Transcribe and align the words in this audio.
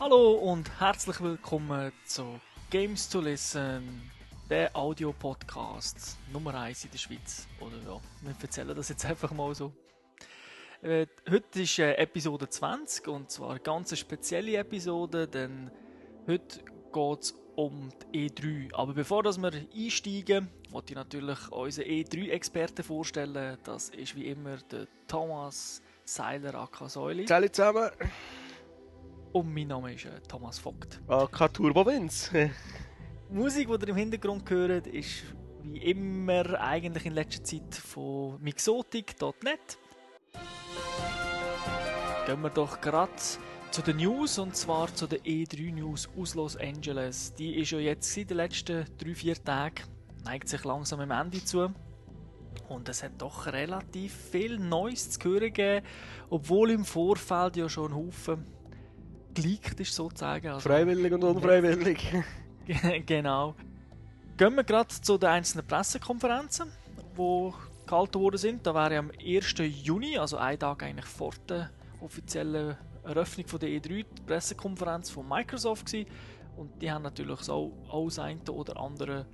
Hallo 0.00 0.32
und 0.32 0.80
herzlich 0.80 1.20
willkommen 1.20 1.92
zu 2.06 2.40
Games 2.70 3.06
to 3.10 3.20
Listen, 3.20 4.10
der 4.48 4.74
Audio-Podcast 4.74 6.16
Nummer 6.32 6.54
1 6.54 6.86
in 6.86 6.90
der 6.90 6.96
Schweiz. 6.96 7.46
Oder 7.60 7.76
ja, 7.84 8.00
wir 8.22 8.34
erzählen 8.40 8.74
das 8.74 8.88
jetzt 8.88 9.04
einfach 9.10 9.30
mal 9.32 9.54
so. 9.54 9.74
Äh, 10.80 11.06
heute 11.28 11.60
ist 11.60 11.78
äh, 11.78 11.92
Episode 11.96 12.48
20 12.48 13.08
und 13.08 13.30
zwar 13.30 13.50
eine 13.50 13.60
ganz 13.60 13.94
spezielle 13.98 14.56
Episode, 14.56 15.28
denn 15.28 15.70
heute 16.26 16.60
geht 16.90 17.20
es 17.20 17.34
um 17.56 17.90
die 18.14 18.30
E3. 18.30 18.72
Aber 18.72 18.94
bevor 18.94 19.22
dass 19.22 19.36
wir 19.36 19.52
einsteigen, 19.52 20.48
wollte 20.70 20.92
ich 20.92 20.96
natürlich 20.96 21.52
unseren 21.52 21.84
E3-Experten 21.84 22.84
vorstellen. 22.84 23.58
Das 23.64 23.90
ist 23.90 24.16
wie 24.16 24.28
immer 24.28 24.56
der 24.70 24.86
Thomas 25.06 25.82
Seiler 26.06 26.54
Akasäuli. 26.54 27.26
Hallo 27.26 27.48
zusammen. 27.48 27.90
Und 29.32 29.54
mein 29.54 29.68
Name 29.68 29.94
ist 29.94 30.06
äh, 30.06 30.20
Thomas 30.26 30.58
Vogt. 30.58 31.00
AK 31.06 31.54
Turbo. 31.54 31.84
Die 31.84 32.50
Musik, 33.30 33.68
die 33.68 33.74
ihr 33.74 33.88
im 33.88 33.96
Hintergrund 33.96 34.50
hört, 34.50 34.88
ist 34.88 35.22
wie 35.62 35.78
immer 35.78 36.60
eigentlich 36.60 37.06
in 37.06 37.12
letzter 37.12 37.44
Zeit 37.44 37.74
von 37.76 38.42
mixotic.net. 38.42 39.78
Gehen 42.26 42.40
wir 42.42 42.50
doch 42.50 42.80
gerade 42.80 43.12
zu 43.70 43.82
den 43.82 43.98
News 43.98 44.38
und 44.40 44.56
zwar 44.56 44.92
zu 44.92 45.06
den 45.06 45.20
E3 45.20 45.74
News 45.74 46.08
aus 46.18 46.34
Los 46.34 46.56
Angeles. 46.56 47.32
Die 47.34 47.54
ist 47.56 47.70
ja 47.70 47.78
jetzt 47.78 48.16
in 48.16 48.26
den 48.26 48.36
letzten 48.36 48.84
3-4 48.98 49.44
Tagen, 49.44 49.84
neigt 50.24 50.48
sich 50.48 50.64
langsam 50.64 50.98
am 50.98 51.12
Ende 51.12 51.44
zu. 51.44 51.72
Und 52.68 52.88
es 52.88 53.04
hat 53.04 53.12
doch 53.18 53.46
relativ 53.46 54.12
viel 54.12 54.58
Neues 54.58 55.10
zu 55.10 55.20
hören 55.28 55.52
gegeben, 55.52 55.86
obwohl 56.30 56.72
im 56.72 56.84
Vorfeld 56.84 57.56
ja 57.56 57.68
schon 57.68 57.92
ein 57.92 57.96
Haufen 57.96 58.59
geleakt 59.34 59.80
ist 59.80 59.94
sozusagen. 59.94 60.48
Also, 60.48 60.68
Freiwillig 60.68 61.12
und 61.12 61.24
unfreiwillig. 61.24 62.12
genau. 63.06 63.54
Gehen 64.36 64.54
wir 64.54 64.64
gerade 64.64 64.88
zu 64.88 65.18
den 65.18 65.28
einzelnen 65.28 65.66
Pressekonferenzen, 65.66 66.70
die 67.16 67.52
gehalten 67.86 68.20
worden 68.20 68.38
sind. 68.38 68.66
Da 68.66 68.74
wäre 68.74 68.98
am 68.98 69.10
1. 69.10 69.54
Juni, 69.82 70.16
also 70.16 70.38
ein 70.38 70.58
Tag 70.58 70.82
eigentlich 70.82 71.06
vor 71.06 71.32
der 71.48 71.70
offiziellen 72.00 72.76
Eröffnung 73.04 73.46
von 73.46 73.58
der 73.60 73.68
E3, 73.70 73.88
die 73.88 74.22
Pressekonferenz 74.26 75.10
von 75.10 75.28
Microsoft 75.28 75.86
gewesen. 75.86 76.08
Und 76.56 76.80
die 76.80 76.90
haben 76.90 77.02
natürlich 77.02 77.40
so 77.40 77.72
auch 77.88 78.06
das 78.06 78.18
eine 78.18 78.40
oder 78.50 78.78
andere 78.78 79.26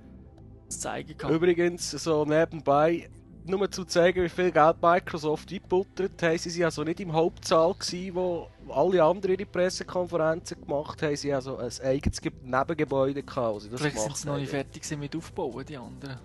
zu 0.67 0.79
zeigen 0.79 1.17
gehabt. 1.17 1.33
Übrigens, 1.33 1.91
so 1.91 2.25
nebenbei, 2.25 3.09
nur 3.47 3.69
zu 3.71 3.85
zeigen, 3.85 4.23
wie 4.23 4.29
viel 4.29 4.51
Geld 4.51 4.81
Microsoft 4.81 5.51
eingebuttert 5.51 6.21
haben. 6.21 6.37
Sie 6.37 6.59
waren 6.59 6.65
also 6.65 6.83
nicht 6.83 6.99
im 6.99 7.13
Hauptsaal, 7.13 7.73
gewesen, 7.73 8.15
wo 8.15 8.47
alle 8.69 9.03
anderen 9.03 9.35
ihre 9.37 9.45
Pressekonferenzen 9.45 10.61
gemacht 10.61 11.01
haben. 11.01 11.15
Sie 11.15 11.33
also 11.33 11.57
ein 11.57 11.71
eigenes 11.83 12.21
Ge- 12.21 12.31
Nebengebäude 12.43 13.23
gehabt, 13.23 13.55
wo 13.55 13.59
sie 13.59 13.69
das 13.69 13.79
Vielleicht 13.81 13.99
sind 13.99 14.17
sie 14.17 14.27
noch 14.27 14.37
nicht 14.37 14.49
fertig 14.49 14.97
mit 14.97 15.15
Aufbauen, 15.15 15.65
die 15.65 15.77
anderen. 15.77 16.17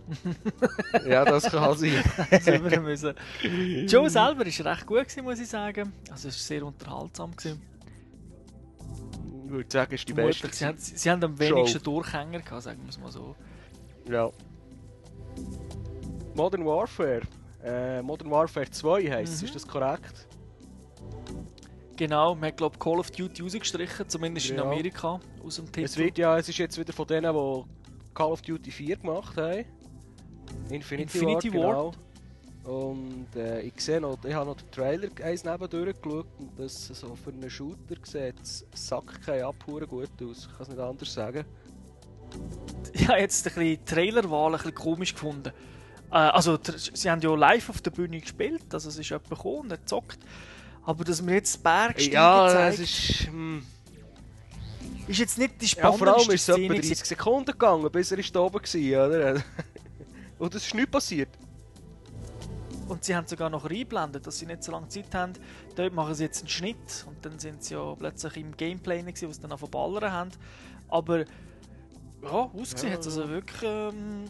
Ja, 1.06 1.24
das 1.24 1.44
kann 1.44 1.76
sein. 1.78 2.02
Wir 2.44 2.80
müssen. 2.80 3.14
Joe 3.86 4.10
selber 4.10 4.40
war 4.46 4.72
recht 4.72 4.86
gut, 4.86 4.98
gewesen, 5.08 5.24
muss 5.24 5.38
ich 5.40 5.48
sagen. 5.48 5.92
Also 6.10 6.28
es 6.28 6.34
war 6.36 6.40
sehr 6.46 6.66
unterhaltsam. 6.66 7.30
Gewesen. 7.36 7.62
Ich 9.46 9.50
würde 9.52 9.70
sagen, 9.70 9.94
ist 9.94 10.08
die 10.08 10.12
beste. 10.14 10.48
Vermutlich, 10.48 10.58
Sie, 10.58 10.64
haben, 10.66 10.78
sie 10.78 11.10
haben 11.10 11.22
am 11.24 11.32
Show. 11.36 11.40
wenigsten 11.56 11.82
Durchhänger 11.82 12.40
gehabt, 12.40 12.62
sagen 12.62 12.80
wir 12.82 12.88
es 12.88 12.98
mal 12.98 13.12
so. 13.12 13.36
Ja. 14.10 14.30
Modern 16.34 16.64
Warfare. 16.64 17.22
Äh, 17.64 18.02
Modern 18.02 18.30
Warfare 18.30 18.70
2 18.70 19.10
heisst 19.10 19.34
es, 19.34 19.40
Mhm. 19.42 19.46
ist 19.48 19.54
das 19.56 19.66
korrekt? 19.68 20.26
Genau, 21.96 22.34
man 22.34 22.48
hat 22.48 22.56
glaube 22.56 22.78
Call 22.78 22.98
of 22.98 23.10
Duty 23.10 23.42
rausgestrichen, 23.42 24.08
zumindest 24.08 24.50
in 24.50 24.56
Ja. 24.56 24.62
Amerika, 24.64 25.20
aus 25.44 25.56
dem 25.56 25.66
Titel. 25.66 25.84
Es 25.84 25.96
wird 25.96 26.18
ja, 26.18 26.36
es 26.38 26.48
ist 26.48 26.58
jetzt 26.58 26.78
wieder 26.78 26.92
von 26.92 27.06
denen, 27.06 27.32
die 27.32 27.64
Call 28.14 28.32
of 28.32 28.42
Duty 28.42 28.70
4 28.70 28.96
gemacht 28.96 29.36
haben. 29.36 29.64
Infinity, 30.70 31.18
Infinity 31.18 31.54
War, 31.54 31.60
War. 31.60 31.70
genau. 31.74 31.92
Und 32.64 33.26
äh, 33.36 33.60
ich 33.62 33.74
sehe 33.80 34.00
noch, 34.00 34.16
ich 34.24 34.32
habe 34.34 34.46
noch 34.50 34.56
den 34.56 34.70
Trailer 34.70 35.08
eins 35.24 35.44
neben 35.44 35.68
durchgeschaut 35.68 36.26
und 36.38 36.50
das 36.58 36.86
so 36.88 37.14
für 37.16 37.30
einen 37.30 37.50
Shooter 37.50 37.96
sieht 38.04 38.40
es 38.40 38.64
sack 38.74 39.20
kein 39.24 39.42
Abhuren 39.42 39.88
gut 39.88 40.10
aus. 40.22 40.46
Ich 40.48 40.52
kann 40.56 40.62
es 40.62 40.68
nicht 40.68 40.78
anders 40.80 41.12
sagen. 41.12 41.44
Ich 42.94 43.08
habe 43.08 43.20
jetzt 43.20 43.46
ein 43.46 43.54
bisschen 43.54 43.62
die 43.62 43.78
Trailerwahl 43.84 44.52
ein 44.52 44.58
bisschen 44.58 44.74
komisch 44.74 45.12
gefunden. 45.14 45.52
Äh, 46.12 46.16
also, 46.16 46.58
sie 46.92 47.10
haben 47.10 47.22
ja 47.22 47.34
live 47.34 47.70
auf 47.70 47.80
der 47.80 47.90
Bühne 47.90 48.20
gespielt, 48.20 48.72
also 48.72 48.90
es 48.90 48.98
ist 48.98 49.08
jemand 49.08 49.30
gekommen 49.30 49.60
und 49.60 49.72
hat 49.72 49.80
gezockt. 49.80 50.18
Aber 50.84 51.04
dass 51.04 51.24
wir 51.24 51.34
jetzt 51.34 51.62
Bergsteigen 51.62 52.12
Ja, 52.12 52.48
zeigen, 52.48 52.74
es 52.74 52.80
ist. 52.80 53.26
Hm, 53.26 53.66
ist 55.08 55.18
jetzt 55.18 55.38
nicht 55.38 55.60
die 55.60 55.66
ja, 55.66 55.70
spannendste 55.70 56.04
vor 56.04 56.16
allem 56.18 56.30
ist 56.30 56.42
es 56.42 56.48
etwa 56.48 56.54
Szene. 56.54 56.68
30 56.74 56.82
gewesen. 56.82 57.04
Sekunden 57.04 57.52
gegangen, 57.52 57.90
bis 57.90 58.12
er 58.12 58.18
ist 58.18 58.34
da 58.34 58.40
oben 58.40 58.62
war, 58.62 59.06
oder? 59.08 59.42
und 60.38 60.54
es 60.54 60.66
ist 60.66 60.74
nichts 60.74 60.90
passiert. 60.90 61.28
Und 62.88 63.04
sie 63.04 63.16
haben 63.16 63.26
sogar 63.26 63.48
noch 63.48 63.64
eingeblendet, 63.64 64.26
dass 64.26 64.38
sie 64.38 64.46
nicht 64.46 64.62
so 64.62 64.72
lange 64.72 64.88
Zeit 64.88 65.14
haben. 65.14 65.32
Dort 65.76 65.94
machen 65.94 66.14
sie 66.14 66.24
jetzt 66.24 66.40
einen 66.40 66.48
Schnitt 66.48 67.06
und 67.06 67.24
dann 67.24 67.38
sind 67.38 67.64
sie 67.64 67.74
ja 67.74 67.94
plötzlich 67.94 68.36
im 68.36 68.54
Gameplay, 68.56 69.00
gewesen, 69.00 69.28
wo 69.28 69.32
sie 69.32 69.40
dann 69.40 69.52
auf 69.52 69.60
Ballern 69.70 70.12
haben. 70.12 70.30
Aber 70.88 71.20
ja, 71.20 72.50
ausgesehen 72.54 72.92
Ja, 72.92 72.98
hat 72.98 73.06
es 73.06 73.16
also 73.16 73.28
wirklich 73.28 73.62
ähm, 73.62 74.24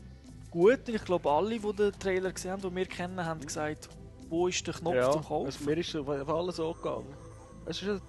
gut. 0.53 0.89
Ich 0.89 1.05
glaube, 1.05 1.29
alle, 1.29 1.59
die 1.59 1.73
den 1.73 1.93
Trailer 1.93 2.31
gesehen 2.31 2.53
haben, 2.53 2.63
die 2.63 2.77
wir 2.77 2.87
kennen, 2.87 3.25
haben 3.25 3.41
gesagt, 3.41 3.89
wo 4.29 4.47
ist 4.47 4.65
der 4.67 4.75
Knopf 4.75 4.95
ja, 4.95 5.11
zum 5.11 5.25
Kaufen? 5.25 5.47
Also 5.47 5.65
mir 5.65 5.79
ist 5.79 5.97
auf 5.97 6.29
alles 6.29 6.57
so 6.57 6.73
gegangen. 6.73 7.15
Es, 7.67 7.83
ist, 7.83 8.03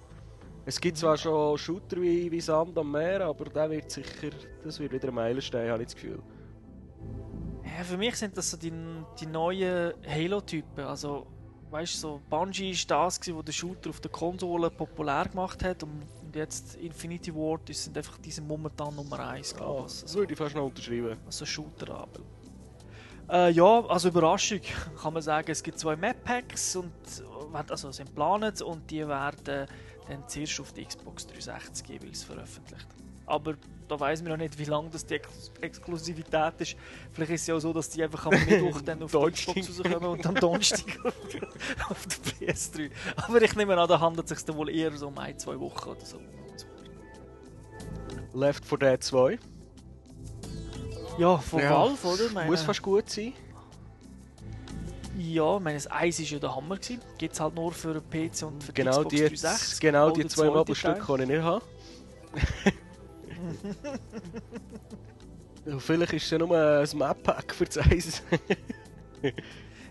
es 0.64 0.80
gibt 0.80 0.96
zwar 0.96 1.16
schon 1.16 1.58
Shooter 1.58 2.00
wie, 2.00 2.30
wie 2.30 2.40
Sand 2.40 2.78
am 2.78 2.92
Meer, 2.92 3.22
aber 3.22 3.46
der 3.46 3.70
wird 3.70 3.90
sicher, 3.90 4.30
das 4.62 4.78
wird 4.78 4.92
wieder 4.92 5.08
ein 5.08 5.14
Meilenstein, 5.14 5.70
habe 5.70 5.82
ich 5.82 5.88
das 5.88 5.94
Gefühl. 5.96 6.22
Ja, 7.64 7.82
für 7.82 7.96
mich 7.96 8.14
sind 8.16 8.36
das 8.36 8.50
so 8.50 8.56
die, 8.56 8.72
die 9.18 9.26
neuen 9.26 9.94
Halo-Typen. 10.06 10.84
Also, 10.84 11.26
weißt 11.70 11.94
du, 11.94 11.98
so 11.98 12.20
Bungie 12.30 12.70
ist 12.70 12.90
das, 12.90 13.20
gewesen, 13.20 13.36
wo 13.36 13.42
der 13.42 13.52
Shooter 13.52 13.90
auf 13.90 14.00
der 14.00 14.10
Konsole 14.10 14.70
populär 14.70 15.26
gemacht 15.30 15.64
hat. 15.64 15.82
Und, 15.82 16.02
und 16.34 16.40
jetzt 16.40 16.74
Infinity 16.76 17.34
Ward 17.34 17.68
das 17.68 17.84
sind 17.84 17.96
einfach 17.96 18.18
diese 18.18 18.42
momentan 18.42 18.94
Nummer 18.94 19.20
1, 19.20 19.54
glaube 19.54 19.86
ich. 19.86 20.02
das 20.02 20.14
würde 20.14 20.32
ich 20.32 20.38
fast 20.38 20.54
noch 20.54 20.66
unterschreiben. 20.66 21.16
Also 21.26 21.46
Shooter 21.46 21.94
aber. 21.94 22.20
Äh, 23.30 23.52
ja, 23.52 23.86
also 23.86 24.08
Überraschung 24.08 24.60
kann 25.02 25.14
man 25.14 25.22
sagen, 25.22 25.50
es 25.50 25.62
gibt 25.62 25.78
zwei 25.78 25.96
Map 25.96 26.22
Packs 26.24 26.76
und 26.76 26.92
äh, 27.52 27.62
also 27.68 27.90
sind 27.92 28.06
geplant 28.06 28.60
und 28.62 28.90
die 28.90 29.06
werden 29.06 29.66
dann 30.08 30.28
zuerst 30.28 30.60
auf 30.60 30.72
die 30.72 30.84
Xbox 30.84 31.26
360 31.26 31.88
jeweils 31.88 32.24
veröffentlicht. 32.24 32.86
Aber 33.26 33.54
da 33.88 33.98
weiß 34.00 34.22
man 34.22 34.32
noch 34.32 34.38
nicht, 34.38 34.58
wie 34.58 34.64
lange 34.64 34.88
das 34.90 35.04
die 35.06 35.14
Ex 35.14 35.52
Exklusivität 35.60 36.54
ist. 36.58 36.76
Vielleicht 37.12 37.32
ist 37.32 37.40
es 37.42 37.46
ja 37.48 37.54
auch 37.56 37.60
so, 37.60 37.72
dass 37.72 37.90
die 37.90 38.02
einfach 38.02 38.26
am 38.26 38.32
Mittwoch 38.32 38.80
dann 38.80 39.02
auf 39.02 39.10
die. 39.12 39.30
Xbox 39.30 39.68
rauskommen 39.80 40.08
und 40.10 40.26
am 40.26 40.34
Donnerstag 40.36 40.98
auf, 41.88 42.06
der 42.06 42.48
PS3. 42.54 42.90
Aber 43.16 43.42
ich 43.42 43.54
nehme 43.56 43.76
an, 43.78 43.88
da 43.88 44.00
handelt 44.00 44.30
es 44.30 44.36
sich 44.38 44.44
dann 44.46 44.56
wohl 44.56 44.70
eher 44.70 44.90
so 44.96 45.08
um 45.08 45.18
ein, 45.18 45.38
zwei 45.38 45.58
Wochen 45.60 45.88
oder 45.90 46.04
so. 46.04 46.18
Left 48.34 48.64
4 48.64 48.78
Dead 48.78 49.02
2. 49.02 49.38
Ja, 51.18 51.38
von 51.38 51.60
Ja, 51.60 51.70
Valve, 51.70 52.06
oder? 52.08 52.30
Meine- 52.32 52.50
Muss 52.50 52.62
fast 52.62 52.82
gut 52.82 53.08
sein. 53.08 53.32
Ja, 55.16 55.56
ich 55.58 55.62
meine, 55.62 55.76
das 55.76 55.88
Eis 55.90 56.18
war 56.18 56.26
ja 56.26 56.38
der 56.40 56.56
Hammer. 56.56 56.76
Gibt 56.76 57.34
es 57.34 57.38
halt 57.40 57.54
nur 57.54 57.70
für 57.70 58.00
PC 58.00 58.42
und 58.42 58.64
für 58.64 58.72
die 58.72 58.80
Genau 58.82 58.90
Xbox 59.04 59.08
die, 59.14 59.16
360. 59.20 59.80
genau 59.80 60.10
die 60.10 60.26
zwei 60.26 60.64
Teil. 60.74 60.98
kann 60.98 61.20
ich 61.20 61.28
nicht 61.28 61.42
haben. 61.42 61.64
Vielleicht 65.78 66.12
ist 66.12 66.24
es 66.24 66.30
ja 66.30 66.38
nur 66.38 66.56
ein 66.56 66.98
Map-Pack 66.98 67.54
für 67.54 67.64
das 67.64 67.78
Eis. 67.78 68.22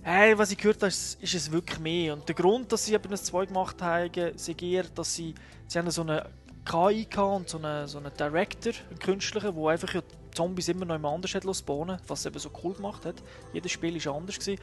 Hey, 0.06 0.38
was 0.38 0.51
ich 0.51 0.57
gehört 0.57 0.81
habe, 0.81 0.89
ist, 0.89 1.18
ist 1.24 1.33
es 1.33 1.50
wirklich 1.50 1.80
mehr. 1.80 2.12
Und 2.12 2.27
der 2.27 2.36
Grund, 2.36 2.69
dass 2.74 2.83
sie 2.83 2.94
eben 2.94 3.09
das 3.09 3.24
2 3.24 3.45
gemacht 3.45 3.81
haben, 3.81 4.13
ist 4.13 4.62
eher, 4.62 4.83
dass 4.83 5.15
sie, 5.15 5.33
sie 5.65 5.80
haben 5.80 5.89
so 5.92 6.01
eine 6.01 6.30
KI 6.65 7.07
und 7.18 7.47
so 7.47 7.57
einen, 7.57 7.88
so 7.88 8.00
einen 8.00 8.12
Director, 8.13 8.74
einen 8.89 9.00
künstlichen, 9.00 9.56
der 9.56 9.65
einfach 9.65 9.94
ja 9.94 10.01
Zombies 10.36 10.68
immer 10.68 10.83
noch 10.83 10.95
immer 10.95 11.09
anders 11.09 11.33
hat 11.36 11.45
spawnen, 11.56 12.01
was 12.06 12.19
es 12.19 12.25
eben 12.25 12.38
so 12.38 12.51
cool 12.63 12.74
gemacht 12.74 13.06
hat. 13.06 13.24
Jedes 13.53 13.71
Spiel 13.71 14.06
war 14.06 14.15
anders. 14.15 14.38
Gewesen. 14.38 14.62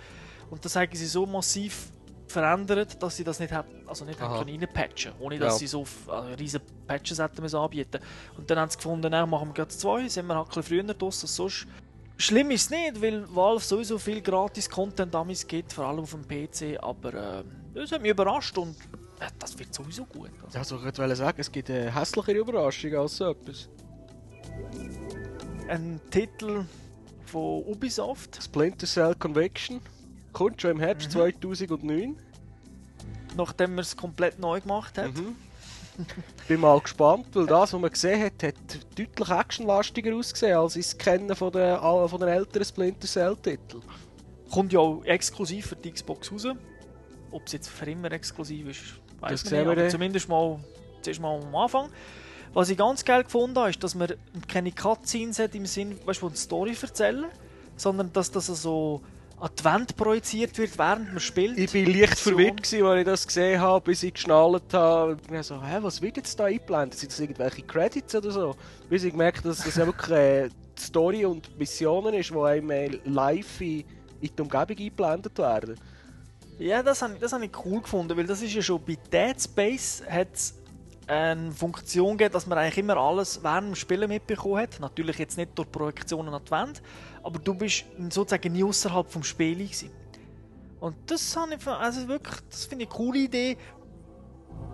Und 0.50 0.62
das 0.62 0.76
haben 0.76 0.90
sie 0.92 1.06
so 1.06 1.24
massiv 1.24 1.90
verändert, 2.30 3.02
dass 3.02 3.16
sie 3.16 3.24
das 3.24 3.40
nicht, 3.40 3.52
hat, 3.52 3.66
also 3.86 4.04
nicht 4.04 4.20
haben 4.20 4.32
Aha. 4.34 4.44
können 4.44 4.58
reinpatchen 4.60 5.12
ohne 5.20 5.38
dass 5.38 5.54
Ja. 5.54 5.58
sie 5.58 5.66
so 5.66 5.84
also 6.06 6.34
riesen 6.38 6.60
Patches 6.86 7.18
hätten 7.18 7.42
müssen 7.42 7.56
anbieten 7.56 8.00
Und 8.38 8.50
dann 8.50 8.58
haben 8.58 8.70
sie 8.70 8.76
gefunden, 8.76 9.10
dann 9.10 9.28
machen 9.28 9.48
wir 9.48 9.54
gerade 9.54 9.68
zwei, 9.70 10.08
sind 10.08 10.26
wir 10.26 10.34
halt 10.36 10.46
ein 10.48 10.54
bisschen 10.62 10.84
früher 10.86 10.94
draus 10.94 11.22
als 11.22 11.36
sonst. 11.36 11.66
Schlimm 12.16 12.50
ist 12.50 12.64
es 12.64 12.70
nicht, 12.70 13.00
weil 13.02 13.24
Valve 13.34 13.64
sowieso 13.64 13.98
viel 13.98 14.20
Gratis-Content 14.20 15.12
damals 15.14 15.46
gibt, 15.46 15.72
vor 15.72 15.86
allem 15.86 16.00
auf 16.00 16.10
dem 16.12 16.26
PC, 16.28 16.78
aber 16.82 17.14
äh, 17.40 17.44
das 17.74 17.92
hat 17.92 18.02
mich 18.02 18.10
überrascht 18.10 18.56
und 18.58 18.76
äh, 19.20 19.26
das 19.38 19.58
wird 19.58 19.72
sowieso 19.74 20.04
gut. 20.04 20.30
Also, 20.44 20.58
Also 20.58 20.76
ich 20.76 20.98
wollte 20.98 21.16
sagen, 21.16 21.40
es 21.40 21.50
gibt 21.50 21.70
eine 21.70 21.94
hässlichere 21.94 22.36
Überraschung 22.36 22.94
als 22.94 23.16
so 23.16 23.30
etwas. 23.30 23.68
ein 25.68 26.00
Titel 26.10 26.64
von 27.26 27.62
Ubisoft, 27.64 28.42
Splinter 28.42 28.86
Cell 28.86 29.14
Conviction. 29.14 29.80
Kommt 30.32 30.60
schon 30.62 30.72
im 30.72 30.80
Herbst 30.80 31.08
Mhm. 31.08 31.12
2009. 31.12 32.16
nachdem 33.36 33.70
man 33.76 33.80
es 33.80 33.96
komplett 33.96 34.38
neu 34.40 34.60
gemacht 34.60 34.98
hat. 34.98 35.14
Mhm. 35.14 35.36
Bin 36.48 36.60
mal 36.60 36.80
gespannt, 36.80 37.26
weil 37.34 37.46
das, 37.46 37.72
was 37.72 37.80
man 37.80 37.90
gesehen 37.90 38.22
hat, 38.24 38.42
hat 38.42 38.54
deutlich 38.98 39.28
actionlastiger 39.30 40.14
ausgesehen 40.16 40.56
als 40.56 40.74
ich 40.76 40.86
es 40.86 40.98
kenne 40.98 41.36
von 41.36 41.52
den, 41.52 41.76
von 41.78 42.18
den 42.20 42.28
älteren 42.28 42.64
Splinter 42.64 43.06
Cell-Titeln. 43.06 43.82
Kommt 44.50 44.72
ja 44.72 44.80
auch 44.80 45.04
exklusiv 45.04 45.66
für 45.66 45.76
die 45.76 45.92
Xbox 45.92 46.32
raus. 46.32 46.46
Ob 47.30 47.46
es 47.46 47.52
jetzt 47.52 47.68
für 47.68 47.88
immer 47.88 48.10
exklusiv 48.10 48.68
ist, 48.68 48.80
weiß 49.20 49.30
Das 49.30 49.40
sehen 49.42 49.58
nicht. 49.58 49.66
wir 49.66 49.72
Aber 49.72 49.80
dann. 49.82 49.90
zumindest 49.90 50.28
mal, 50.28 50.58
zuerst 51.02 51.20
mal 51.20 51.40
am 51.40 51.54
Anfang. 51.54 51.88
Was 52.52 52.68
ich 52.70 52.76
ganz 52.78 53.04
geil 53.04 53.22
gefunden 53.22 53.56
habe, 53.58 53.70
ist, 53.70 53.84
dass 53.84 53.94
man 53.94 54.12
keine 54.48 54.72
Cutscenes 54.72 55.38
hat 55.38 55.54
im 55.54 55.66
Sinn, 55.66 55.96
weißt 56.04 56.20
du, 56.22 56.26
eine 56.26 56.36
Story 56.36 56.76
erzählen, 56.80 57.26
sondern 57.76 58.12
dass 58.12 58.30
das 58.32 58.46
so 58.46 59.02
an 59.40 59.50
die 59.58 59.64
Wand 59.64 59.96
projiziert 59.96 60.56
wird, 60.58 60.78
während 60.78 61.08
man 61.08 61.20
spielt. 61.20 61.58
Ich 61.58 61.72
bin 61.72 61.86
leicht 61.86 62.18
verwirrt, 62.18 62.62
gewesen, 62.62 62.84
als 62.84 62.98
ich 62.98 63.04
das 63.06 63.26
gesehen 63.26 63.60
habe, 63.60 63.84
bis 63.84 64.02
ich 64.02 64.12
geschnallt 64.12 64.72
habe. 64.72 65.16
Ich 65.20 65.28
dachte 65.28 65.42
so, 65.42 65.62
hä, 65.62 65.78
was 65.80 66.02
wird 66.02 66.18
jetzt 66.18 66.38
da 66.38 66.44
eingeblendet? 66.44 66.98
Sind 66.98 67.10
das 67.10 67.20
irgendwelche 67.20 67.62
Credits 67.62 68.14
oder 68.14 68.30
so? 68.30 68.54
Bis 68.88 69.04
ich 69.04 69.12
gemerkt 69.12 69.44
dass 69.44 69.64
das 69.64 69.76
ja 69.76 69.86
wirklich 69.86 70.10
äh, 70.10 70.48
die 70.48 70.82
Story 70.82 71.24
und 71.24 71.58
Missionen 71.58 72.14
ist, 72.14 72.30
die 72.30 72.36
einem 72.36 72.70
äh, 72.70 72.98
live 73.04 73.60
in, 73.62 73.84
in 74.20 74.30
die 74.36 74.42
Umgebung 74.42 74.76
eingeblendet 74.76 75.38
werden. 75.38 75.80
Ja, 76.58 76.82
das 76.82 77.00
habe 77.00 77.14
ich, 77.14 77.20
das 77.20 77.32
hab 77.32 77.40
ich 77.40 77.50
cool 77.64 77.80
gefunden, 77.80 78.14
weil 78.18 78.26
das 78.26 78.42
ist 78.42 78.52
ja 78.52 78.60
schon 78.60 78.84
bei 78.84 78.98
Dead 79.10 79.40
Space 79.40 80.02
hat's 80.06 80.54
eine 81.06 81.50
Funktion 81.50 82.16
gegeben, 82.16 82.32
dass 82.32 82.46
man 82.46 82.58
eigentlich 82.58 82.78
immer 82.78 82.96
alles 82.96 83.42
während 83.42 83.68
dem 83.68 83.74
Spielen 83.74 84.08
mitbekommen 84.08 84.58
hat. 84.58 84.78
Natürlich 84.78 85.18
jetzt 85.18 85.36
nicht 85.36 85.50
durch 85.56 85.70
Projektionen 85.72 86.32
an 86.32 86.42
die 86.44 86.50
Wand, 86.50 86.82
aber 87.22 87.38
du 87.38 87.54
bist 87.54 87.84
sozusagen 88.10 88.52
nie 88.52 88.64
außerhalb 88.64 89.10
vom 89.10 89.22
Spiel 89.22 89.54
gewesen. 89.54 89.90
Und 90.80 90.96
das 91.06 91.36
habe 91.36 91.54
ich, 91.54 91.66
also 91.66 92.08
wirklich, 92.08 92.36
das 92.48 92.64
finde 92.64 92.84
ich 92.84 92.90
eine 92.90 92.96
coole 92.96 93.18
Idee. 93.20 93.56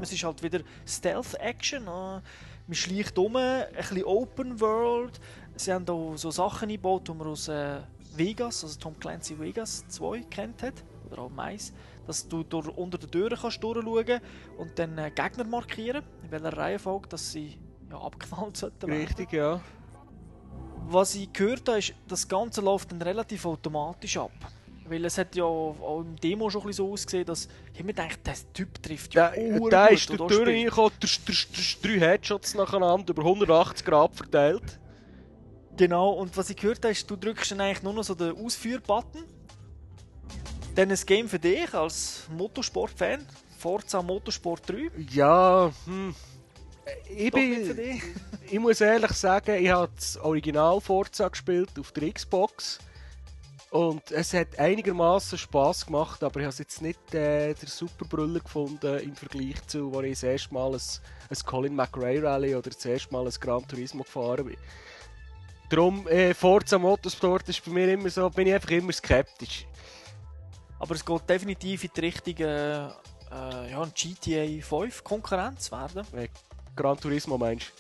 Es 0.01 0.13
ist 0.13 0.23
halt 0.23 0.43
wieder 0.43 0.61
Stealth-Action. 0.87 1.83
äh, 1.83 1.87
Man 1.87 2.23
schleicht 2.73 3.19
um, 3.19 3.37
ein 3.37 3.65
bisschen 3.77 4.05
Open 4.05 4.61
World. 4.61 5.21
Sie 5.57 5.73
haben 5.73 5.85
da 5.85 5.95
so 6.17 6.31
Sachen 6.31 6.69
eingebaut, 6.69 7.09
die 7.09 7.13
man 7.13 7.27
aus 7.27 7.49
äh, 7.49 7.81
Vegas, 8.15 8.63
also 8.63 8.79
Tom 8.79 8.99
Clancy 8.99 9.39
Vegas 9.39 9.87
2 9.89 10.21
kennt 10.31 10.63
hat. 10.63 10.85
Oder 11.11 11.23
auch 11.23 11.31
Mais. 11.31 11.73
Dass 12.07 12.29
du 12.29 12.45
durch, 12.45 12.69
unter 12.69 12.99
den 12.99 13.11
Türen 13.11 13.37
kannst 13.37 13.63
durchschauen 13.63 14.21
und 14.59 14.79
dann 14.79 14.99
äh, 14.99 15.11
Gegner 15.13 15.45
markieren, 15.45 16.05
in 16.23 16.31
welcher 16.31 16.57
Reihenfolge 16.57 17.09
dass 17.09 17.33
sie 17.33 17.59
ja, 17.91 17.99
abgeknallt 17.99 18.57
sollten. 18.57 18.91
Richtig, 18.93 19.33
ja. 19.33 19.61
Was 20.89 21.15
ich 21.15 21.33
gehört 21.33 21.69
habe, 21.69 21.79
ist, 21.79 21.95
das 22.07 22.27
Ganze 22.29 22.61
läuft 22.61 22.93
dann 22.93 23.03
relativ 23.03 23.45
automatisch 23.45 24.17
ab. 24.17 24.31
Weil 24.89 25.05
es 25.05 25.19
hat 25.19 25.35
ja 25.35 25.43
auch 25.43 26.01
im 26.03 26.15
Demo 26.15 26.49
schon 26.49 26.61
ein 26.63 26.67
bisschen 26.69 26.87
so 26.87 26.93
ausgesehen, 26.93 27.27
dass 27.27 27.49
ich 27.75 27.83
mir 27.83 27.93
denke, 27.93 28.19
der 28.25 28.35
Typ 28.53 28.81
trifft 28.81 29.15
ja 29.15 29.31
Der, 29.31 29.61
ur 29.61 29.69
der 29.69 29.91
ist 29.91 30.09
durch 30.11 30.33
spielt- 30.33 30.47
reingekommen, 30.49 30.93
drei 31.83 31.99
Headshots 31.99 32.55
nacheinander, 32.55 33.11
über 33.11 33.23
180 33.25 33.85
Grad 33.85 34.15
verteilt. 34.15 34.79
Genau, 35.77 36.11
und 36.13 36.37
was 36.37 36.51
ich 36.51 36.57
gehört 36.57 36.85
habe, 36.85 36.93
ist, 36.93 37.11
du 37.11 37.17
drückst 37.17 37.51
dann 37.51 37.61
eigentlich 37.63 37.83
nur 37.83 37.95
noch 37.95 38.05
so 38.05 38.15
den 38.15 38.37
Ausführ-Button. 38.37 39.25
Dann 40.77 40.91
ein 40.91 40.99
Game 41.05 41.29
für 41.29 41.39
dich 41.41 41.75
als 41.75 42.23
Motorsport-Fan. 42.37 43.27
Forza 43.59 44.03
Motorsport 44.03 44.71
3. 44.71 44.91
Ja, 45.11 45.73
hm. 45.87 46.15
Ich, 47.09 47.33
nicht 47.33 47.67
für 47.67 47.75
bin, 47.75 48.03
ich 48.49 48.61
muss 48.61 48.81
ehrlich 48.81 49.13
sagen, 49.13 49.63
ich 49.63 49.71
habe 49.71 49.91
das 49.97 50.17
Original 50.19 50.81
Forza 50.81 51.29
gespielt 51.29 51.71
auf 51.79 51.93
der 51.93 52.13
Xbox. 52.13 52.79
Und 53.71 54.11
es 54.13 54.33
hat 54.33 54.59
einigermaßen 54.59 55.37
Spaß 55.37 55.87
gemacht, 55.87 56.23
aber 56.23 56.41
ich 56.41 56.45
habe 56.45 56.53
es 56.53 56.59
jetzt 56.59 56.81
nicht 56.81 57.15
äh, 57.15 57.53
der 57.53 57.69
super 57.69 58.05
Brüller 58.05 58.41
gefunden 58.41 59.01
im 59.01 59.15
Vergleich 59.15 59.67
zu, 59.67 59.93
wo 59.93 60.01
ich 60.03 60.13
das 60.13 60.23
erste 60.23 60.55
Mal 60.55 60.73
ein, 60.73 60.81
ein 61.31 61.37
Colin 61.45 61.75
McRae 61.75 62.21
Rally 62.21 62.55
oder 62.55 62.71
das 62.71 62.85
erste 62.85 63.13
Mal 63.13 63.27
ein 63.27 63.35
Gran 63.41 63.67
Turismo 63.67 64.05
gefahren 64.05 64.47
bin. 64.47 64.57
Darum, 65.69 66.07
äh, 66.07 66.33
Forza 66.33 66.79
Motorsport 66.79 67.49
ist 67.49 67.65
bei 67.65 67.73
mir 67.73 67.93
immer 67.93 68.09
so, 68.09 68.31
bin 68.31 68.47
ich 68.47 68.55
einfach 68.55 68.71
immer 68.71 68.93
skeptisch. 68.93 69.67
Aber 70.79 70.95
es 70.95 71.05
geht 71.05 71.29
definitiv 71.29 71.85
in 71.85 71.91
die 71.95 72.01
Richtung 72.01 72.37
äh, 72.37 72.87
äh, 72.87 73.71
ja, 73.71 73.83
ein 73.83 73.93
GTA 73.93 74.65
5 74.65 75.03
Konkurrenz 75.03 75.73
werden. 75.73 76.07
Gran 76.77 76.99
Turismo 76.99 77.39
meinst 77.39 77.73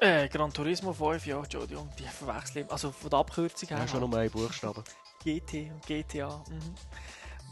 Äh, 0.00 0.28
Gran 0.28 0.52
Turismo 0.52 0.92
5, 0.92 1.26
ja, 1.26 1.38
Entschuldigung, 1.38 1.88
die 1.98 2.02
verwechseln. 2.02 2.66
Also 2.68 2.90
von 2.90 3.08
der 3.08 3.20
Abkürzung 3.20 3.68
du? 3.68 3.74
her. 3.74 3.84
Ja, 3.84 3.88
schon 3.88 4.10
nur 4.10 4.18
einen 4.18 4.30
Buchstaben. 4.30 4.82
GT 5.24 5.70
und 5.72 5.86
GTA. 5.86 6.44
Mhm. 6.50 6.74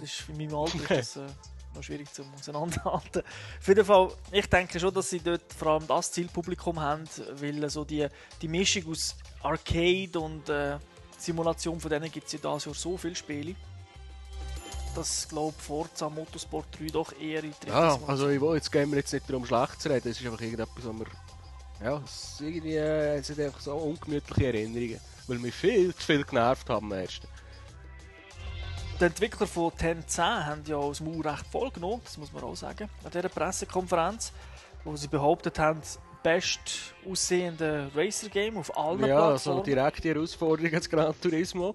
Das 0.00 0.10
ist 0.10 0.28
in 0.28 0.36
meinem 0.36 0.56
Alter 0.56 0.78
das, 0.88 1.16
äh, 1.16 1.26
noch 1.74 1.82
schwierig 1.82 2.12
zu 2.12 2.24
auseinanderhalten. 2.38 3.22
Auf 3.58 3.68
jeden 3.68 3.84
Fall, 3.84 4.08
ich 4.32 4.46
denke 4.46 4.78
schon, 4.78 4.92
dass 4.92 5.10
sie 5.10 5.20
dort 5.20 5.52
vor 5.52 5.68
allem 5.68 5.86
das 5.86 6.12
Zielpublikum 6.12 6.80
haben, 6.80 7.04
weil 7.40 7.70
so 7.70 7.84
die, 7.84 8.06
die 8.42 8.48
Mischung 8.48 8.90
aus 8.90 9.16
Arcade 9.42 10.18
und 10.18 10.48
äh, 10.48 10.78
Simulation 11.16 11.80
von 11.80 11.90
denen 11.90 12.10
gibt 12.10 12.26
es 12.26 12.32
ja 12.32 12.38
dieses 12.38 12.64
Jahr 12.64 12.74
so 12.74 12.96
viele 12.96 13.14
Spiele. 13.14 13.54
Dass, 14.94 15.28
glaube 15.28 15.54
Forza 15.58 16.08
Motorsport 16.08 16.66
3 16.78 16.86
doch 16.86 17.12
eher 17.20 17.42
in 17.42 17.52
die 17.62 17.68
Ja, 17.68 17.98
also 18.06 18.28
ich 18.28 18.40
will, 18.40 18.54
jetzt 18.54 18.70
gehen 18.70 18.90
wir 18.90 18.98
jetzt 18.98 19.12
nicht 19.12 19.28
darum 19.28 19.44
schlecht 19.44 19.80
zu 19.80 19.88
reden, 19.90 20.08
es 20.08 20.20
ist 20.20 20.26
einfach 20.26 20.40
irgendetwas, 20.40 20.84
was 20.84 20.94
wir... 20.98 21.06
Ja, 21.84 22.00
es, 22.04 22.36
irgendwie, 22.40 22.76
äh, 22.76 23.16
es 23.16 23.26
sind 23.26 23.40
einfach 23.40 23.60
so 23.60 23.74
ungemütliche 23.74 24.46
Erinnerungen, 24.46 25.00
weil 25.26 25.42
wir 25.42 25.52
viel 25.52 25.94
zu 25.94 26.02
viel 26.06 26.24
genervt 26.24 26.70
haben 26.70 26.92
am 26.92 26.98
ersten. 26.98 27.26
Die 29.00 29.04
Entwickler 29.04 29.46
von 29.48 29.72
1010 29.72 30.24
haben 30.24 30.62
ja 30.66 30.80
das 30.80 31.00
Maul 31.00 31.26
recht 31.26 31.44
voll 31.50 31.70
genommen, 31.72 32.00
das 32.04 32.16
muss 32.16 32.32
man 32.32 32.44
auch 32.44 32.54
sagen, 32.54 32.88
an 33.02 33.10
dieser 33.10 33.28
Pressekonferenz, 33.28 34.32
wo 34.84 34.94
sie 34.96 35.08
behauptet 35.08 35.58
haben, 35.58 35.80
best 36.22 36.94
aussehende 37.10 37.90
Racer-Game 37.94 38.56
auf 38.56 38.76
allen 38.78 39.00
Ja, 39.04 39.36
so 39.36 39.50
Plattformen. 39.50 39.64
direkte 39.64 40.08
Herausforderung 40.08 40.72
als 40.74 40.88
Gran 40.88 41.20
Turismo. 41.20 41.74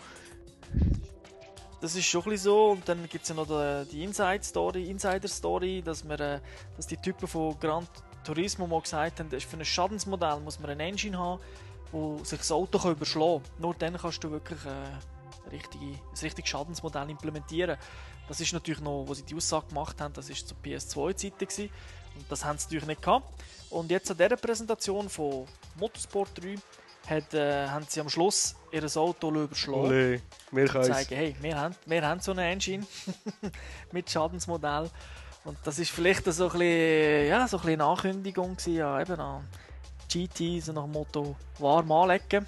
Das 1.82 1.96
ist 1.96 2.06
schon 2.06 2.24
ein 2.30 2.38
so. 2.38 2.72
Und 2.72 2.88
dann 2.88 3.08
gibt 3.08 3.24
es 3.24 3.30
ja 3.30 3.36
noch 3.36 3.48
die, 3.86 4.04
Inside-Story, 4.04 4.90
Insider-Story, 4.90 5.82
dass, 5.82 6.08
wir, 6.08 6.20
äh, 6.20 6.40
dass 6.76 6.88
die 6.88 6.98
Typen 6.98 7.28
von 7.28 7.58
Gran 7.60 7.88
Turismo 8.24 8.68
mal 8.68 8.82
gesagt 8.82 9.20
haben, 9.20 9.30
für 9.30 9.58
ein 9.58 9.66
Schadensmodell 9.66 10.40
muss 10.42 10.60
man 10.60 10.70
eine 10.72 10.84
Engine 10.84 11.18
haben, 11.18 11.42
wo 11.92 12.22
sich 12.24 12.40
das 12.40 12.52
Auto 12.52 12.78
kann 12.78 12.92
überschlagen 12.92 13.44
kann. 13.44 13.62
Nur 13.62 13.74
dann 13.76 13.98
kannst 13.98 14.24
du 14.24 14.30
wirklich 14.30 14.60
äh, 14.66 14.70
ein 14.70 15.50
richtige, 15.52 15.86
ein 15.86 16.20
richtiges 16.22 16.50
Schadensmodell 16.50 17.10
implementieren. 17.10 17.78
Das 18.28 18.40
ist 18.40 18.54
natürlich 18.54 18.82
noch, 18.82 19.06
wo 19.08 19.14
sie 19.14 19.24
die 19.24 19.36
Aussage 19.36 19.68
gemacht 19.68 20.00
haben, 20.02 20.14
das 20.14 20.30
ist 20.30 20.48
zur 20.48 20.58
PS2-Zeiten 20.64 21.40
gewesen. 21.40 21.70
Und 22.16 22.30
das 22.30 22.44
haben 22.44 22.58
sie 22.58 22.66
natürlich 22.66 22.88
nicht 22.88 23.02
gehabt. 23.02 23.28
Und 23.70 23.90
jetzt 23.90 24.12
an 24.12 24.18
dieser 24.18 24.36
Präsentation 24.36 25.10
von 25.10 25.46
Motorsport 25.80 26.30
3 26.44 26.56
hat, 27.10 27.34
äh, 27.34 27.68
haben 27.68 27.86
sie 27.88 28.02
am 28.02 28.10
Schluss 28.10 28.56
ihr 28.72 28.84
Auto 28.98 29.32
überschlagen 29.32 29.80
Ole, 29.80 30.22
wir 30.52 30.68
können 30.68 30.84
zeigen, 30.84 31.16
hey, 31.16 31.36
wir 31.42 31.60
haben, 31.60 31.76
wir 31.86 32.08
haben 32.08 32.20
so 32.20 32.32
eine 32.32 32.46
Engine 32.46 32.86
mit 33.92 34.10
Schadensmodell. 34.10 34.90
Und 35.46 35.58
das 35.64 35.80
ist 35.80 35.92
vielleicht 35.92 36.26
so 36.26 36.46
ein 36.46 36.52
bisschen, 36.52 37.28
ja, 37.28 37.48
so 37.48 37.58
ein 37.58 37.62
bisschen 37.62 37.82
eine 37.82 37.90
Ankündigung 37.90 38.56
gewesen, 38.56 38.76
ja, 38.76 39.02
eben 39.02 39.20
an 39.20 39.48
GT, 40.12 40.62
so 40.62 40.74
nach 40.74 40.84
dem 40.84 40.92
Motto 40.92 41.36
warm 41.60 41.92
anlegen. 41.92 42.46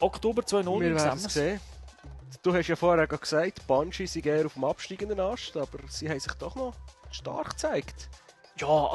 Oktober 0.00 0.44
2009 0.44 0.94
Wir 0.94 1.28
sehen. 1.28 1.60
Du 2.42 2.54
hast 2.54 2.68
ja 2.68 2.76
vorher 2.76 3.06
gesagt, 3.06 3.66
Banshee 3.66 4.06
sind 4.06 4.26
eher 4.26 4.46
auf 4.46 4.54
dem 4.54 4.64
absteigenden 4.64 5.18
Ast, 5.18 5.56
aber 5.56 5.78
sie 5.88 6.08
haben 6.08 6.20
sich 6.20 6.32
doch 6.34 6.54
noch 6.54 6.74
stark 7.10 7.50
gezeigt. 7.50 8.08
Ja, 8.58 8.90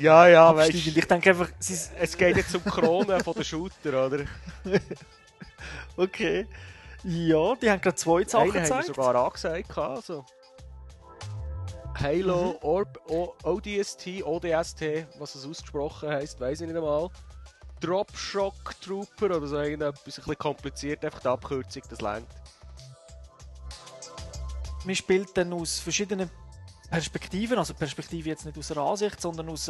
Ja, 0.00 0.26
ja, 0.28 0.48
absteigend. 0.50 0.96
Ich 0.96 1.06
denke 1.06 1.30
einfach, 1.30 1.48
ist, 1.60 1.92
es 1.98 2.16
geht 2.16 2.36
jetzt 2.36 2.54
um 2.54 2.62
die 2.64 2.70
Krone 2.70 3.22
von 3.22 3.34
den 3.34 3.44
Shooter, 3.44 4.06
oder? 4.06 4.24
okay. 5.96 6.46
Ja, 7.04 7.54
die 7.54 7.70
haben 7.70 7.80
gerade 7.80 7.94
zwei 7.96 8.24
Sachen 8.24 8.50
Einen 8.50 8.52
haben 8.52 8.54
wir 8.54 8.60
gezeigt. 8.62 8.86
sogar 8.86 9.14
angesagt. 9.14 9.78
Also. 9.78 10.24
Halo, 12.00 12.52
Mhm. 12.52 12.58
Orb, 12.62 13.00
o 13.08 13.34
ODST, 13.44 14.24
ODST, 14.24 15.06
was 15.18 15.34
es 15.36 15.46
ausgesprochen 15.46 16.08
heisst, 16.08 16.40
weiß 16.40 16.62
ich 16.62 16.66
nicht 16.66 16.76
einmal. 16.76 17.08
Dropshock 17.80 18.54
Trooper 18.80 19.26
oder 19.36 19.46
so 19.46 19.58
irgendetwas, 19.60 20.00
ein 20.00 20.04
bisschen 20.04 20.38
kompliziert, 20.38 21.04
einfach 21.04 21.20
die 21.20 21.28
Abkürzung, 21.28 21.82
das 21.88 22.00
längt. 22.00 22.26
Man 24.84 24.94
spielt 24.96 25.36
dann 25.36 25.52
aus 25.52 25.78
verschiedenen 25.78 26.30
Perspektiven, 26.90 27.58
also 27.58 27.74
Perspektive 27.74 28.28
jetzt 28.28 28.44
nicht 28.44 28.56
aus 28.58 28.70
einer 28.70 28.82
Ansicht, 28.82 29.20
sondern 29.20 29.48
aus 29.48 29.68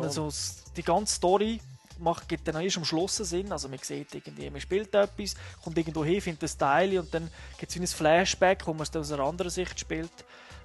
dann 0.00 0.10
so 0.10 0.30
die 0.76 0.82
ganze 0.82 1.14
Story 1.14 1.60
macht, 1.98 2.28
gibt 2.28 2.46
dann 2.48 2.60
erst 2.62 2.76
am 2.76 2.84
Schluss 2.84 3.16
Sinn. 3.16 3.52
Also 3.52 3.68
man 3.68 3.78
sieht 3.78 4.14
irgendwie, 4.14 4.50
man 4.50 4.60
spielt 4.60 4.94
etwas, 4.94 5.34
kommt 5.62 5.78
irgendwo 5.78 6.04
hin, 6.04 6.20
findet 6.20 6.50
ein 6.50 6.58
Teil 6.58 6.98
und 6.98 7.12
dann 7.12 7.30
gibt 7.58 7.70
es 7.70 7.76
wie 7.76 7.82
ein 7.82 7.86
Flashback, 7.86 8.66
wo 8.66 8.72
man 8.72 8.82
es 8.82 8.90
dann 8.90 9.02
aus 9.02 9.12
einer 9.12 9.24
anderen 9.24 9.50
Sicht 9.50 9.78
spielt. 9.78 10.24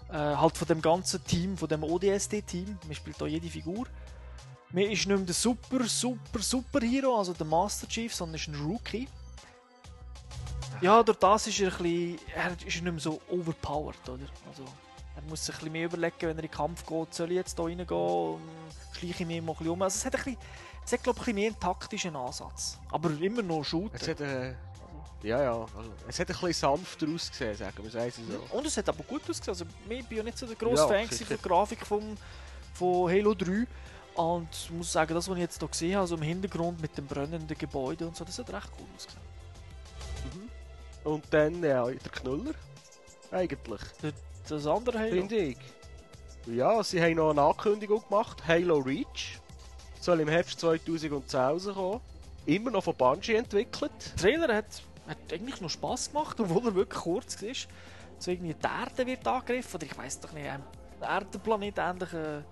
Äh, 0.09 0.13
halt 0.13 0.57
von 0.57 0.67
dem 0.67 0.81
ganzen 0.81 1.23
Team, 1.23 1.57
von 1.57 1.69
dem 1.69 1.83
ODST-Team. 1.83 2.77
Man 2.85 2.95
spielt 2.95 3.19
da 3.21 3.25
jede 3.25 3.47
Figur. 3.47 3.87
Man 4.71 4.83
ist 4.83 5.05
nicht 5.05 5.07
mehr 5.07 5.17
der 5.17 5.33
super, 5.33 5.85
super, 5.85 6.39
super 6.39 6.79
Hero, 6.81 7.17
also 7.17 7.33
der 7.33 7.45
Master 7.45 7.87
Chief, 7.87 8.13
sondern 8.13 8.35
ist 8.35 8.47
ein 8.47 8.55
Rookie. 8.55 9.07
Ja, 10.81 11.03
durch 11.03 11.19
das 11.19 11.47
ist 11.47 11.59
er 11.59 11.71
ein 11.71 11.83
bisschen, 11.83 12.19
er 12.33 12.51
ist 12.51 12.63
nicht 12.63 12.83
mehr 12.83 12.99
so 12.99 13.21
overpowered, 13.29 14.09
oder? 14.09 14.25
Also, 14.49 14.65
Er 15.23 15.29
muss 15.29 15.45
sich 15.45 15.55
ein 15.55 15.59
bisschen 15.59 15.71
mehr 15.73 15.85
überlegen, 15.85 16.15
wenn 16.21 16.29
er 16.29 16.43
in 16.43 16.49
den 16.49 16.51
Kampf 16.51 16.85
geht, 16.85 17.13
soll 17.13 17.31
ich 17.31 17.37
jetzt 17.37 17.55
hier 17.57 17.65
reingehen, 17.65 18.39
schleiche 18.93 19.23
ich 19.23 19.27
mich 19.27 19.41
mal 19.41 19.51
ein 19.51 19.57
bisschen 19.57 19.69
um. 19.69 19.81
Also 19.81 19.97
es 19.97 20.05
hat, 20.05 20.15
ein 20.15 20.23
bisschen, 20.23 20.41
es 20.85 20.93
hat 20.93 21.03
glaube 21.03 21.19
ich, 21.19 21.21
ein 21.21 21.25
bisschen 21.25 21.35
mehr 21.35 21.47
einen 21.47 21.59
taktischen 21.59 22.15
Ansatz. 22.15 22.79
Aber 22.91 23.09
immer 23.11 23.41
noch 23.41 23.63
Shooter. 23.63 23.95
Es 23.95 24.07
hat, 24.07 24.21
äh, 24.21 24.53
ja, 25.23 25.43
ja. 25.43 25.53
Also, 25.53 25.91
es 26.07 26.19
hat 26.19 26.29
ein 26.29 26.33
bisschen 26.33 26.53
sanfter 26.53 27.07
ausgesehen, 27.07 27.55
sagen 27.55 27.77
wir 27.83 27.93
es 27.93 28.15
so. 28.15 28.57
Und 28.57 28.65
es 28.65 28.77
hat 28.77 28.89
aber 28.89 29.03
gut 29.03 29.21
ausgesehen. 29.29 29.49
Also, 29.49 29.65
ich 29.89 30.05
bin 30.07 30.17
ja 30.17 30.23
nicht 30.23 30.37
so 30.37 30.47
der 30.47 30.55
grosse 30.55 30.83
Ja, 30.83 30.87
Fan 30.87 31.07
von 31.07 31.27
der 31.27 31.37
Grafik 31.37 31.85
vom, 31.85 32.17
von 32.73 33.09
Halo 33.11 33.33
3. 33.33 33.67
Und 34.15 34.49
ich 34.51 34.71
muss 34.71 34.91
sagen, 34.91 35.13
das, 35.13 35.29
was 35.29 35.35
ich 35.35 35.41
jetzt 35.41 35.59
hier 35.59 35.67
gesehen 35.67 35.93
habe, 35.93 36.01
also 36.01 36.15
im 36.15 36.21
Hintergrund 36.21 36.81
mit 36.81 36.97
dem 36.97 37.05
brennenden 37.05 37.57
Gebäude 37.57 38.07
und 38.07 38.15
so, 38.15 38.25
das 38.25 38.37
hat 38.39 38.51
recht 38.51 38.69
cool 38.79 38.87
ausgesehen. 38.95 39.21
Und 41.03 41.25
dann, 41.31 41.63
ja, 41.63 41.85
der 41.85 42.11
Knüller. 42.11 42.53
Eigentlich. 43.31 43.81
Das 44.47 44.67
andere 44.67 44.99
Halo. 44.99 45.11
Finde 45.11 45.35
ich. 45.35 45.57
Ja, 46.47 46.83
sie 46.83 47.01
haben 47.01 47.15
noch 47.15 47.31
eine 47.31 47.41
Ankündigung 47.41 48.03
gemacht. 48.07 48.43
Halo 48.47 48.79
Reach. 48.79 49.39
Soll 49.99 50.21
im 50.21 50.27
Herbst 50.27 50.59
2010 50.59 51.39
rauskommen. 51.39 52.01
Immer 52.45 52.71
noch 52.71 52.83
von 52.83 52.95
Bungie 52.95 53.35
entwickelt. 53.35 53.91
Der 54.15 54.15
Trailer 54.15 54.55
hat, 54.55 54.81
hat 55.07 55.17
eigentlich 55.31 55.61
noch 55.61 55.69
Spass 55.69 56.11
gemacht, 56.11 56.39
obwohl 56.39 56.69
er 56.69 56.75
wirklich 56.75 56.99
kurz 56.99 57.41
war. 57.41 57.49
So 58.17 58.31
irgendwie 58.31 58.55
die 58.55 58.65
Erde 58.65 59.05
wird 59.05 59.27
angegriffen, 59.27 59.75
oder 59.75 59.85
ich 59.85 59.97
weiß 59.97 60.19
doch 60.21 60.31
nicht, 60.31 60.47
ein 60.47 60.63
Erdenplanet 61.01 61.77
ähnlicher 61.77 62.43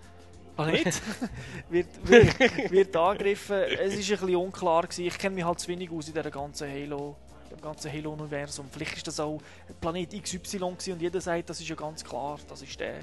Planet 0.55 1.01
wird, 1.69 1.88
wird, 2.03 2.72
wird 2.72 2.96
angegriffen. 2.96 3.55
Es 3.55 3.77
war 3.77 3.86
ein 3.86 3.98
bisschen 3.98 4.36
unklar. 4.36 4.84
Gewesen. 4.84 5.05
Ich 5.05 5.17
kenne 5.17 5.36
mich 5.36 5.46
halt 5.46 5.60
zu 5.60 5.67
wenig 5.69 5.91
aus 5.91 6.08
in 6.08 6.13
dieser 6.13 6.29
ganzen 6.29 6.69
Halo 6.69 7.15
im 7.51 7.61
ganzen 7.61 7.91
Halo-Universum. 7.91 8.67
Vielleicht 8.71 8.97
ist 8.97 9.07
das 9.07 9.19
auch 9.19 9.39
Planet 9.81 10.11
XY 10.23 10.57
gewesen 10.57 10.93
und 10.93 11.01
jeder 11.01 11.21
sagt, 11.21 11.49
das 11.49 11.59
ist 11.59 11.67
ja 11.69 11.75
ganz 11.75 12.03
klar, 12.03 12.37
das 12.47 12.61
ist 12.61 12.79
der. 12.79 12.99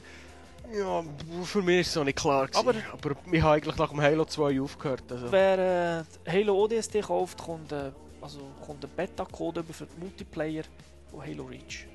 Ja, 0.72 1.04
für 1.44 1.62
mich 1.62 1.80
ist 1.82 1.88
es 1.90 1.94
noch 1.96 2.04
nicht 2.04 2.18
klar. 2.18 2.46
Gewesen. 2.48 2.68
Aber- 2.68 2.74
Aber 2.92 3.16
wir 3.26 3.42
haben 3.42 3.52
eigentlich 3.52 3.76
nach 3.76 3.90
dem 3.90 4.00
Halo 4.00 4.24
2 4.24 4.60
aufgehört. 4.60 5.04
Also. 5.10 5.30
Wer 5.30 6.04
äh, 6.26 6.30
Halo 6.30 6.64
ODST 6.64 7.00
kauft, 7.02 7.38
kommt, 7.38 7.70
äh, 7.72 7.92
also 8.20 8.40
kommt 8.64 8.84
ein 8.84 8.90
Beta-Code 8.96 9.60
über 9.60 9.72
für 9.72 9.86
den 9.86 10.00
Multiplayer 10.00 10.64
von 11.10 11.22
Halo 11.22 11.44
Reach. 11.44 11.86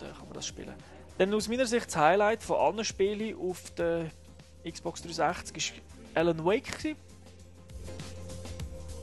Da 0.00 0.06
kann 0.08 0.24
man 0.26 0.32
das 0.34 0.46
spielen. 0.46 0.74
Dann 1.18 1.32
aus 1.32 1.48
meiner 1.48 1.64
Sicht 1.66 1.86
das 1.86 1.96
Highlight 1.96 2.42
von 2.42 2.56
allen 2.56 2.84
Spielen 2.84 3.38
auf 3.38 3.70
der 3.70 4.10
Xbox 4.68 5.00
360 5.02 5.74
war 5.74 6.22
Alan 6.22 6.44
Wake. 6.44 6.64
Gewesen. 6.76 6.96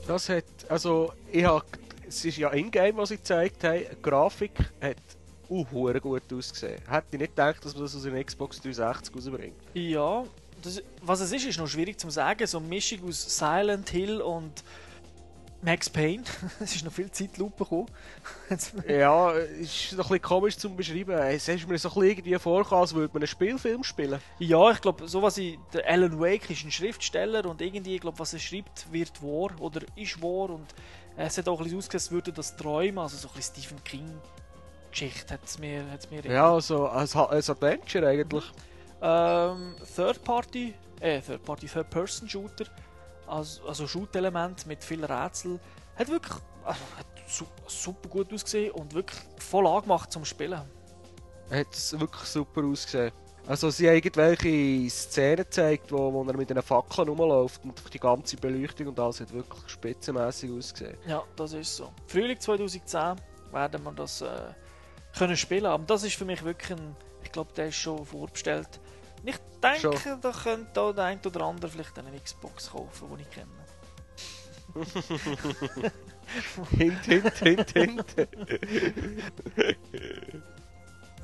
Das 0.06 0.28
hat, 0.28 0.44
also, 0.68 1.12
ich 1.30 1.44
hab, 1.44 1.64
es 2.06 2.24
ist 2.24 2.38
ja 2.38 2.50
in-game, 2.50 2.96
was 2.96 3.10
sie 3.10 3.16
gezeigt 3.16 3.64
haben. 3.64 3.80
Die 3.80 4.02
Grafik 4.02 4.52
hat 4.80 4.96
hure 5.48 6.00
gut 6.00 6.22
ausgesehen. 6.32 6.80
Hätte 6.88 7.06
ich 7.12 7.18
nicht 7.18 7.36
gedacht, 7.36 7.64
dass 7.64 7.74
man 7.74 7.84
das 7.84 7.94
aus 7.94 8.06
einer 8.06 8.22
Xbox 8.22 8.60
360 8.60 9.14
rausbringt. 9.14 9.56
Ja, 9.74 10.24
das, 10.62 10.82
was 11.02 11.20
es 11.20 11.32
ist, 11.32 11.46
ist 11.46 11.58
noch 11.58 11.68
schwierig 11.68 11.98
zu 11.98 12.10
sagen. 12.10 12.46
So 12.46 12.58
eine 12.58 12.66
Mischung 12.66 13.08
aus 13.08 13.38
Silent 13.38 13.90
Hill 13.90 14.20
und 14.20 14.64
Max 15.64 15.88
Payne. 15.88 16.22
es 16.60 16.76
ist 16.76 16.84
noch 16.84 16.92
viel 16.92 17.10
Zeitlupe 17.10 17.64
gekommen. 17.64 17.86
Ja, 18.88 19.30
ist 19.30 19.92
noch 19.92 20.06
ein 20.06 20.08
bisschen 20.08 20.22
komisch 20.22 20.58
zu 20.58 20.70
beschreiben. 20.74 21.12
Es 21.12 21.48
ist 21.48 21.66
mir 21.66 21.78
so 21.78 21.88
ein 21.88 21.94
bisschen 21.94 22.02
irgendwie 22.02 22.38
vorgekommen, 22.38 22.82
als 22.82 22.94
würde 22.94 23.12
man 23.14 23.22
einen 23.22 23.28
Spielfilm 23.28 23.82
spielen. 23.82 24.20
Ja, 24.38 24.70
ich 24.70 24.80
glaube, 24.80 25.08
so 25.08 25.22
was 25.22 25.38
ich. 25.38 25.58
Der 25.72 25.88
Alan 25.88 26.20
Wake 26.20 26.50
ist 26.50 26.64
ein 26.64 26.70
Schriftsteller 26.70 27.46
und 27.46 27.62
irgendwie, 27.62 27.94
ich 27.94 28.00
glaube, 28.02 28.18
was 28.18 28.34
er 28.34 28.38
schreibt, 28.40 28.92
wird 28.92 29.22
wahr 29.22 29.58
oder 29.58 29.80
ist 29.96 30.20
wahr. 30.20 30.50
Und 30.50 30.66
es 31.16 31.38
hat 31.38 31.48
auch 31.48 31.58
ein 31.58 31.64
bisschen 31.64 31.78
ausgesehen, 31.78 32.00
als 32.00 32.10
würde 32.10 32.32
das 32.32 32.56
träumen. 32.56 32.98
Also 32.98 33.16
so 33.16 33.28
ein 33.28 33.34
bisschen 33.34 33.62
Stephen 33.62 33.84
King-Geschichte 33.84 35.32
hat 35.32 35.44
es 35.44 35.58
mir, 35.58 35.90
hat's 35.90 36.10
mir 36.10 36.24
Ja, 36.26 36.52
also 36.52 36.88
als, 36.88 37.16
als 37.16 37.48
Adventure 37.48 38.06
eigentlich. 38.06 38.44
Ähm, 39.00 39.76
Third 39.96 40.22
Party, 40.24 40.74
äh, 41.00 41.20
Third 41.22 41.42
Party, 41.42 41.66
Third 41.66 41.88
Person 41.88 42.28
Shooter, 42.28 42.66
also, 43.26 43.66
also 43.66 43.86
Shoot-Element 43.86 44.66
mit 44.66 44.82
vielen 44.84 45.04
Rätseln, 45.04 45.60
hat 45.96 46.08
wirklich 46.08 46.34
also, 46.64 46.80
hat 46.96 47.06
su 47.26 47.44
super 47.66 48.08
gut 48.08 48.32
ausgesehen 48.32 48.72
und 48.72 48.94
wirklich 48.94 49.20
voll 49.38 49.66
angemacht 49.66 50.12
zum 50.12 50.24
Spielen. 50.24 50.62
Hat 51.50 51.72
es 51.72 51.98
wirklich 51.98 52.24
super 52.24 52.64
ausgesehen. 52.64 53.12
Also 53.46 53.68
sie 53.68 53.86
haben 53.86 53.96
irgendwelche 53.96 54.88
Szenen 54.88 55.44
gezeigt, 55.44 55.92
wo, 55.92 56.10
wo 56.12 56.24
er 56.24 56.36
mit 56.36 56.50
einer 56.50 56.62
Fackel 56.62 57.06
rumläuft 57.06 57.62
und 57.64 57.74
die 57.92 57.98
ganze 57.98 58.36
Beleuchtung 58.38 58.88
und 58.88 58.98
alles 58.98 59.20
hat 59.20 59.32
wirklich 59.32 59.68
spitzenmäßig 59.68 60.50
ausgesehen. 60.50 60.96
Ja, 61.06 61.22
das 61.36 61.52
ist 61.52 61.76
so. 61.76 61.92
Frühling 62.06 62.40
2010 62.40 63.16
werden 63.52 63.84
wir 63.84 63.92
das 63.92 64.22
äh, 64.22 64.28
können 65.16 65.36
spielen, 65.36 65.66
aber 65.66 65.84
das 65.84 66.04
ist 66.04 66.16
für 66.16 66.24
mich 66.24 66.42
wirklich 66.42 66.72
ein, 66.78 66.96
ich 67.22 67.32
glaube, 67.32 67.52
der 67.54 67.68
ist 67.68 67.76
schon 67.76 68.04
vorbestellt. 68.06 68.80
Ich 69.24 69.36
denke, 69.62 69.98
Schon. 69.98 70.20
da 70.20 70.30
könnte 70.30 70.70
da 70.74 70.92
der 70.92 71.04
ein 71.04 71.20
oder 71.24 71.40
andere 71.42 71.70
vielleicht 71.70 71.98
eine 71.98 72.20
Xbox 72.20 72.70
kaufen, 72.70 73.08
die 73.16 73.22
ich 73.22 73.30
kenne. 73.30 73.48
hint, 76.70 77.04
hint, 77.04 77.38
hint, 77.38 77.70
hint. 77.70 78.16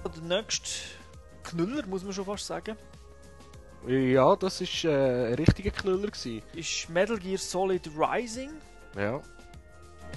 Der 0.02 0.22
nächste 0.22 0.70
Knüller, 1.42 1.86
muss 1.86 2.02
man 2.04 2.12
schon 2.12 2.24
fast 2.24 2.46
sagen, 2.46 2.76
ja, 3.86 4.36
das 4.36 4.60
war 4.60 4.90
äh, 4.90 5.28
ein 5.28 5.34
richtiger 5.34 5.70
Knüller. 5.70 6.08
Gewesen. 6.08 6.42
ist 6.54 6.90
Metal 6.90 7.18
Gear 7.18 7.38
Solid 7.38 7.90
Rising. 7.98 8.50
Ja. 8.96 9.22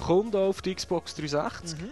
Kommt 0.05 0.35
auch 0.35 0.49
auf 0.49 0.61
die 0.61 0.75
Xbox 0.75 1.15
360. 1.15 1.79
Mhm. 1.79 1.91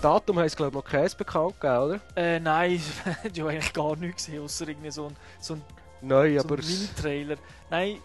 Datum 0.00 0.38
haben 0.38 0.48
sie 0.48 0.56
glaube 0.56 0.70
ich 0.78 0.84
noch 0.84 0.90
keins 0.90 1.14
bekannt, 1.14 1.60
gegeben, 1.60 1.78
oder? 1.78 2.00
Äh, 2.16 2.40
nein, 2.40 2.80
hat 3.24 3.36
ja 3.36 3.46
eigentlich 3.46 3.72
gar 3.72 3.96
nichts 3.96 4.26
gesehen, 4.26 4.42
außer 4.42 4.68
irgendwie 4.68 4.90
so 4.90 5.06
ein, 5.06 5.16
so 5.40 5.54
ein, 5.54 5.62
Nein, 6.02 6.38
so 6.38 6.44
aber 6.44 6.56
Mini-Trailer. 6.56 7.36
Nein, 7.70 7.96
äh, 7.96 7.98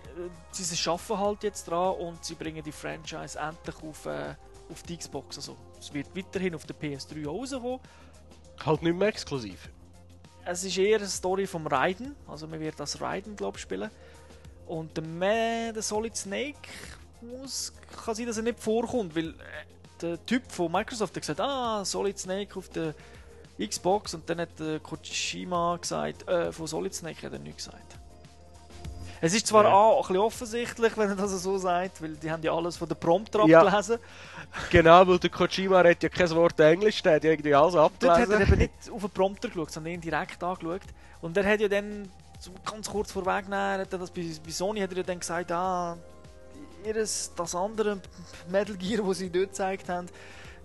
sie 0.51 0.89
arbeiten 0.89 1.19
halt 1.19 1.43
jetzt 1.43 1.69
dran 1.69 1.95
und 1.95 2.24
sie 2.24 2.36
bringen 2.36 2.63
die 2.63 2.71
Franchise 2.71 3.38
endlich 3.38 3.75
auf, 3.83 4.05
äh, 4.05 4.36
auf 4.71 4.83
die 4.83 4.98
Xbox. 4.98 5.38
Also, 5.38 5.57
es 5.79 5.93
wird 5.93 6.15
weiterhin 6.15 6.55
auf 6.55 6.65
der 6.65 6.75
PS3 6.75 7.27
auch 7.27 7.41
rauskommen. 7.41 7.79
halt 8.65 8.83
nicht 8.83 8.95
mehr 8.95 9.07
exklusiv. 9.10 9.69
Es 10.45 10.63
ist 10.63 10.77
eher 10.77 10.98
eine 10.98 11.07
Story 11.07 11.45
vom 11.45 11.67
Raiden, 11.67 12.15
also 12.27 12.48
man 12.48 12.60
wird 12.60 12.79
das 12.79 13.00
Raiden, 13.01 13.36
glaube 13.36 13.57
ich, 13.57 13.62
spielen. 13.62 13.91
Und 14.65 14.95
der, 14.98 15.03
Ma 15.03 15.71
der 15.71 15.81
Solid 15.81 16.15
Snake 16.15 16.69
muss, 17.21 17.74
kann 18.03 18.15
sein, 18.15 18.25
dass 18.25 18.38
er 18.38 18.43
nicht 18.43 18.60
vorkommt, 18.60 19.15
weil 19.15 19.29
äh, 19.29 19.33
der 20.01 20.25
Typ 20.25 20.43
von 20.51 20.72
Microsoft 20.72 21.15
hat 21.15 21.22
gesagt, 21.22 21.39
ah, 21.41 21.84
Solid 21.86 22.17
Snake 22.17 22.58
auf 22.58 22.70
der 22.70 22.93
Xbox 23.60 24.13
und 24.13 24.29
dann 24.29 24.39
hat 24.41 24.50
der 24.60 24.79
Kojima 24.79 25.77
gesagt, 25.77 26.27
äh, 26.27 26.51
von 26.51 26.67
Solid 26.67 26.93
Snake 26.93 27.25
hat 27.25 27.34
er 27.34 27.39
nichts 27.39 27.65
gesagt. 27.65 27.84
Es 29.24 29.36
ist 29.36 29.46
zwar 29.46 29.65
Ja. 29.65 29.74
auch 29.74 29.98
ein 29.98 30.01
bisschen 30.13 30.17
offensichtlich, 30.17 30.98
wenn 30.98 31.10
er 31.10 31.15
das 31.15 31.31
so 31.43 31.55
sagt, 31.60 32.01
weil 32.01 32.15
die 32.15 32.31
haben 32.31 32.41
ja 32.41 32.53
alles 32.55 32.77
von 32.77 32.88
der 32.88 32.96
Prompter 32.96 33.46
Ja. 33.46 33.62
abgelesen. 33.62 34.00
Genau, 34.72 35.08
weil 35.08 35.20
der 35.20 35.29
Kojima 35.29 35.84
hat 35.84 36.01
ja 36.01 36.10
kein 36.10 36.29
Wort 36.31 36.60
Englisch, 36.60 37.03
der 37.03 37.15
hat 37.15 37.24
ja 37.24 37.29
irgendwie 37.31 37.53
alles 37.53 37.74
Dort 37.74 37.91
hat 37.93 38.03
er 38.03 38.12
abgelesen. 38.15 38.41
eben 38.41 38.58
nicht 38.58 38.91
auf 38.91 39.01
den 39.01 39.10
Prompter 39.12 39.48
geschaut, 39.50 39.72
sondern 39.72 39.93
ihn 39.93 40.01
direkt 40.01 40.43
angeschaut. 40.43 40.81
Und 41.22 41.38
er 41.38 41.46
hat 41.46 41.60
ja 41.62 41.67
dann, 41.67 42.10
ganz 42.65 42.89
kurz 42.89 43.12
vorweg, 43.12 43.46
hat 43.51 43.93
er 43.93 44.00
das 44.00 44.10
bei, 44.10 44.25
bei 44.43 44.51
Sony 44.51 44.79
hat 44.79 44.89
er 44.91 44.98
ja 44.98 45.03
dann 45.03 45.20
gesagt, 45.20 45.51
ah, 45.51 45.96
ihres, 46.85 47.31
das 47.35 47.55
andere 47.55 48.01
Metal 48.50 48.75
Gear, 48.75 49.05
das 49.05 49.17
sie 49.19 49.29
dort 49.29 49.50
gezeigt 49.50 49.89
haben, 49.89 50.07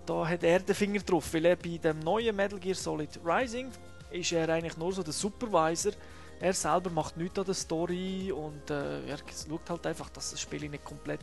da 0.05 0.27
hat 0.27 0.43
er 0.43 0.59
den 0.59 0.75
Finger 0.75 0.99
drauf. 1.01 1.33
Weil 1.33 1.45
er 1.45 1.55
bei 1.55 1.77
dem 1.77 1.99
neuen 1.99 2.35
Metal 2.35 2.59
Gear 2.59 2.75
Solid 2.75 3.19
Rising 3.25 3.71
ist 4.11 4.31
er 4.31 4.49
eigentlich 4.49 4.77
nur 4.77 4.93
so 4.93 5.03
der 5.03 5.13
Supervisor. 5.13 5.93
Er 6.39 6.53
selber 6.53 6.89
macht 6.89 7.17
nichts 7.17 7.37
an 7.39 7.45
der 7.45 7.55
Story 7.55 8.31
und 8.31 8.69
äh, 8.69 9.07
er 9.07 9.17
schaut 9.17 9.69
halt 9.69 9.87
einfach, 9.87 10.09
dass 10.09 10.31
das 10.31 10.41
Spiel 10.41 10.69
nicht 10.69 10.85
komplett... 10.85 11.19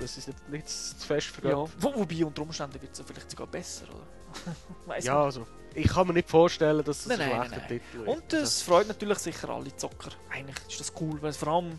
Das 0.00 0.16
ist 0.16 0.28
nicht, 0.28 0.48
nicht 0.48 0.68
zu 0.68 1.06
fest 1.06 1.26
für 1.26 1.48
Ja, 1.48 1.56
wo, 1.56 1.94
wobei 1.94 2.24
unter 2.24 2.42
Umständen 2.42 2.80
wird 2.80 2.92
es 2.92 3.02
vielleicht 3.06 3.30
sogar 3.30 3.46
besser, 3.46 3.84
oder? 3.88 4.98
Ja, 5.02 5.24
also, 5.24 5.46
ich 5.74 5.88
kann 5.88 6.06
mir 6.06 6.14
nicht 6.14 6.28
vorstellen, 6.28 6.82
dass 6.84 7.04
das 7.04 7.18
Nein, 7.18 7.30
ein 7.30 7.46
schlechter 7.46 7.66
Titel 7.68 8.02
ist. 8.02 8.08
Und 8.08 8.32
das 8.32 8.62
freut 8.62 8.88
natürlich 8.88 9.18
sicher 9.18 9.50
alle 9.50 9.74
Zocker. 9.76 10.10
Eigentlich 10.30 10.56
ist 10.68 10.80
das 10.80 10.92
cool, 11.00 11.20
weil 11.20 11.30
es 11.30 11.36
vor 11.36 11.48
allem, 11.48 11.78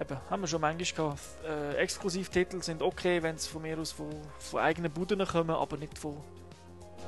eben, 0.00 0.18
haben 0.30 0.40
wir 0.42 0.46
schon 0.46 0.60
manchmal 0.60 1.06
gehabt, 1.08 1.20
äh, 1.46 1.74
Exklusivtitel 1.76 2.62
sind 2.62 2.82
okay, 2.82 3.22
wenn 3.22 3.38
sie 3.38 3.48
von 3.48 3.62
mir 3.62 3.78
aus 3.78 3.92
von, 3.92 4.10
von 4.38 4.60
eigenen 4.60 4.92
Buden 4.92 5.24
kommen, 5.26 5.50
aber 5.50 5.76
nicht 5.76 5.98
von 5.98 6.16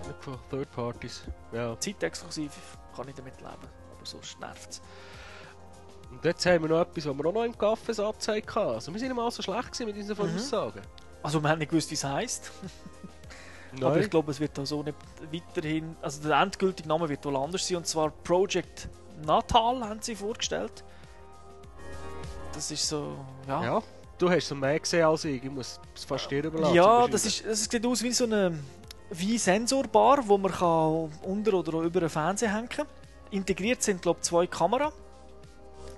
nicht 0.06 0.23
von 0.25 0.38
Third 0.50 0.70
Parties. 0.70 1.23
Ja. 1.52 1.78
Zeitexklusiv, 1.78 2.52
kann 2.97 3.09
ich 3.09 3.14
damit 3.14 3.37
leben. 3.38 3.50
Aber 3.50 4.04
sonst 4.06 4.40
nervt 4.40 4.70
es. 4.70 4.82
Und 6.11 6.25
jetzt 6.25 6.44
haben 6.47 6.62
wir 6.62 6.68
noch 6.70 6.80
etwas, 6.80 7.06
was 7.06 7.16
wir 7.16 7.26
auch 7.26 7.32
noch 7.32 7.44
im 7.44 7.56
Kaffeesatz 7.56 8.28
hatten. 8.28 8.59
Also, 8.59 8.92
wir 8.92 8.99
sind 8.99 9.14
mal 9.14 9.30
so 9.30 9.42
schlecht 9.42 9.78
mit 9.80 9.97
unseren 9.97 10.26
Mhm. 10.26 10.30
Voraussagen. 10.32 10.82
Also 11.23 11.42
wir 11.42 11.50
haben 11.50 11.59
nicht 11.59 11.68
gewusst, 11.70 11.90
wie 11.90 11.94
es 11.94 12.04
heisst, 12.04 12.50
aber 13.82 13.99
ich 14.00 14.09
glaube, 14.09 14.30
es 14.30 14.40
wird 14.40 14.56
da 14.56 14.64
so 14.64 14.82
nicht 14.82 14.97
weiterhin, 15.30 15.94
also 16.00 16.26
der 16.26 16.40
endgültige 16.40 16.88
Name 16.88 17.11
wird 17.11 17.23
wohl 17.26 17.37
anders 17.37 17.68
sein, 17.68 17.76
und 17.76 17.87
zwar 17.87 18.11
Project 18.11 18.88
Natal 19.26 19.87
haben 19.87 20.00
sie 20.00 20.14
vorgestellt. 20.16 20.82
Das 22.52 22.71
ist 22.71 22.88
so, 22.88 23.16
ja, 23.47 23.64
ja. 23.64 23.83
Du 24.19 24.28
hast 24.28 24.49
so 24.49 24.54
mehr 24.54 24.78
gesehen 24.78 25.04
als 25.04 25.25
ich. 25.25 25.42
Ich 25.42 25.50
muss 25.50 25.80
es 25.95 26.04
fast 26.04 26.30
dir 26.30 26.45
überlassen. 26.45 26.75
Ja, 26.75 27.09
das, 27.09 27.25
ist, 27.25 27.45
das 27.47 27.64
sieht 27.64 27.87
aus 27.87 28.02
wie 28.02 28.12
so 28.12 28.25
eine 28.25 28.59
wie 29.11 29.38
sensorbar, 29.38 30.26
wo 30.26 30.38
man 30.38 30.52
kann 30.52 31.11
unter 31.23 31.54
oder 31.54 31.80
über 31.80 32.00
einen 32.00 32.11
Fernseher 32.11 32.54
hängen 32.54 32.69
kann. 32.69 32.87
Integriert 33.30 33.83
sind 33.83 34.02
glaube 34.02 34.21
zwei 34.21 34.47
Kameras, 34.47 34.92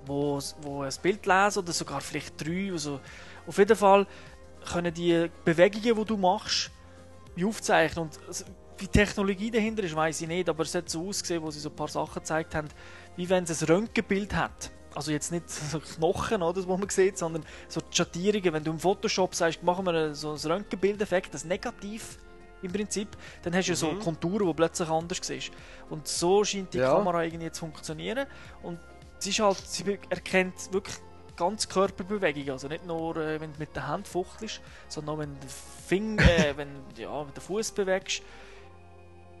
wo, 0.05 0.39
wo 0.61 0.81
ein 0.81 0.93
Bild 1.01 1.25
lesen 1.25 1.59
oder 1.59 1.73
sogar 1.73 2.01
vielleicht 2.01 2.39
drei. 2.43 2.71
Also 2.71 2.99
auf 3.45 3.57
jeden 3.57 3.75
Fall 3.75 4.07
können 4.71 4.93
die 4.93 5.29
Bewegungen, 5.43 5.95
die 5.95 6.05
du 6.05 6.17
machst, 6.17 6.71
aufzeichnen. 7.43 8.05
Und 8.05 8.19
wie 8.77 8.85
die 8.85 8.91
Technologie 8.91 9.51
dahinter 9.51 9.83
ist, 9.83 9.95
weiß 9.95 10.21
ich 10.21 10.27
nicht, 10.27 10.49
aber 10.49 10.63
es 10.63 10.73
hat 10.73 10.89
so 10.89 11.07
ausgesehen, 11.07 11.41
wo 11.41 11.51
sie 11.51 11.59
so 11.59 11.69
ein 11.69 11.75
paar 11.75 11.87
Sachen 11.87 12.15
gezeigt 12.15 12.55
haben, 12.55 12.69
wie 13.15 13.29
wenn 13.29 13.43
es 13.43 13.61
ein 13.61 13.67
Röntgenbild 13.67 14.33
hat. 14.33 14.71
Also 14.95 15.11
jetzt 15.11 15.31
nicht 15.31 15.49
so 15.49 15.79
Knochen, 15.79 16.41
oder, 16.41 16.65
wo 16.67 16.77
man 16.77 16.89
sieht, 16.89 17.17
sondern 17.17 17.43
so 17.67 17.81
Schattierungen. 17.89 18.53
Wenn 18.53 18.63
du 18.63 18.71
im 18.71 18.79
Photoshop 18.79 19.35
sagst, 19.35 19.63
machen 19.63 19.85
wir 19.85 20.15
so 20.15 20.33
ein 20.33 20.37
Röntgenbildeffekt, 20.37 21.33
das 21.33 21.45
Negativ 21.45 22.17
im 22.61 22.71
Prinzip, 22.71 23.09
dann 23.41 23.55
hast 23.55 23.67
du 23.67 23.71
mhm. 23.73 23.75
so 23.75 23.93
Konturen, 23.95 24.47
die 24.47 24.53
plötzlich 24.53 24.89
anders 24.89 25.19
siehst. 25.21 25.51
Und 25.89 26.07
so 26.07 26.43
scheint 26.43 26.73
die 26.73 26.77
ja. 26.77 26.93
Kamera 26.93 27.23
irgendwie 27.23 27.51
zu 27.51 27.61
funktionieren. 27.61 28.25
Und 28.61 28.79
sie, 29.19 29.31
ist 29.31 29.39
halt, 29.39 29.57
sie 29.57 29.99
erkennt 30.09 30.71
wirklich 30.71 30.95
ganz 31.35 31.67
Körperbewegung, 31.67 32.51
also 32.51 32.67
nicht 32.67 32.85
nur, 32.85 33.17
äh, 33.17 33.39
wenn 33.41 33.53
du 33.53 33.59
mit 33.59 33.75
der 33.75 33.87
Hand 33.87 34.07
fuchtelst, 34.07 34.61
sondern 34.87 35.15
auch 35.15 35.19
wenn 35.19 35.39
du 35.39 35.47
Finger, 35.87 36.23
äh, 36.23 36.53
wenn, 36.57 36.69
ja, 36.97 37.25
wenn 37.25 37.33
den 37.33 37.41
Fuß 37.41 37.71
bewegst. 37.71 38.21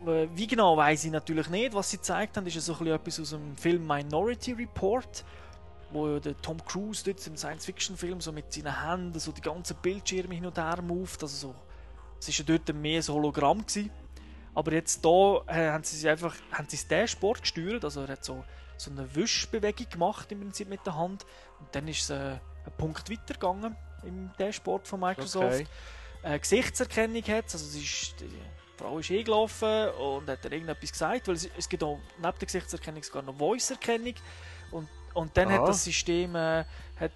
Äh, 0.05 0.27
wie 0.35 0.47
genau 0.47 0.75
weiß 0.75 1.05
ich 1.05 1.11
natürlich 1.11 1.49
nicht. 1.49 1.73
Was 1.73 1.91
sie 1.91 1.97
gezeigt 1.97 2.35
haben, 2.35 2.47
ist 2.47 2.59
so 2.59 2.75
ein 2.79 2.87
etwas 2.87 3.19
aus 3.19 3.29
dem 3.29 3.55
Film 3.57 3.85
Minority 3.85 4.53
Report, 4.53 5.23
wo 5.93 6.19
der 6.19 6.39
Tom 6.41 6.63
Cruise 6.65 7.03
dort 7.03 7.25
im 7.27 7.37
Science-Fiction-Film 7.37 8.21
so 8.21 8.31
mit 8.31 8.51
seinen 8.51 8.87
Händen 8.87 9.19
so 9.19 9.31
die 9.31 9.41
ganzen 9.41 9.77
Bildschirme 9.81 10.35
hin 10.35 10.45
und 10.45 10.57
her 10.57 10.81
moved, 10.81 11.21
also 11.21 11.49
so, 11.49 11.55
es 12.19 12.29
ist 12.29 12.37
ja 12.39 12.45
dort 12.45 12.73
mehr 12.75 13.01
ein 13.01 13.07
Hologramm 13.07 13.65
gewesen. 13.65 13.91
Aber 14.55 14.71
jetzt 14.73 15.03
da 15.03 15.41
äh, 15.47 15.71
haben 15.71 15.83
sie 15.83 16.07
einfach, 16.07 16.35
haben 16.51 16.67
sie 16.69 16.87
den 16.87 17.07
Sport 17.07 17.41
gesteuert, 17.41 17.83
also 17.83 18.01
er 18.01 18.09
hat 18.09 18.23
so 18.23 18.43
so 18.77 18.91
eine 18.91 19.15
Wischbewegung 19.15 19.89
gemacht 19.89 20.31
im 20.31 20.41
Prinzip 20.41 20.69
mit 20.69 20.85
der 20.85 20.95
Hand 20.95 21.25
und 21.59 21.67
dann 21.73 21.87
ist 21.87 22.03
es 22.03 22.09
äh, 22.09 22.39
ein 22.65 22.71
Punkt 22.77 23.09
weitergegangen 23.09 23.75
im 24.03 24.31
Dashboard 24.37 24.87
von 24.87 24.99
Microsoft. 24.99 25.61
Okay. 25.61 25.67
Äh, 26.23 26.39
Gesichtserkennung 26.39 27.23
hat 27.23 27.45
also 27.45 27.57
sie 27.57 27.81
ist, 27.81 28.19
die 28.19 28.29
Frau 28.77 28.99
ist 28.99 29.11
eingelaufen 29.11 29.89
und 29.89 30.29
hat 30.29 30.43
dann 30.43 30.51
irgendetwas 30.51 30.91
gesagt, 30.91 31.27
weil 31.27 31.35
es, 31.35 31.49
es 31.57 31.69
gibt 31.69 31.83
auch 31.83 31.99
neben 32.17 32.37
der 32.39 32.45
Gesichtserkennung 32.45 33.03
sogar 33.03 33.23
noch 33.23 33.35
Voice-Erkennung 33.35 34.15
und, 34.71 34.89
und 35.13 35.35
dann 35.37 35.49
Aha. 35.49 35.59
hat 35.59 35.67
das 35.69 35.83
System 35.83 36.35
äh, 36.35 36.65
hat 36.99 37.11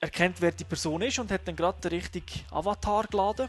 erkennt, 0.00 0.40
wer 0.40 0.52
die 0.52 0.64
Person 0.64 1.02
ist 1.02 1.18
und 1.18 1.30
hat 1.30 1.46
dann 1.46 1.56
gerade 1.56 1.80
den 1.80 1.90
richtigen 1.90 2.44
Avatar 2.50 3.04
geladen 3.04 3.48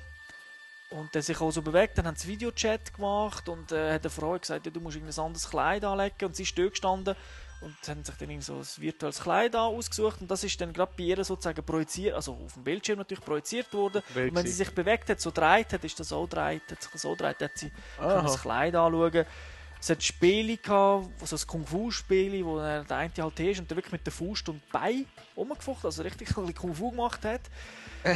und 0.91 1.13
der 1.15 1.21
sich 1.21 1.39
auch 1.39 1.51
so 1.51 1.61
bewegt, 1.61 1.97
dann 1.97 2.05
haben 2.05 2.17
sie 2.17 2.27
Videochat 2.27 2.93
gemacht 2.93 3.47
und 3.47 3.71
äh, 3.71 3.93
hat 3.93 4.03
der 4.03 4.11
Frau 4.11 4.37
gesagt, 4.37 4.65
ja, 4.65 4.71
du 4.71 4.81
musst 4.81 4.97
ein 4.97 5.07
anderes 5.07 5.49
Kleid 5.49 5.85
anlegen 5.85 6.25
und 6.25 6.35
sie 6.35 6.43
ist 6.43 6.57
dort 6.57 6.71
gestanden 6.71 7.15
und 7.61 7.75
haben 7.87 8.03
sich 8.03 8.15
dann 8.15 8.41
so 8.41 8.55
ein 8.55 8.67
virtuelles 8.77 9.21
Kleid 9.21 9.55
ausgesucht 9.55 10.19
und 10.19 10.29
das 10.29 10.43
ist 10.43 10.59
dann 10.59 10.73
gerade 10.73 10.91
bei 10.97 11.03
ihr 11.03 11.23
sozusagen 11.23 11.63
projiziert, 11.63 12.15
also 12.15 12.33
auf 12.33 12.53
dem 12.53 12.63
Bildschirm 12.63 12.97
natürlich 12.97 13.23
projiziert 13.23 13.71
worden. 13.71 14.01
Und 14.15 14.35
wenn 14.35 14.45
sie 14.45 14.51
sich 14.51 14.71
bewegt 14.71 15.09
hat, 15.09 15.21
so 15.21 15.31
dreht 15.31 15.71
hat, 15.71 15.83
ist 15.83 15.99
das 15.99 16.09
so 16.09 16.25
dreht, 16.27 16.63
hat 16.69 16.81
sich 16.81 16.91
so 16.99 17.15
dreht, 17.15 17.39
hat 17.39 17.51
sie 17.55 17.71
das 17.97 18.41
Kleid 18.41 18.75
anschauen. 18.75 19.25
Es 19.81 19.89
hat 19.89 20.03
Spiele 20.03 20.57
gehabt, 20.57 21.09
also 21.19 21.35
ein 21.35 21.47
Kung-Fu-Spiel, 21.47 22.45
wo 22.45 22.59
der 22.59 22.85
eine 22.91 23.11
halt 23.17 23.39
ist 23.39 23.59
und 23.59 23.69
der 23.69 23.77
wirklich 23.77 23.93
mit 23.93 24.05
der 24.05 24.13
Faust 24.13 24.47
und 24.47 24.61
Bein 24.71 25.07
rumgefochten, 25.35 25.87
also 25.87 26.03
richtig 26.03 26.37
ein 26.37 26.53
Kung-Fu 26.53 26.91
gemacht 26.91 27.25
hat. 27.25 27.41
ein 28.03 28.15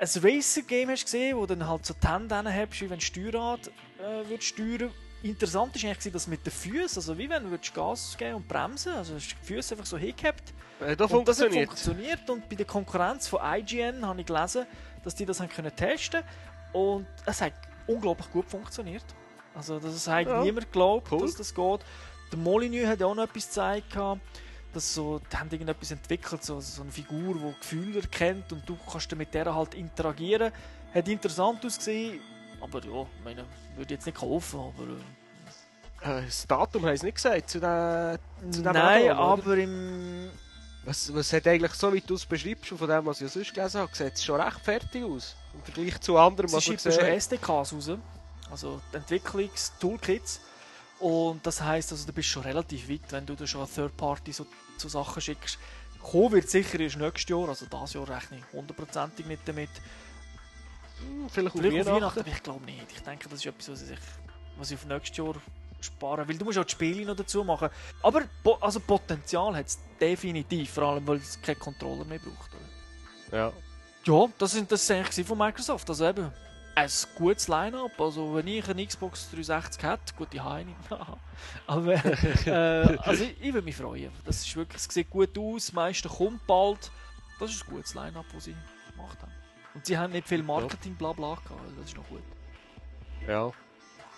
Racer-Game 0.00 0.90
hast 0.90 1.02
du 1.02 1.04
gesehen, 1.04 1.36
wo 1.36 1.46
du 1.46 1.54
dann 1.54 1.68
halt 1.68 1.86
so 1.86 1.94
die 1.94 2.08
Hände 2.08 2.34
hast, 2.52 2.80
wie 2.80 2.90
wenn 2.90 2.98
du 2.98 3.04
Steuerrad 3.04 3.68
äh, 3.98 4.28
würdest 4.28 4.48
steuern 4.48 4.90
interessant 5.22 5.74
ist 5.76 5.84
eigentlich, 5.84 6.12
dass 6.12 6.26
mit 6.26 6.44
den 6.44 6.52
Füßen, 6.52 6.98
also 6.98 7.16
wie 7.16 7.28
wenn 7.28 7.50
du 7.50 7.58
Gas 7.72 8.16
geben 8.18 8.34
und 8.34 8.48
bremsen, 8.48 8.92
also 8.92 9.14
hast 9.14 9.30
du 9.30 9.36
die 9.40 9.54
Füße 9.54 9.74
einfach 9.74 9.86
so 9.86 9.96
hingehabt. 9.96 10.52
Äh, 10.80 10.96
das 10.96 11.10
und 11.12 11.26
das 11.26 11.40
hat 11.40 11.52
funktioniert 11.52 12.28
und 12.28 12.48
bei 12.48 12.56
der 12.56 12.66
Konkurrenz 12.66 13.28
von 13.28 13.40
IGN 13.42 14.04
habe 14.04 14.20
ich 14.20 14.26
gelesen, 14.26 14.66
dass 15.04 15.14
die 15.14 15.24
das 15.24 15.40
haben 15.40 15.48
können 15.48 15.74
testen 15.74 16.22
und 16.72 17.06
es 17.24 17.40
hat 17.40 17.54
unglaublich 17.86 18.30
gut 18.30 18.50
funktioniert. 18.50 19.04
Also 19.56 19.78
das 19.78 20.06
hat 20.06 20.26
ja. 20.26 20.42
niemand 20.42 20.66
geglaubt, 20.66 21.10
cool. 21.10 21.22
dass 21.22 21.34
das 21.34 21.54
geht. 21.54 21.80
Der 22.30 22.38
Molyneux 22.38 22.86
hat 22.86 23.00
ja 23.00 23.06
auch 23.06 23.14
noch 23.14 23.24
etwas 23.24 23.46
gezeigt, 23.46 23.96
dass 24.72 24.94
so, 24.94 25.20
die 25.32 25.36
haben 25.36 25.50
irgendetwas 25.50 25.90
entwickelt, 25.90 26.44
so, 26.44 26.60
so 26.60 26.82
eine 26.82 26.92
Figur, 26.92 27.34
die 27.34 27.54
Gefühle 27.60 28.00
erkennt 28.02 28.52
und 28.52 28.68
du 28.68 28.76
kannst 28.90 29.14
mit 29.16 29.32
der 29.32 29.54
halt 29.54 29.74
interagieren. 29.74 30.52
Hat 30.92 31.08
interessant 31.08 31.64
ausgesehen 31.64 32.20
aber 32.60 32.84
ja, 32.84 33.06
meine, 33.24 33.44
würde 33.76 33.94
jetzt 33.94 34.06
nicht 34.06 34.18
kaufen, 34.18 34.60
aber... 34.60 36.18
Äh, 36.18 36.24
das 36.24 36.46
Datum 36.46 36.86
haben 36.86 36.96
sie 36.96 37.06
nicht 37.06 37.16
gesagt 37.16 37.50
zu, 37.50 37.60
der, 37.60 38.18
zu 38.50 38.62
dem 38.62 38.72
Nein, 38.72 39.10
Addon, 39.10 39.18
aber 39.18 39.56
im... 39.56 40.30
Was, 40.84 41.12
was 41.12 41.32
hat 41.32 41.46
eigentlich, 41.48 41.72
so 41.72 41.92
wie 41.92 42.00
du 42.00 42.14
es 42.14 42.24
beschreibst, 42.24 42.68
von 42.68 42.88
dem, 42.88 43.06
was 43.06 43.20
ich 43.20 43.30
sonst 43.30 43.52
gelesen 43.52 43.80
habe, 43.80 43.94
sieht 43.94 44.14
es 44.14 44.24
schon 44.24 44.40
recht 44.40 44.60
fertig 44.60 45.04
aus. 45.04 45.34
Im 45.52 45.62
Vergleich 45.62 46.00
zu 46.00 46.16
anderen, 46.16 46.52
was 46.52 46.64
Sie 46.64 46.78
schieben 46.78 46.92
schon 46.92 47.04
SDKs 47.04 47.72
raus, 47.72 47.90
also 48.50 48.80
Entwicklungstoolkits. 48.92 50.40
Und 50.98 51.46
das 51.46 51.60
heisst, 51.60 51.92
also, 51.92 52.06
du 52.06 52.12
bist 52.12 52.28
schon 52.28 52.42
relativ 52.42 52.88
weit, 52.88 53.10
wenn 53.10 53.26
du 53.26 53.34
da 53.34 53.46
schon 53.46 53.60
eine 53.60 53.70
Third 53.70 53.96
Party 53.96 54.32
so, 54.32 54.46
so 54.78 54.88
Sachen 54.88 55.20
schickst. 55.20 55.58
Kommen 56.02 56.32
wird 56.32 56.48
sicher 56.48 56.80
erst 56.80 56.96
nächstes 56.96 57.28
Jahr, 57.28 57.48
also 57.48 57.66
das 57.66 57.92
Jahr 57.92 58.08
rechne 58.08 58.38
ich 58.38 58.52
hundertprozentig 58.52 59.26
nicht 59.26 59.42
damit. 59.46 59.70
Hm, 61.00 61.28
vielleicht, 61.28 61.56
vielleicht 61.56 61.88
auf 61.88 61.94
Weihnachten. 61.94 62.20
aber 62.20 62.28
ich 62.28 62.42
glaube 62.42 62.64
nicht. 62.64 62.92
Ich 62.94 63.02
denke, 63.02 63.28
das 63.28 63.40
ist 63.40 63.46
etwas, 63.46 63.68
was 63.68 63.82
ich, 63.82 63.98
was 64.56 64.70
ich 64.70 64.78
auf 64.78 64.86
nächstes 64.86 65.16
Jahr 65.16 65.34
sparen 65.80 66.28
Weil 66.28 66.38
du 66.38 66.44
musst 66.44 66.58
auch 66.58 66.64
die 66.64 66.72
Spiele 66.72 67.04
noch 67.04 67.16
dazu 67.16 67.44
machen. 67.44 67.68
Aber 68.02 68.22
also 68.60 68.80
Potenzial 68.80 69.54
hat 69.54 69.66
es 69.66 69.78
definitiv, 70.00 70.70
vor 70.70 70.84
allem 70.84 71.06
weil 71.06 71.18
es 71.18 71.40
keinen 71.40 71.58
Controller 71.58 72.04
mehr 72.04 72.18
braucht. 72.18 72.50
Oder? 72.54 73.38
Ja. 73.38 73.52
Ja, 74.04 74.28
das 74.38 74.52
sind 74.52 74.70
das 74.70 74.88
eigentlich 74.90 75.26
von 75.26 75.36
Microsoft. 75.36 75.88
Also 75.88 76.06
eben 76.06 76.32
ein 76.76 76.90
gutes 77.16 77.48
Line-Up. 77.48 78.00
Also 78.00 78.34
wenn 78.34 78.46
ich 78.46 78.68
eine 78.68 78.86
Xbox 78.86 79.30
360 79.30 79.82
hätte, 79.82 80.14
gut, 80.16 80.32
die 80.32 80.40
habe 80.40 80.66
Aber 81.66 81.94
äh, 81.94 82.98
also 83.02 83.24
ich, 83.24 83.40
ich 83.40 83.52
würde 83.52 83.64
mich 83.64 83.76
freuen. 83.76 84.12
Das 84.24 84.46
ist 84.46 84.54
wirklich, 84.54 84.80
es 84.80 84.94
sieht 84.94 85.10
gut 85.10 85.36
aus, 85.38 85.66
das 85.66 85.72
meiste 85.72 86.08
kommt 86.08 86.46
bald. 86.46 86.90
Das 87.40 87.50
ist 87.50 87.64
ein 87.64 87.70
gutes 87.74 87.94
Line-Up, 87.94 88.26
das 88.32 88.44
sie 88.44 88.56
gemacht 88.92 89.20
haben. 89.20 89.32
Und 89.74 89.84
sie 89.84 89.96
haben 89.96 90.12
nicht 90.12 90.28
viel 90.28 90.42
Marketing 90.42 90.94
bla 90.94 91.12
bla 91.12 91.34
gehabt, 91.34 91.50
also 91.50 91.74
das 91.76 91.86
ist 91.86 91.96
noch 91.96 92.08
gut. 92.08 92.22
Ja, 93.26 93.52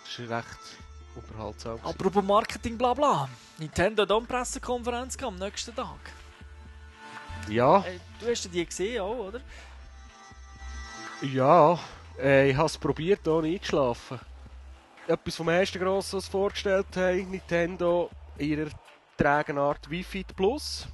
das 0.03 0.19
ist 0.19 0.29
recht 0.29 0.77
unterhaltsam. 1.15 1.79
Apropos 1.83 2.23
Marketing 2.23 2.77
bla 2.77 2.93
bla. 2.93 3.29
Nintendo 3.57 4.03
hat 4.03 4.11
auch 4.11 4.17
eine 4.19 4.27
Pressekonferenz 4.27 5.21
am 5.21 5.35
nächsten 5.35 5.75
Tag. 5.75 5.99
Ja. 7.49 7.79
Äh, 7.79 7.99
du 8.19 8.29
hast 8.29 8.53
die 8.53 8.65
gesehen 8.65 9.01
auch, 9.01 9.17
oder? 9.17 9.41
Ja, 11.21 11.77
äh, 12.21 12.49
ich 12.49 12.57
habe 12.57 12.67
es 12.67 12.77
probiert, 12.77 13.27
ohne 13.27 13.47
eingeschlafen. 13.47 14.19
Etwas 15.07 15.35
vom 15.35 15.49
ersten 15.49 15.79
Grossen, 15.79 16.17
was 16.17 16.27
vorgestellt 16.27 16.87
haben, 16.95 17.31
Nintendo 17.31 18.09
in 18.37 18.49
ihrer 18.49 18.69
trägen 19.17 19.57
Art 19.57 19.89
Wi-Fi 19.89 20.23
Plus. 20.35 20.87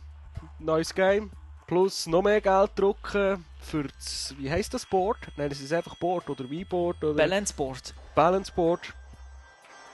Neues 0.59 0.93
Game. 0.93 1.31
Plus 1.67 2.05
noch 2.05 2.21
mehr 2.21 2.41
Geld 2.41 2.71
drucken 2.75 3.43
für 3.59 3.83
das, 3.83 4.35
wie 4.37 4.49
heißt 4.49 4.73
das 4.73 4.85
Board? 4.85 5.17
Nein, 5.35 5.51
es 5.51 5.59
ist 5.59 5.73
einfach 5.73 5.95
Board 5.95 6.29
oder 6.29 6.47
Wii-Board 6.49 7.03
oder... 7.03 7.15
Balance 7.15 7.53
Board. 7.53 7.93
Balance 8.13 8.51
Board. 8.51 8.93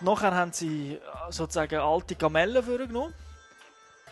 Nachher 0.01 0.35
haben 0.35 0.51
sie 0.51 0.95
äh, 0.95 0.99
sozusagen 1.29 1.79
alte 1.79 2.15
Gamellen 2.15 2.61
vorgenommen. 2.61 3.13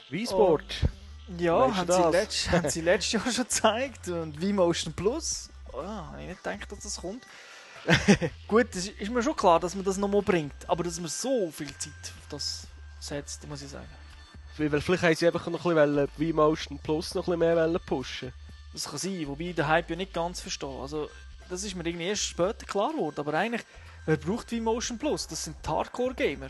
Wii-Sport? 0.10 0.63
Oh, 0.84 1.34
ja, 1.38 1.75
haben 1.75 1.91
sie, 1.91 2.12
letzt, 2.12 2.51
haben 2.51 2.69
sie 2.69 2.82
letztes 2.82 3.12
Jahr 3.12 3.32
schon 3.32 3.43
gezeigt. 3.43 4.08
Und 4.08 4.39
Wii 4.41 4.53
Motion 4.53 4.93
Plus. 4.93 5.49
Oh, 5.80 5.88
habe 5.88 6.22
ich 6.22 6.28
nicht 6.28 6.44
gedacht, 6.44 6.72
dass 6.72 6.80
das 6.80 6.98
kommt. 6.98 7.26
Gut, 8.48 8.68
es 8.76 8.88
ist 8.88 9.12
mir 9.12 9.24
schon 9.24 9.36
klar, 9.36 9.60
dass 9.60 9.76
man 9.76 9.86
das 9.86 9.98
nochmal 9.98 10.22
bringt. 10.22 10.68
Aber 10.68 10.84
dass 10.84 11.00
man 11.00 11.10
so 11.10 11.52
viel 11.52 11.74
Zeit 11.78 11.94
auf 12.04 12.28
das 12.30 12.68
setzt, 13.00 13.48
muss 13.48 13.62
ich 13.62 13.70
sagen. 13.70 13.88
Weil 14.58 14.82
vielleicht 14.82 15.04
haben 15.04 15.15
sie 15.15 15.28
einfach 15.28 15.48
noch 15.48 15.65
ein 15.65 15.76
bisschen 15.76 16.10
Wii 16.18 16.34
Motion 16.34 16.80
Plus 16.80 17.15
noch 17.15 17.28
ein 17.28 17.39
bisschen 17.39 17.72
mehr 17.72 17.80
pushen 17.80 18.34
Das 18.74 18.89
kann 18.89 18.98
sein, 18.98 19.26
wobei 19.28 19.46
ich 19.46 19.56
den 19.56 19.68
Hype 19.68 19.89
ja 19.89 19.96
nicht 19.96 20.13
ganz 20.13 20.42
verstehe. 20.42 20.82
Also, 20.82 21.10
das 21.50 21.63
ist 21.63 21.76
mir 21.76 21.86
irgendwie 21.86 22.08
erst 22.08 22.24
später 22.24 22.65
klar 22.65 22.92
geworden. 22.92 23.20
Aber 23.20 23.34
eigentlich, 23.34 23.63
wer 24.06 24.18
braucht 24.18 24.52
Wii 24.52 24.60
Motion 24.60 24.98
Plus? 24.98 25.28
Das 25.28 25.46
sind 25.46 25.56
Hardcore-Gamer. 25.65 26.50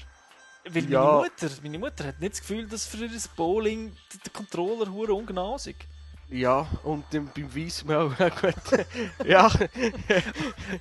Weil 0.65 0.89
ja. 0.89 1.03
meine, 1.03 1.17
Mutter, 1.17 1.49
meine 1.61 1.79
Mutter 1.79 2.05
hat 2.05 2.19
nicht 2.19 2.33
das 2.33 2.41
Gefühl, 2.41 2.67
dass 2.67 2.85
für 2.85 3.05
ihr 3.05 3.11
Bowling 3.35 3.95
der 4.25 4.33
Controller 4.33 4.91
hure 4.91 5.13
ungenau 5.13 5.55
ist. 5.55 5.69
Ja, 6.31 6.67
und 6.83 7.09
beim 7.09 7.55
Weiss 7.55 7.83
auch 7.89 8.15
gut. 8.41 8.85
ja. 9.25 9.49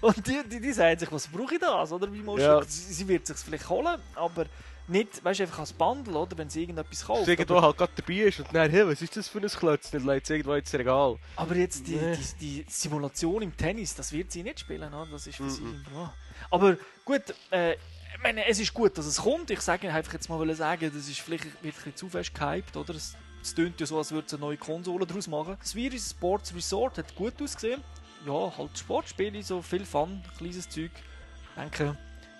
und 0.01 0.27
die, 0.27 0.43
die, 0.49 0.61
die 0.61 0.73
sagen 0.73 0.99
sich, 0.99 1.11
was 1.11 1.27
brauche 1.27 1.55
ich 1.55 1.61
das? 1.61 1.91
Oder? 1.93 2.13
Wie 2.13 2.23
ja. 2.41 2.63
sie, 2.65 2.93
sie 2.93 3.09
wird 3.09 3.27
sich 3.27 3.37
vielleicht 3.39 3.69
holen, 3.69 3.99
aber 4.15 4.47
nicht, 4.89 5.23
weißt 5.25 5.41
du, 5.41 5.45
einfach 5.45 5.61
als 5.61 5.73
Bundle, 5.73 6.17
oder? 6.19 6.37
Wenn 6.39 6.49
sie 6.49 6.63
irgendetwas 6.63 7.05
kauft. 7.05 7.23
Dass 7.23 7.29
irgendwo 7.29 7.61
halt 7.61 7.77
gerade 7.77 7.93
dabei 7.97 8.15
ist 8.15 8.41
und 8.41 8.49
dann, 8.55 8.71
hey, 8.71 8.87
was 8.87 9.03
ist 9.03 9.17
das 9.17 9.29
für 9.29 9.39
ein 9.39 9.49
Klötz? 9.49 9.93
Legt 9.93 10.25
es 10.25 10.31
irgendwo 10.31 10.55
ins 10.55 10.73
Regal. 10.75 11.19
aber 11.37 11.57
jetzt 11.57 11.87
die, 11.87 11.97
Nee. 11.97 12.17
die, 12.41 12.63
die 12.65 12.67
Simulation 12.71 13.43
im 13.43 13.57
Tennis, 13.57 13.95
das 13.95 14.13
wird 14.13 14.33
sie 14.33 14.43
nicht 14.43 14.61
spielen, 14.61 14.93
oder? 14.93 15.07
Das 15.11 15.27
ist 15.27 15.37
für 15.37 15.51
sie 15.51 15.63
Mhm. 15.63 15.85
ja. 15.95 16.13
Aber 16.51 16.77
gut, 17.05 17.23
äh, 17.51 17.73
ich 17.73 18.23
meine, 18.23 18.47
es 18.47 18.59
ist 18.59 18.73
gut, 18.75 18.97
dass 18.99 19.07
es 19.07 19.19
kommt. 19.23 19.51
Ich 19.51 19.61
sage 19.61 19.91
einfach 19.93 20.13
jetzt 20.15 20.29
mal 20.29 20.55
sagen, 20.55 20.91
das 20.95 21.09
ist 21.09 21.21
vielleicht 21.21 21.45
wird 21.45 21.55
ein 21.63 21.71
bisschen 21.73 21.97
zu 21.97 22.09
fest 22.09 22.35
gehypt, 22.35 22.77
oder? 22.77 22.95
Es, 22.95 23.15
es 23.43 23.55
tönt 23.55 23.81
ja 23.81 23.87
so, 23.87 23.99
als 23.99 24.11
würde 24.13 24.27
es 24.27 24.35
eine 24.35 24.41
neue 24.41 24.57
Konsole 24.57 25.07
daraus 25.07 25.27
machen. 25.29 25.57
Das 25.61 25.75
Virus 25.75 26.11
Sports 26.11 26.55
Resort 26.55 26.99
hat 26.99 27.15
gut 27.15 27.41
ausgesehen. 27.43 27.83
Ja, 28.27 28.53
halt 28.57 28.77
Sportspiele, 28.79 29.43
so 29.43 29.63
viel 29.63 29.85
Fun, 29.85 30.23
kleines 30.37 30.69
Zeug. 30.69 30.91
Ich 30.93 31.55
denke, 31.63 31.97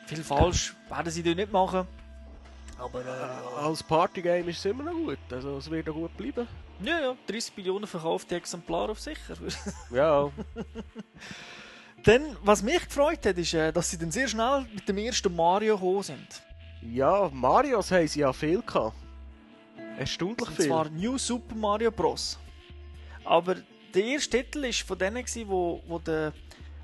viel 0.07 0.23
falsch 0.25 0.75
werden 0.89 1.11
sie 1.13 1.23
dort 1.23 1.37
nicht 1.37 1.53
machen. 1.53 1.87
Aber 2.79 3.01
äh, 3.05 3.65
Als 3.65 3.83
Partygame 3.83 4.51
ist 4.51 4.59
es 4.59 4.65
immer 4.67 4.85
noch 4.85 4.93
gut. 4.93 5.19
Also 5.31 5.57
es 5.59 5.71
wird 5.71 5.89
auch 5.89 5.95
gut 5.95 6.17
bleiben. 6.17 6.47
ja, 6.83 7.01
ja, 7.01 7.17
30 7.27 7.57
Millionen 7.57 7.87
verkaufte 7.87 8.37
Exemplare 8.37 8.93
auf 8.93 9.01
sicher. 9.01 9.35
Ja, 9.91 10.31
Dann, 12.05 12.37
was 12.43 12.63
mich 12.63 12.85
gefreut 12.87 13.27
hat, 13.27 13.37
ist, 13.39 13.55
äh, 13.55 13.73
dass 13.73 13.91
sie 13.91 13.99
dann 13.99 14.11
sehr 14.13 14.29
schnell 14.29 14.67
mit 14.73 14.89
dem 14.89 14.99
ersten 14.99 15.35
Mario 15.35 15.77
gekommen 15.77 16.03
sind. 16.05 16.43
ja, 16.83 17.29
Marios 17.33 17.91
haben 17.91 18.07
sie 18.07 18.21
ja 18.21 18.33
viel 18.33 18.63
gehabt. 18.63 18.95
Erstaunlich 19.99 20.49
Und 20.49 20.57
viel. 20.57 20.67
zwar 20.67 20.89
New 20.91 21.19
Super 21.19 21.55
Mario 21.55 21.91
Bros. 21.91 22.39
Aber 23.25 23.57
der 23.95 24.05
erste 24.05 24.39
Titel 24.43 24.63
war 24.63 24.73
von 24.73 24.99
denen, 24.99 25.17
gewesen, 25.25 25.49
wo, 25.49 25.83
wo 25.87 25.99
der, 25.99 26.33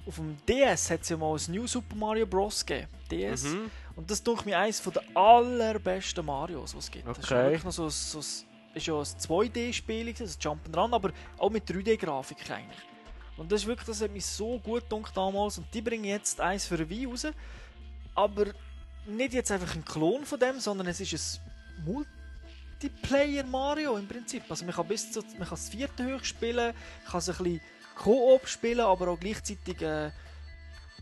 auf 0.07 0.17
dem 0.17 0.37
DS 0.49 0.91
hat 0.91 1.03
es 1.03 1.09
ja 1.11 1.17
mal 1.17 1.35
ein 1.37 1.53
New 1.55 1.67
Super 1.67 1.95
Mario 1.97 2.27
Bros. 2.27 2.65
gegeben. 2.65 2.89
DS. 3.11 3.45
Mhm. 3.45 3.71
Und 3.97 4.11
das 4.11 4.21
ist 4.21 4.47
mir 4.47 4.59
eines 4.59 4.83
der 4.83 5.03
allerbesten 5.17 6.25
Marios, 6.27 6.73
die 6.73 6.79
es 6.79 6.91
gibt. 6.91 7.07
Das 7.07 7.19
ist 7.19 7.31
ja 7.31 7.37
Okay. 7.37 7.45
wirklich 7.47 7.65
noch 7.65 7.73
so, 7.73 7.85
ein- 7.85 7.91
so, 7.91 8.19
ist 8.19 8.87
ja 8.87 8.95
ein 8.95 9.05
2D-Spiel, 9.05 10.13
gewesen, 10.13 10.25
ein 10.51 10.59
Jump'n'Run, 10.59 10.95
aber 10.95 11.13
auch 11.39 11.51
mit 11.51 11.69
3D-Grafik 11.71 12.51
eigentlich. 12.51 12.79
Und 13.37 13.53
das 13.53 13.63
ist 13.63 13.67
wirklich, 13.67 13.87
das 13.87 14.01
hat 14.01 14.11
mich 14.11 14.25
so 14.27 14.59
gut 14.59 14.89
gedacht 14.89 15.17
damals. 15.17 15.59
Und 15.59 15.73
die 15.75 15.81
bringen 15.83 16.05
jetzt 16.05 16.41
eins 16.41 16.67
für 16.67 16.89
Wii 16.89 17.07
raus. 17.07 17.27
Aber 18.15 18.47
nicht 19.07 19.35
jetzt 19.35 19.51
einfach 19.53 19.75
ein 19.75 19.85
Klon 19.85 20.25
von 20.25 20.39
dem, 20.41 20.59
sondern 20.61 20.87
es 20.89 21.01
ist 21.01 21.41
ein 21.79 21.85
Multiplayer 22.85 23.45
Mario 23.45 23.97
im 23.97 24.07
Prinzip. 24.07 24.43
Also 24.49 24.65
man 24.65 24.75
kann 24.75 24.87
bis 24.87 25.11
zu, 25.11 25.21
man 25.21 25.41
kann 25.41 25.49
das 25.51 25.69
vierte 25.69 26.05
hoch 26.15 26.23
spielen, 26.25 26.75
kann 27.09 27.19
es 27.19 27.29
ein 27.31 27.37
bisschen 27.37 27.61
Koop 27.97 28.47
spielen, 28.47 28.81
aber 28.81 29.09
auch 29.09 29.19
gleichzeitig 29.21 29.81
äh, 29.83 30.11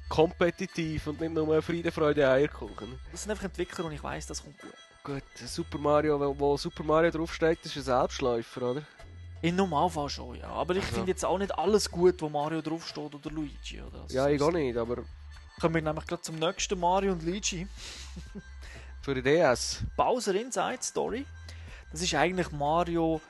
Kompetitiv 0.08 1.06
und 1.06 1.20
nicht 1.20 1.32
nur 1.32 1.60
Friede, 1.62 1.90
Freude, 1.90 2.28
Eierkuchen. 2.28 2.98
das 3.10 3.22
sind 3.22 3.30
einfach 3.30 3.44
Entwickler 3.44 3.86
und 3.86 3.92
ich 3.92 4.02
weiß, 4.02 4.26
das 4.26 4.42
kommt 4.42 4.58
gut. 4.60 4.72
Gut, 5.04 5.22
Super 5.48 5.78
Mario, 5.78 6.20
wo, 6.20 6.38
wo 6.38 6.56
Super 6.56 6.84
Mario 6.84 7.10
draufsteht, 7.10 7.58
ist 7.64 7.76
ein 7.76 7.82
Selbstläufer, 7.82 8.62
oder? 8.70 8.82
Im 9.40 9.56
Normalfall 9.56 10.08
schon, 10.08 10.36
ja. 10.36 10.48
Aber 10.48 10.76
ich 10.76 10.82
Also. 10.84 10.94
finde 10.96 11.10
jetzt 11.10 11.24
auch 11.24 11.38
nicht 11.38 11.56
alles 11.58 11.90
gut, 11.90 12.20
wo 12.22 12.28
Mario 12.28 12.60
draufsteht 12.62 13.12
oder 13.14 13.30
Luigi. 13.30 13.80
Oder? 13.80 14.02
Also 14.02 14.14
Ja, 14.16 14.28
ich 14.28 14.40
auch 14.40 14.52
nicht, 14.52 14.76
aber 14.76 14.98
Kommen 15.60 15.74
wir 15.76 15.82
nämlich 15.82 16.06
gerade 16.06 16.22
zum 16.22 16.36
nächsten 16.36 16.78
Mario 16.78 17.12
und 17.12 17.22
Luigi. 17.24 17.66
für 19.02 19.14
die 19.14 19.22
DS. 19.22 19.82
Bowser 19.96 20.34
Inside 20.34 20.78
Story. 20.82 21.26
Das 21.92 22.00
ist 22.02 22.14
eigentlich 22.14 22.50
Mario 22.52 23.20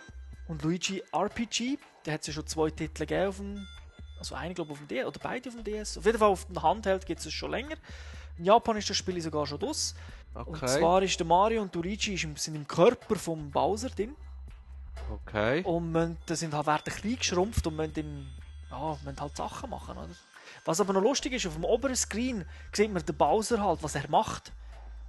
und 0.49 0.63
Luigi 0.63 1.03
RPG. 1.13 1.79
Da 2.05 2.13
hat 2.13 2.21
es 2.23 2.29
ja 2.29 2.33
schon 2.33 2.47
zwei 2.47 2.71
Titel 2.71 3.01
gegeben 3.07 3.29
auf 3.29 3.37
dem, 3.37 3.67
also 4.19 4.35
einen 4.35 4.55
glaube 4.55 4.73
ich 4.73 4.81
auf 4.81 4.87
dem 4.87 4.89
DS, 4.89 5.07
oder 5.07 5.21
beide 5.23 5.49
auf 5.49 5.55
dem 5.57 5.65
DS. 5.65 5.99
Auf 5.99 6.07
jeden 6.07 6.19
Fall 6.19 6.29
auf 6.29 6.45
dem 6.47 6.63
Handheld 6.63 7.07
gibt 7.07 7.21
es 7.21 7.27
es 7.27 7.33
schon 7.33 7.51
länger. 7.51 7.77
In 8.39 8.45
Japan 8.45 8.77
ist 8.77 8.89
das 8.89 8.97
Spiel 8.97 9.21
sogar 9.21 9.47
schon 9.47 9.59
draus. 9.59 9.95
Und 10.35 10.49
Okay. 10.57 10.67
zwar 10.79 11.03
ist 11.03 11.19
der 11.19 11.27
Mario 11.27 11.61
und 11.63 11.75
Luigi 11.75 12.17
sind 12.17 12.55
im 12.55 12.67
Körper 12.67 13.17
vom 13.17 13.51
Bowser 13.51 13.91
drin. 13.91 14.17
Okay. 15.11 15.63
Und 15.65 15.93
müssen, 15.93 16.17
sind 16.29 16.55
halt 16.55 16.67
werden 16.67 16.95
klein 16.95 17.17
geschrumpft 17.17 17.67
und 17.67 17.77
müssen, 17.77 17.95
im, 17.97 18.27
ja, 18.71 18.97
müssen 19.05 19.21
halt 19.21 19.37
Sachen 19.37 19.69
machen, 19.71 19.99
oder? 19.99 20.09
Was 20.65 20.81
aber 20.81 20.93
noch 20.93 21.03
lustig 21.03 21.33
ist, 21.35 21.47
auf 21.47 21.55
dem 21.55 21.65
oberen 21.65 21.97
Screen 21.97 22.45
sieht 22.73 22.93
man 22.93 23.05
den 23.05 23.17
Bowser 23.17 23.63
halt, 23.63 23.83
was 23.83 23.95
er 23.95 24.09
macht. 24.09 24.53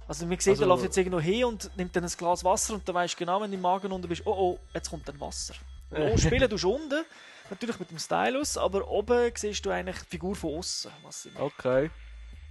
Also 0.06 0.26
man 0.26 0.38
sieht, 0.38 0.50
Also- 0.52 0.64
er 0.64 0.68
läuft 0.68 0.84
jetzt 0.84 0.96
irgendwo 0.98 1.20
hin 1.20 1.44
und 1.44 1.70
nimmt 1.76 1.94
dann 1.96 2.04
ein 2.04 2.10
Glas 2.10 2.44
Wasser 2.44 2.74
und 2.74 2.86
dann 2.88 2.94
weißt 2.94 3.14
du 3.14 3.18
genau, 3.18 3.40
wenn 3.40 3.50
du 3.50 3.56
im 3.56 3.62
Magen 3.62 3.90
unten 3.92 4.08
bist, 4.08 4.22
oh 4.26 4.32
oh, 4.32 4.58
jetzt 4.74 4.90
kommt 4.90 5.08
dann 5.08 5.18
Wasser. 5.20 5.54
Oh, 5.90 6.16
spielen 6.16 6.48
du 6.50 6.68
unten, 6.68 7.04
natürlich 7.50 7.78
mit 7.78 7.90
dem 7.90 7.98
Stylus, 7.98 8.58
aber 8.58 8.86
oben 8.88 9.30
siehst 9.34 9.64
du 9.64 9.70
eigentlich 9.70 9.98
die 10.00 10.08
Figur 10.10 10.34
von 10.34 10.56
außen. 10.58 10.90
Okay. 11.38 11.90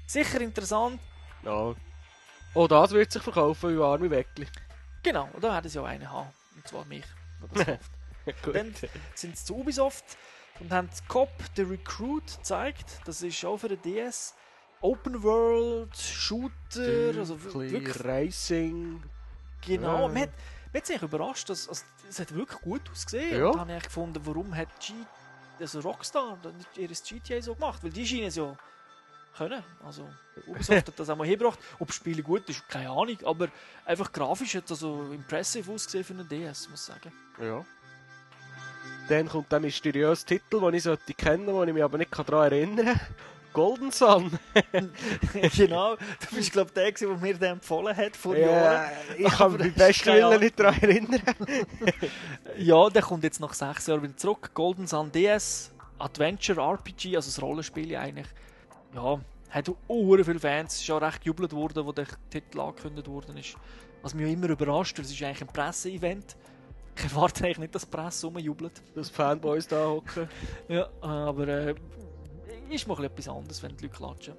Sicher 0.08 0.42
interessant, 0.42 1.00
Ja. 1.44 1.74
Oh, 2.56 2.68
das 2.68 2.92
wird 2.92 3.12
sich 3.12 3.22
verkaufen 3.22 3.74
wie 3.74 3.80
warme 3.80 4.10
Weckli. 4.10 4.48
genau, 5.02 5.28
und 5.34 5.44
da 5.44 5.54
werden 5.54 5.70
sie 5.70 5.80
auch 5.80 5.86
einen 5.86 6.10
haben, 6.10 6.30
und 6.56 6.68
zwar 6.68 6.86
mich. 6.86 7.06
Gut. 8.44 8.56
Dann 8.56 8.74
sind 9.16 9.38
sie 9.38 9.46
zu 9.46 9.56
Ubisoft 9.58 10.06
und 10.60 10.72
haben 10.72 10.90
Cop 11.08 11.30
the 11.56 11.64
Recruit 11.64 12.24
gezeigt. 12.38 12.86
Das 13.06 13.22
ist 13.22 13.44
auch 13.44 13.58
für 13.58 13.68
den 13.70 13.82
DS. 13.82 14.34
Open 14.84 15.24
World, 15.24 15.96
Shooter, 15.96 17.18
also 17.18 17.42
wirklich 17.42 18.04
Racing. 18.04 19.02
genau. 19.66 20.02
ja. 20.02 20.08
Man 20.10 20.22
hat, 20.24 20.30
man 20.74 20.82
hat 20.82 20.86
sich 20.86 21.02
überrascht, 21.02 21.50
dass, 21.50 21.70
also, 21.70 21.84
es 22.10 22.20
hat 22.20 22.36
wirklich 22.36 22.60
gut 22.60 22.82
ausgesehen. 22.92 23.40
Ja. 23.40 23.48
Und 23.48 23.54
dann 23.54 23.70
habe 23.70 23.78
ich 23.78 23.84
gefunden, 23.84 24.20
warum 24.26 24.54
hat 24.54 24.68
G, 24.82 24.94
also 25.58 25.80
Rockstar 25.80 26.38
ihr 26.76 26.90
GTA 26.90 27.42
so 27.42 27.56
gemacht? 27.56 27.82
Weil 27.82 27.92
die 27.92 28.06
scheinen 28.06 28.26
es 28.26 28.36
ja 28.36 28.58
können. 29.38 29.64
Also 29.86 30.06
Ubisoft 30.48 30.88
hat 30.88 31.00
das 31.00 31.10
auch 31.10 31.16
mal 31.16 31.28
hingebracht. 31.28 31.60
Ob 31.80 31.88
das 31.88 31.96
Spiel 31.96 32.22
gut 32.22 32.48
ist, 32.50 32.68
keine 32.68 32.90
Ahnung. 32.90 33.18
Aber 33.24 33.48
einfach 33.86 34.12
grafisch 34.12 34.56
hat 34.56 34.70
das 34.70 34.80
so 34.80 35.12
impressive 35.14 35.72
ausgesehen 35.72 36.04
für 36.04 36.14
einen 36.14 36.28
DS, 36.28 36.70
muss 36.70 36.82
ich 36.82 36.94
sagen. 36.94 37.12
Ja. 37.42 37.66
Dann 39.08 39.30
kommt 39.30 39.52
der 39.52 39.60
mysteriöse 39.60 40.26
Titel, 40.26 40.60
den 40.60 40.74
ich 40.74 40.84
sollte 40.84 41.14
kennen, 41.14 41.48
den 41.48 41.68
ich 41.70 41.74
mich 41.74 41.84
aber 41.84 41.98
nicht 41.98 42.12
daran 42.18 42.52
erinnern 42.52 42.86
kann. 42.86 43.00
Golden 43.54 43.92
Sun. 43.92 44.38
genau, 45.56 45.96
du 45.96 46.36
bist 46.36 46.52
glaube 46.52 46.72
der, 46.72 46.92
der 46.92 47.08
mir 47.10 47.34
den 47.36 47.52
empfohlen 47.54 47.96
hat 47.96 48.16
vor 48.18 48.36
Ja, 48.36 48.48
Jahren. 48.48 48.92
ich 49.18 49.32
kann 49.32 49.52
mich 49.54 49.62
beim 49.62 49.74
besten 49.74 50.06
Willen 50.14 50.40
nicht 50.40 50.60
daran 50.60 50.82
erinnern. 50.82 51.22
Ja, 52.58 52.90
der 52.90 53.02
kommt 53.02 53.24
jetzt 53.24 53.40
nach 53.40 53.54
sechs 53.54 53.88
Jahren 53.88 54.04
wieder 54.04 54.18
zurück. 54.18 54.52
Golden 54.54 54.86
Sun 54.86 55.12
DS, 55.12 55.72
Adventure 55.98 56.62
RPG, 56.62 57.16
also 57.16 57.28
das 57.30 57.42
Rollenspiel 57.42 57.96
eigentlich. 57.96 58.28
Ja, 58.94 59.20
hat 59.50 59.70
auch 59.70 59.76
viele 59.88 60.40
Fans, 60.40 60.82
ist 60.82 60.92
auch 60.92 61.02
recht 61.02 61.22
gejubelt 61.22 61.54
worden, 61.54 61.86
wo 61.86 61.92
der 61.92 62.06
Titel 62.30 62.60
angekündigt 62.60 63.08
worden 63.08 63.38
ist. 63.38 63.56
Was 64.02 64.14
mich 64.14 64.32
immer 64.32 64.50
überrascht, 64.50 64.98
weil 64.98 65.06
es 65.06 65.12
ist 65.12 65.24
eigentlich 65.24 65.42
ein 65.42 65.48
Presseevent. 65.48 66.36
Ich 66.96 67.04
erwarte 67.06 67.46
eigentlich 67.46 67.60
nicht, 67.60 67.76
dass 67.76 67.84
die 67.86 67.90
Presse 67.96 68.28
rumjubelt. 68.28 68.82
Dass 68.94 69.10
Fanboys 69.10 69.68
da 69.68 69.86
hocken. 69.88 70.30
Ja, 70.68 70.88
aber 71.02 71.48
äh, 71.48 71.76
ist 72.70 72.88
mal 72.88 73.04
etwas 73.04 73.28
anderes, 73.28 73.62
wenn 73.64 73.76
die 73.76 73.86
Leute 73.86 73.96
klatschen. 73.98 74.36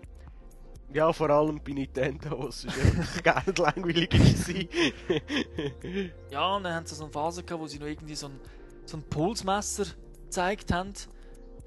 Ja, 0.92 1.12
vor 1.12 1.28
allem 1.30 1.60
bei 1.64 1.72
Nintendo, 1.72 2.46
es 2.48 2.64
ist 2.64 3.24
gar 3.24 3.42
nicht 3.44 3.58
langweilig 3.58 4.10
gewesen. 4.10 4.68
Ja, 6.30 6.54
und 6.56 6.62
dann 6.64 6.74
haben 6.74 6.87
sie 6.87 6.94
so 6.94 7.04
eine 7.04 7.12
Phase 7.12 7.42
gehabt, 7.42 7.62
wo 7.62 7.66
sie 7.66 7.78
noch 7.78 7.87
irgendwie 7.87 8.14
so 8.14 8.28
ein, 8.28 8.40
so 8.84 8.98
ein 8.98 9.02
Pulsmesser 9.02 9.87
gezeigt 10.24 10.72
haben. 10.72 10.92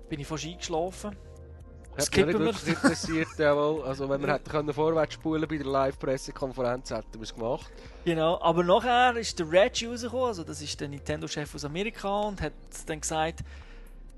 Bin 0.07 0.21
ich 0.21 0.27
fast 0.27 0.45
eingeschlafen. 0.45 1.11
Hat 1.11 1.97
mich 1.97 2.05
Skippen 2.05 2.27
nicht 2.27 2.39
wir. 2.39 2.45
wirklich 2.45 2.75
interessiert, 2.75 3.27
jawohl. 3.37 3.83
Also 3.83 4.07
wenn 4.07 4.21
wir 4.21 4.33
hätten 4.33 4.49
können 4.49 4.71
vorwärts 4.73 5.15
spulen 5.15 5.47
bei 5.49 5.57
der 5.57 5.65
Live-Pressekonferenz, 5.65 6.91
hätten 6.91 7.15
wir 7.15 7.23
es 7.23 7.33
gemacht. 7.33 7.71
Genau, 8.05 8.39
aber 8.39 8.63
nachher 8.63 9.17
ist 9.17 9.39
der 9.39 9.51
Reggie 9.51 9.87
rausgekommen, 9.87 10.27
also 10.27 10.43
das 10.43 10.61
ist 10.61 10.79
der 10.79 10.87
Nintendo-Chef 10.87 11.53
aus 11.55 11.65
Amerika 11.65 12.21
und 12.21 12.39
hat 12.41 12.53
dann 12.85 13.01
gesagt, 13.01 13.43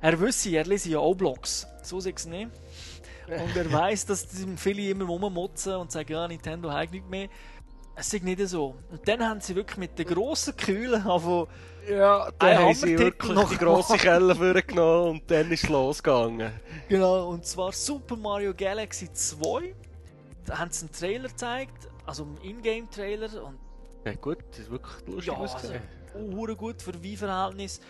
er 0.02 0.20
wisse, 0.20 0.50
er 0.52 0.66
lese 0.66 0.90
ja 0.90 1.00
auch 1.00 1.16
Blogs. 1.16 1.68
So 1.84 2.00
sieht 2.00 2.18
es 2.18 2.26
nicht. 2.26 2.50
Und 3.28 3.56
er 3.56 3.72
weiß, 3.72 4.06
dass 4.06 4.28
viele 4.58 4.90
immer 4.90 5.06
rummotzen 5.06 5.76
und 5.76 5.92
sagen, 5.92 6.12
ja, 6.12 6.28
Nintendo 6.28 6.72
hat 6.72 6.92
nichts 6.92 7.10
mehr. 7.10 7.28
Es 7.96 8.14
ist 8.14 8.24
nicht 8.24 8.40
so. 8.48 8.76
Und 8.90 9.06
dann 9.08 9.28
haben 9.28 9.42
sie 9.42 9.56
wirklich 9.56 9.78
mit 9.78 9.98
der 9.98 10.06
grossen 10.06 10.56
Kühle 10.56 10.98
angefangen, 10.98 11.48
Ja, 11.90 12.32
dann 12.40 12.58
haben 12.58 12.74
sie 12.74 12.98
wirklich 12.98 13.34
noch 13.34 13.50
die 13.50 13.58
grosse. 13.58 13.98
Kelle 13.98 14.36
vorgenommen 14.36 15.10
und 15.10 15.30
dann 15.32 15.52
ist 15.52 15.66
es 15.66 15.70
losgegangen. 15.70 16.52
Genau, 16.88 17.28
und 17.30 17.46
zwar 17.46 17.74
Super 17.74 18.16
Mario 18.16 18.54
Galaxy 18.54 19.12
2. 19.12 19.76
Da 20.46 20.58
haben 20.60 20.72
sie 20.72 20.86
einen 20.86 20.94
Trailer 20.94 21.28
gezeigt, 21.28 21.90
also 22.06 22.24
einen 22.24 22.38
Ingame-Trailer. 22.42 23.44
Und 23.44 23.60
Ja 24.06 24.14
gut, 24.14 24.38
das 24.52 24.60
ist 24.60 24.72
wirklich 24.72 24.94
lustig 25.06 25.34
ja, 25.34 25.40
also, 25.40 25.56
ausgesehen. 25.56 26.58
gut 26.58 26.82
für 26.82 27.04
Wii-Verhältnis. 27.04 27.82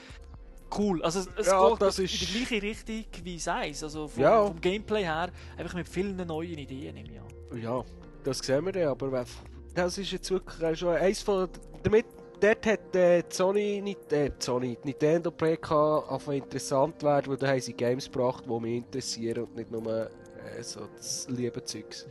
Cool, 0.77 1.01
also 1.03 1.21
es 1.37 1.47
Ja, 1.47 1.69
geht 1.69 1.81
das 1.81 1.99
in 1.99 2.05
ist- 2.05 2.21
die 2.21 2.25
gleiche 2.45 2.61
Richtung 2.61 3.05
wie 3.23 3.39
Size, 3.39 3.85
also 3.85 4.07
vom, 4.07 4.21
Ja. 4.23 4.45
vom 4.45 4.61
Gameplay 4.61 5.03
her, 5.03 5.29
einfach 5.57 5.73
mit 5.73 5.87
vielen 5.89 6.15
neuen 6.27 6.57
Ideen 6.57 6.95
im 6.97 7.05
Jahr. 7.11 7.27
Ja, 7.55 7.83
das 8.23 8.39
sehen 8.39 8.65
wir 8.65 8.71
dann, 8.71 8.87
aber 8.89 9.25
das 9.73 9.97
ist 9.97 10.11
jetzt 10.11 10.29
wirklich 10.29 10.77
schon 10.79 10.89
eins 10.95 11.21
von... 11.21 11.49
Damit, 11.81 12.05
dort 12.39 12.65
hat 12.65 12.95
äh, 12.95 13.23
Sony, 13.29 13.81
nicht, 13.81 14.11
äh, 14.13 14.31
Sony, 14.37 14.77
Nintendo 14.83 15.31
PK 15.31 15.99
angefangen 16.07 16.43
interessant 16.43 17.01
werden, 17.01 17.27
weil 17.31 17.37
da 17.37 17.47
haben 17.47 17.61
sie 17.61 17.73
Games 17.73 18.05
gebracht, 18.05 18.43
die 18.45 18.59
mich 18.59 18.75
interessieren 18.77 19.43
und 19.45 19.55
nicht 19.55 19.71
nur 19.71 19.85
äh, 19.87 20.61
so 20.61 20.81
das 20.95 21.27
liebe 21.29 21.63
Zeugs. 21.63 22.05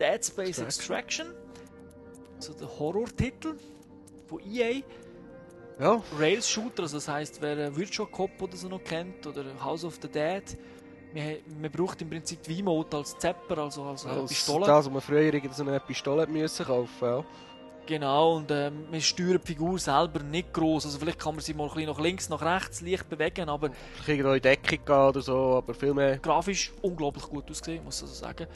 Dead 0.00 0.24
Space 0.24 0.58
Extraction. 0.58 1.26
Extraction. 1.26 1.26
so 2.40 2.52
der 2.54 2.78
Horror-Titel 2.78 3.54
von 4.26 4.40
EA. 4.40 4.82
Ja, 5.80 6.02
Rails-Shooter, 6.18 6.82
also 6.82 6.96
das 6.96 7.06
heisst, 7.06 7.40
wer 7.40 7.56
äh, 7.56 7.76
Virtual 7.76 8.08
Cop 8.08 8.30
oder 8.42 8.56
so 8.56 8.68
noch 8.68 8.82
kennt, 8.82 9.24
oder 9.26 9.44
House 9.62 9.84
of 9.84 9.98
the 10.02 10.08
Dead, 10.08 10.42
man, 11.14 11.36
man 11.60 11.70
braucht 11.70 12.02
im 12.02 12.10
Prinzip 12.10 12.42
die 12.42 12.56
V-Mode 12.56 12.96
als 12.96 13.16
Zepper, 13.16 13.58
also 13.58 13.84
als 13.84 14.04
äh, 14.04 14.08
das, 14.08 14.28
Pistole. 14.28 14.66
das, 14.66 14.86
was 14.86 14.92
man 14.92 15.00
früher 15.00 15.40
so 15.52 15.62
eine 15.62 15.78
Pistole 15.80 16.26
müssen 16.26 16.66
kaufen 16.66 17.04
ja. 17.04 17.24
Genau, 17.86 18.36
und 18.36 18.50
ähm, 18.50 18.90
man 18.90 19.00
steuert 19.00 19.44
die 19.44 19.54
Figur 19.54 19.78
selber 19.78 20.22
nicht 20.22 20.52
groß. 20.52 20.84
Also 20.84 20.98
vielleicht 20.98 21.18
kann 21.18 21.34
man 21.34 21.42
sie 21.42 21.54
mal 21.54 21.70
ein 21.74 21.86
nach 21.86 21.98
links, 21.98 22.28
nach 22.28 22.42
rechts 22.42 22.82
leicht 22.82 23.08
bewegen, 23.08 23.48
aber 23.48 23.70
Vielleicht 23.94 24.08
irgendwo 24.08 24.34
in 24.34 24.42
Deckung 24.42 24.84
gehen 24.84 24.94
oder 24.94 25.22
so, 25.22 25.56
aber 25.56 25.72
viel 25.72 25.94
mehr... 25.94 26.18
grafisch 26.18 26.70
unglaublich 26.82 27.24
gut 27.24 27.50
ausgesehen, 27.50 27.82
muss 27.82 27.96
ich 27.96 28.02
also 28.02 28.14
sagen. 28.14 28.46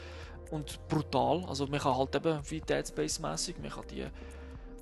Und 0.51 0.87
brutal. 0.87 1.47
Also 1.49 1.67
man 1.67 1.81
kann 1.81 1.97
halt 1.97 2.15
eben 2.15 2.41
wie 2.51 2.61
Dead 2.61 2.87
Space 2.87 3.21
mäßig, 3.21 3.57
man 3.59 3.71
kann 3.71 3.85
die 3.91 4.05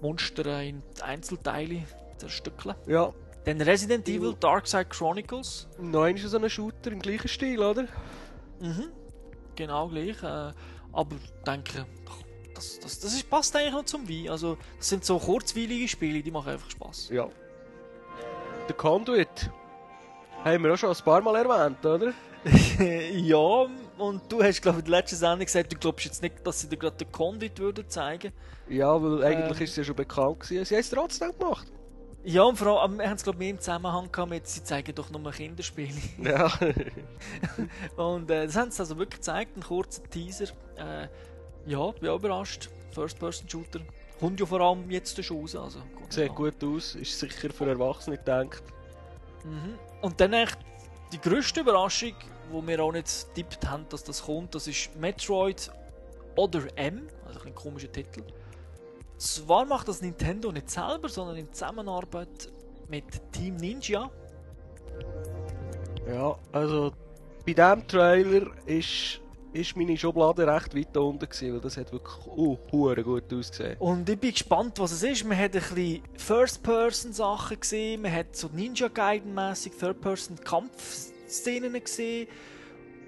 Monster 0.00 0.62
in 0.62 0.82
Einzelteile 1.00 1.84
zerstückeln. 2.20 2.74
Ja, 2.86 3.12
Dann 3.44 3.60
Resident 3.60 4.08
Evil 4.08 4.34
Dark 4.38 4.66
Side 4.66 4.86
Chronicles. 4.86 5.66
neun 5.78 6.16
ist 6.16 6.22
so 6.30 6.38
ein 6.38 6.48
Shooter 6.50 6.92
im 6.92 7.00
gleichen 7.00 7.28
Stil, 7.28 7.60
oder? 7.60 7.82
Mhm. 8.60 8.88
Genau 9.56 9.88
gleich. 9.88 10.22
Äh, 10.22 10.52
aber 10.92 11.16
ich 11.16 11.32
denke, 11.46 11.86
das, 12.54 12.78
das, 12.80 13.00
das 13.00 13.14
ist, 13.14 13.28
passt 13.30 13.54
eigentlich 13.56 13.72
noch 13.72 13.84
zum 13.84 14.08
Wein. 14.08 14.28
Also, 14.30 14.56
das 14.78 14.88
sind 14.88 15.04
so 15.04 15.18
kurzweilige 15.18 15.88
Spiele, 15.88 16.22
die 16.22 16.30
machen 16.30 16.50
einfach 16.52 16.70
Spaß. 16.70 17.08
Ja. 17.10 17.28
Der 18.68 18.76
Conduit. 18.76 19.50
Haben 20.44 20.64
wir 20.64 20.72
auch 20.74 20.78
schon 20.78 20.90
ein 20.90 21.04
paar 21.04 21.20
Mal 21.22 21.36
erwähnt, 21.36 21.84
oder? 21.84 22.12
ja, 23.12 23.66
und 23.98 24.22
du 24.32 24.42
hast, 24.42 24.62
glaube 24.62 24.78
ich, 24.78 24.84
in 24.86 24.90
der 24.90 25.00
letzten 25.00 25.16
Sendung 25.16 25.44
gesagt, 25.44 25.72
du 25.72 25.76
glaubst 25.76 26.06
jetzt 26.06 26.22
nicht, 26.22 26.46
dass 26.46 26.60
sie 26.60 26.68
dir 26.68 26.78
gerade 26.78 26.96
den 26.96 27.12
Conduit 27.12 27.58
würden 27.58 27.86
zeigen. 27.88 28.32
Ja, 28.68 29.00
weil 29.02 29.22
eigentlich 29.24 29.58
Ähm. 29.58 29.64
ist 29.64 29.70
es 29.70 29.76
ja 29.76 29.84
schon 29.84 29.96
bekannt 29.96 30.40
gewesen. 30.40 30.64
Sie 30.64 30.74
haben 30.74 30.80
es 30.80 30.90
trotzdem 30.90 31.32
gemacht. 31.38 31.66
Ja, 32.22 32.42
und 32.42 32.56
vor 32.56 32.82
allem, 32.82 32.98
wir 32.98 33.08
haben 33.08 33.16
es, 33.16 33.22
glaube 33.22 33.36
ich, 33.36 33.40
mehr 33.40 33.50
im 33.50 33.58
Zusammenhang 33.60 34.12
gehabt 34.12 34.30
mit, 34.30 34.46
sie 34.46 34.62
zeigen 34.62 34.94
doch 34.94 35.10
nur 35.10 35.32
Kinderspiele. 35.32 35.94
Ja. 36.22 36.52
Und 37.96 38.30
äh, 38.30 38.46
das 38.46 38.56
haben 38.56 38.70
sie 38.70 38.80
also 38.80 38.98
wirklich 38.98 39.20
gezeigt, 39.20 39.56
ein 39.56 39.62
kurzer 39.62 40.02
Teaser. 40.04 40.46
Äh, 40.76 41.08
ja, 41.66 41.90
bin 41.92 42.10
auch 42.10 42.18
überrascht. 42.18 42.68
First-Person-Shooter. 42.92 43.80
Kommt 44.18 44.38
ja 44.38 44.44
vor 44.44 44.60
allem 44.60 44.90
jetzt 44.90 45.22
schon 45.24 45.40
raus. 45.40 45.56
Also, 45.56 45.80
Sieht 46.10 46.34
gut 46.34 46.62
aus. 46.62 46.94
Ist 46.94 47.18
sicher 47.18 47.50
für 47.50 47.66
Erwachsene 47.66 48.18
gedacht. 48.18 48.62
Mhm. 49.44 49.78
Und 50.02 50.20
dann 50.20 50.34
echt 50.34 50.58
die 51.12 51.20
grösste 51.20 51.60
Überraschung, 51.60 52.14
wo 52.50 52.66
wir 52.66 52.82
auch 52.82 52.92
nicht 52.92 53.26
getippt 53.28 53.68
haben, 53.68 53.86
dass 53.88 54.04
das 54.04 54.22
kommt, 54.22 54.54
das 54.54 54.66
ist 54.66 54.94
Metroid 54.96 55.70
oder 56.36 56.66
M, 56.76 57.08
also 57.26 57.40
ein 57.40 57.54
komischer 57.54 57.90
Titel. 57.90 58.22
Zwar 59.20 59.66
macht 59.66 59.86
das 59.86 60.00
Nintendo 60.00 60.50
nicht 60.50 60.70
selber, 60.70 61.10
sondern 61.10 61.36
in 61.36 61.52
Zusammenarbeit 61.52 62.50
mit 62.88 63.04
Team 63.32 63.56
Ninja. 63.56 64.10
Ja, 66.08 66.38
also 66.52 66.90
bei 67.44 67.52
diesem 67.52 67.86
Trailer 67.86 68.46
ist, 68.64 69.20
ist 69.52 69.76
meine 69.76 69.94
Schublade 69.98 70.46
recht 70.46 70.74
weit 70.74 70.96
unten 70.96 71.28
gewesen, 71.28 71.52
weil 71.52 71.60
das 71.60 71.76
hat 71.76 71.92
wirklich 71.92 72.16
uh, 72.28 72.56
gut 73.02 73.30
ausgesehen. 73.30 73.76
Und 73.78 74.08
ich 74.08 74.18
bin 74.18 74.30
gespannt, 74.30 74.78
was 74.78 74.92
es 74.92 75.02
ist. 75.02 75.22
Man 75.26 75.36
hat 75.36 75.54
ein 75.54 75.60
bisschen 75.60 76.02
First-Person-Sachen 76.16 77.60
gesehen, 77.60 78.00
man 78.00 78.14
hat 78.14 78.34
so 78.34 78.48
Ninja 78.50 78.88
Gaiden-mäßig 78.88 79.72
Third-Person-Kampfszenen 79.78 81.74
gesehen. 81.74 82.26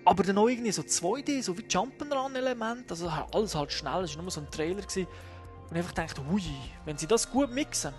Aber 0.04 0.22
dann 0.24 0.36
auch 0.36 0.48
irgendwie 0.48 0.72
so 0.72 0.82
2D, 0.82 1.42
so 1.42 1.56
wie 1.56 1.62
Jump'n'Run-Element. 1.62 2.90
Also 2.90 3.08
alles 3.08 3.54
halt 3.54 3.72
schnell, 3.72 4.04
es 4.04 4.14
war 4.14 4.22
nur 4.22 4.30
so 4.30 4.42
ein 4.42 4.50
Trailer. 4.50 4.82
Gewesen. 4.82 5.06
Und 5.72 5.78
ich 5.78 5.84
einfach 5.84 5.94
gedacht, 5.94 6.20
hui, 6.30 6.42
wenn 6.84 6.98
sie 6.98 7.06
das 7.06 7.30
gut 7.30 7.50
mixen, 7.50 7.94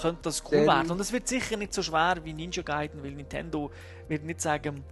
könnte 0.00 0.22
das 0.22 0.42
cool 0.50 0.66
werden. 0.66 0.92
Und 0.92 0.98
es 0.98 1.12
wird 1.12 1.28
sicher 1.28 1.58
nicht 1.58 1.74
so 1.74 1.82
schwer 1.82 2.16
wie 2.22 2.32
Ninja 2.32 2.62
Gaiden, 2.62 3.04
weil 3.04 3.10
Nintendo 3.10 3.70
wird 4.08 4.24
nicht 4.24 4.40
sagen, 4.40 4.82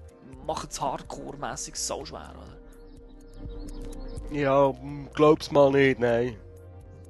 macht 0.47 0.71
es 0.71 0.79
Hardcore-mäßig 0.83 1.75
so 1.75 2.05
schwer, 2.05 2.35
oder? 2.37 2.59
Ja, 4.39 4.71
glaub's 5.15 5.51
mal 5.51 5.71
nicht, 5.71 5.99
nein. 5.99 6.37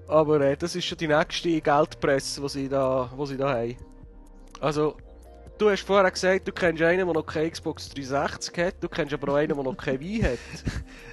Aber 0.06 0.40
äh, 0.40 0.56
das 0.56 0.76
ist 0.76 0.84
schon 0.84 0.98
die 0.98 1.08
nächste 1.08 1.60
Geldpresse, 1.60 2.40
die 2.40 2.48
sie 2.48 2.68
da, 2.68 3.10
wo 3.16 3.26
sie 3.26 3.36
da 3.36 3.52
haben. 3.52 3.76
Also, 4.60 4.96
du 5.58 5.70
hast 5.70 5.82
vorher 5.82 6.08
gesagt, 6.08 6.46
du 6.46 6.52
kennst 6.52 6.80
einen, 6.80 7.04
der 7.04 7.12
noch 7.12 7.26
keine 7.26 7.50
Xbox 7.50 7.88
360 7.88 8.58
hat, 8.58 8.74
du 8.80 8.88
kennst 8.88 9.12
aber 9.12 9.32
auch 9.32 9.36
einen, 9.38 9.56
der 9.56 9.64
noch 9.64 9.76
kein 9.76 10.00
Wein 10.00 10.22
hat. 10.22 10.38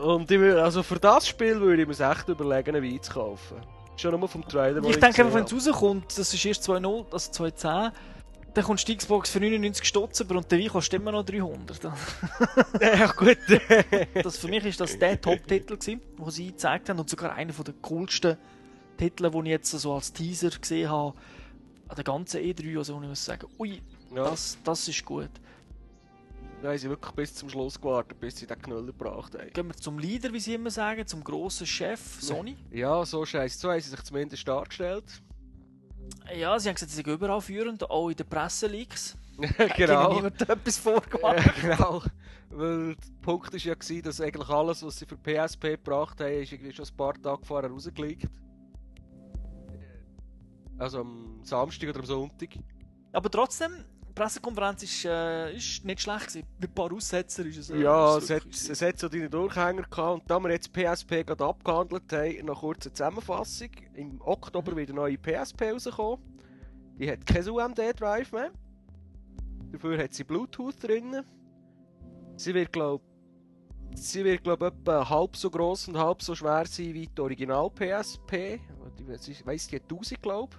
Und 0.00 0.30
ich 0.30 0.40
will, 0.40 0.56
also 0.58 0.82
für 0.82 0.98
das 0.98 1.28
Spiel 1.28 1.60
würde 1.60 1.82
ich 1.82 1.88
mir 1.88 2.10
echt 2.10 2.28
überlegen, 2.28 2.74
einen 2.74 2.84
Wein 2.84 3.02
zu 3.02 3.12
kaufen. 3.12 3.56
Schon 3.96 4.18
nur 4.18 4.28
vom 4.28 4.46
Trailer, 4.46 4.80
den 4.80 4.90
Ich 4.90 4.98
denke 4.98 5.22
einfach, 5.22 5.34
wenn 5.34 5.44
es 5.44 5.68
rauskommt, 5.68 6.18
das 6.18 6.32
ist 6.32 6.44
erst 6.44 6.68
2.0, 6.68 7.12
also 7.12 7.32
2010, 7.32 7.92
dann 8.54 8.64
kommt 8.64 8.88
die 8.88 8.96
Xbox 8.96 9.30
für 9.30 9.40
99 9.40 9.84
Stutz 9.84 10.20
über 10.20 10.36
und 10.36 10.50
der 10.50 10.58
Wein 10.58 10.68
kostet 10.68 11.00
immer 11.00 11.12
noch 11.12 11.24
300. 11.24 11.84
habe. 11.84 11.96
Ja 12.80 13.12
gut. 13.12 13.38
Das, 14.22 14.38
für 14.38 14.48
mich 14.48 14.64
ist 14.64 14.80
das 14.80 14.98
der 14.98 15.20
Top-Titel 15.20 15.76
gewesen, 15.76 16.00
den 16.18 16.30
sie 16.30 16.46
gezeigt 16.46 16.88
haben 16.88 16.98
und 16.98 17.10
sogar 17.10 17.34
einer 17.34 17.52
der 17.52 17.74
coolsten 17.82 18.38
Titel, 18.96 19.30
den 19.30 19.46
ich 19.46 19.50
jetzt 19.50 19.70
so 19.70 19.94
als 19.94 20.12
Teaser 20.12 20.50
gesehen 20.50 20.88
habe, 20.88 21.14
an 21.88 21.96
der 21.96 22.04
ganzen 22.04 22.40
E3, 22.40 22.78
also 22.78 23.00
ich 23.00 23.08
muss 23.08 23.24
sagen, 23.24 23.46
ui, 23.58 23.82
ja, 24.14 24.24
das, 24.24 24.56
das 24.64 24.88
ist 24.88 25.04
gut. 25.04 25.30
Haben 26.68 26.78
sie 26.78 26.88
wirklich 26.88 27.12
bis 27.12 27.34
zum 27.34 27.48
Schluss 27.48 27.80
gewartet, 27.80 28.20
bis 28.20 28.36
sie 28.36 28.46
den 28.46 28.60
Knüller 28.60 28.86
gebracht 28.86 29.34
haben. 29.34 29.50
Gehen 29.52 29.68
wir 29.68 29.76
zum 29.76 29.98
Leader, 29.98 30.32
wie 30.32 30.40
sie 30.40 30.54
immer 30.54 30.70
sagen, 30.70 31.06
zum 31.06 31.24
grossen 31.24 31.66
Chef, 31.66 32.00
Sony. 32.20 32.56
Ja, 32.70 33.04
so 33.04 33.24
scheiße. 33.24 33.58
So 33.58 33.70
haben 33.70 33.80
sie 33.80 33.90
sich 33.90 34.02
zumindest 34.02 34.46
dargestellt. 34.46 35.22
Ja, 36.34 36.58
sie 36.58 36.68
haben 36.68 36.74
gesagt, 36.74 36.90
sie 36.90 36.96
sind 36.96 37.06
überall 37.06 37.40
führend, 37.40 37.88
auch 37.88 38.08
in 38.08 38.16
den 38.16 38.26
Presseleaks. 38.26 39.16
genau. 39.76 40.14
Niemand 40.14 40.40
etwas 40.48 40.78
vorgemacht. 40.78 41.46
Ja, 41.46 41.76
genau. 41.76 42.02
Weil 42.50 42.94
der 42.94 42.96
Punkt 43.22 43.52
war 43.52 43.60
ja, 43.60 43.74
gewesen, 43.74 44.02
dass 44.02 44.20
eigentlich 44.20 44.48
alles, 44.48 44.82
was 44.82 44.98
sie 44.98 45.06
für 45.06 45.16
PSP 45.16 45.62
gebracht 45.62 46.20
haben, 46.20 46.32
ist 46.32 46.52
irgendwie 46.52 46.72
schon 46.72 46.84
ein 46.84 46.96
paar 46.96 47.14
Tage 47.14 47.44
vorher 47.44 47.70
rausgelegt. 47.70 48.28
Also 50.78 51.00
am 51.00 51.40
Samstag 51.42 51.90
oder 51.90 52.00
am 52.00 52.06
Sonntag. 52.06 52.48
Aber 53.12 53.30
trotzdem, 53.30 53.84
Pressekonferenz 54.14 54.82
ist, 54.82 55.04
äh, 55.04 55.54
ist 55.56 55.84
nicht 55.84 56.00
schlecht 56.00 56.28
gewesen. 56.28 56.46
Mit 56.58 56.70
ein 56.70 56.74
paar 56.74 56.92
Aussetzer 56.92 57.44
ist 57.46 57.58
es. 57.58 57.70
äh, 57.70 57.78
ja, 57.78 58.16
es 58.16 58.30
hat, 58.30 58.46
es 58.46 58.82
hat 58.82 58.98
so 58.98 59.08
deine 59.08 59.30
Durchhänger 59.30 59.82
gehabt. 59.82 60.20
Und 60.20 60.30
da 60.30 60.38
wir 60.40 60.50
jetzt 60.50 60.72
PSP 60.72 61.24
gerade 61.26 61.44
abgehandelt 61.44 62.12
haben, 62.12 62.46
noch 62.46 62.60
kurze 62.60 62.92
Zusammenfassung. 62.92 63.70
Im 63.94 64.20
Oktober 64.20 64.76
wird 64.76 64.90
eine 64.90 64.96
neue 64.96 65.18
PSP 65.18 65.72
rauskommen. 65.72 66.18
Die 66.98 67.10
hat 67.10 67.24
kein 67.24 67.48
UMD-Drive 67.48 68.32
mehr. 68.32 68.50
Dafür 69.72 70.02
hat 70.02 70.12
sie 70.12 70.24
Bluetooth 70.24 70.82
drin. 70.82 71.22
Sie 72.36 72.54
wird, 72.54 72.72
glaube 72.72 73.04
Sie 73.94 74.24
wird, 74.24 74.44
glaube 74.44 74.66
etwa 74.68 75.08
halb 75.08 75.36
so 75.36 75.50
gross 75.50 75.88
und 75.88 75.98
halb 75.98 76.22
so 76.22 76.34
schwer 76.34 76.64
sein 76.66 76.94
wie 76.94 77.08
die 77.08 77.20
Original 77.20 77.70
PSP. 77.70 78.60
Ich 79.28 79.44
weiss, 79.44 79.66
die 79.66 79.76
hat 79.76 79.82
1000, 79.82 80.22
glaube 80.22 80.56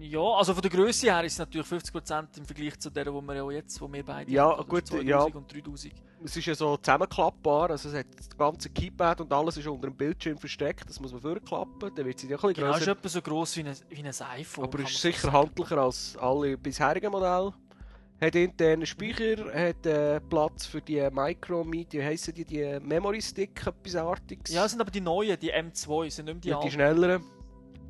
Ja, 0.00 0.20
also 0.20 0.52
von 0.52 0.60
der 0.62 0.70
Größe 0.70 1.06
her 1.10 1.24
ist 1.24 1.32
es 1.32 1.38
natürlich 1.38 1.66
50% 1.66 2.38
im 2.38 2.44
Vergleich 2.44 2.78
zu 2.78 2.90
der, 2.90 3.12
wo 3.12 3.20
wir 3.22 3.34
ja 3.36 3.50
jetzt, 3.52 3.80
wo 3.80 3.90
wir 3.90 4.04
beide 4.04 4.30
Ja, 4.30 4.56
haben, 4.56 4.68
gut, 4.68 4.86
2000 4.86 5.08
ja. 5.08 5.22
und 5.22 5.52
3000. 5.52 5.94
Es 6.22 6.36
ist 6.36 6.46
ja 6.46 6.54
so 6.54 6.76
zusammenklappbar, 6.76 7.70
also 7.70 7.88
es 7.88 7.94
hat 7.94 8.06
das 8.16 8.28
ganze 8.36 8.68
Keypad 8.70 9.22
und 9.22 9.32
alles 9.32 9.56
ist 9.56 9.66
unter 9.66 9.88
dem 9.88 9.96
Bildschirm 9.96 10.36
versteckt. 10.38 10.88
Das 10.88 11.00
muss 11.00 11.12
man 11.12 11.20
vorklappen, 11.22 11.90
dann 11.94 12.04
wird 12.06 12.18
sie 12.18 12.28
ja 12.28 12.36
ein 12.36 12.40
bisschen 12.40 12.54
Genau, 12.54 12.70
ist 12.72 12.78
grösser. 12.78 12.92
etwa 12.92 13.08
so 13.08 13.22
gross 13.22 13.56
wie 13.56 13.60
ein, 13.64 13.74
wie 13.88 14.02
ein 14.02 14.12
iPhone. 14.38 14.64
Aber 14.64 14.78
ist 14.80 15.00
sicher 15.00 15.20
sagen. 15.22 15.36
handlicher 15.36 15.78
als 15.78 16.16
alle 16.18 16.56
bisherigen 16.58 17.10
Modelle. 17.10 17.52
Hat 18.20 18.34
internen 18.36 18.86
Speicher, 18.86 19.52
hat 19.52 19.84
äh, 19.86 20.20
Platz 20.20 20.66
für 20.66 20.80
die 20.80 21.06
Micro, 21.10 21.64
wie 21.70 21.86
heissen 22.02 22.32
die, 22.34 22.44
die 22.44 22.78
Memory 22.80 23.20
Stick, 23.20 23.66
etwas 23.66 23.96
Artiges. 23.96 24.54
Ja, 24.54 24.64
es 24.66 24.70
sind 24.70 24.80
aber 24.80 24.90
die 24.90 25.00
neuen, 25.00 25.38
die 25.40 25.52
M2, 25.52 26.10
sind 26.10 26.26
nicht 26.26 26.34
mehr 26.34 26.40
die 26.40 26.48
ja, 26.48 26.54
die 26.56 26.62
alten. 26.64 26.70
schnelleren. 26.70 27.24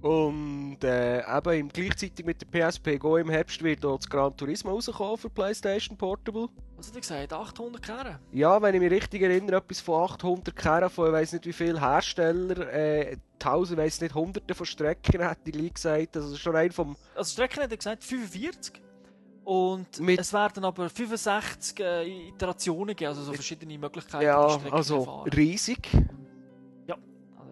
Und 0.04 0.84
äh, 0.84 1.20
eben 1.38 1.52
im, 1.60 1.68
gleichzeitig 1.70 2.26
mit 2.26 2.36
der 2.42 2.46
PSP 2.70 2.98
Go 2.98 3.16
im 3.16 3.30
Herbst 3.30 3.62
wird 3.62 3.86
auch 3.86 3.96
das 3.96 4.06
Gran 4.06 4.36
Turismo 4.36 4.72
rauskommen 4.72 5.16
für 5.16 5.30
PlayStation 5.30 5.96
Portable. 5.96 6.48
Was 6.76 6.88
hat 6.88 6.96
er 6.96 7.00
gesagt? 7.00 7.32
800 7.32 7.82
Kerne? 7.82 8.20
Ja, 8.30 8.60
wenn 8.60 8.74
ich 8.74 8.82
mich 8.82 8.90
richtig 8.90 9.22
erinnere, 9.22 9.56
etwas 9.56 9.80
von 9.80 10.02
800 10.02 10.54
Kerren 10.54 10.90
von 10.90 11.06
ich 11.06 11.12
weiß 11.14 11.32
nicht 11.32 11.46
wie 11.46 11.54
viele 11.54 11.80
Hersteller, 11.80 12.70
äh, 12.70 13.16
tausend, 13.38 13.78
weiß 13.78 14.02
nicht, 14.02 14.14
hunderte 14.14 14.54
von 14.54 14.66
Strecken, 14.66 15.26
hätte 15.26 15.50
ich 15.50 15.72
gesagt. 15.72 16.16
Also 16.18 16.36
schon 16.36 16.54
ein 16.54 16.70
vom... 16.70 16.96
Also 17.14 17.32
Strecken 17.32 17.62
hat 17.62 17.70
er 17.70 17.76
gesagt 17.78 18.04
45. 18.04 18.82
Und 19.44 20.00
Mit- 20.00 20.20
es 20.20 20.34
werden 20.34 20.66
aber 20.66 20.90
65 20.90 21.80
äh, 21.80 22.28
Iterationen 22.28 22.94
geben, 22.94 23.08
also 23.08 23.22
so 23.22 23.32
verschiedene 23.32 23.78
Möglichkeiten. 23.78 24.20
die 24.20 24.26
Ja, 24.26 24.50
Strecken 24.50 24.72
also 24.74 25.04
fahren. 25.04 25.30
riesig. 25.30 25.88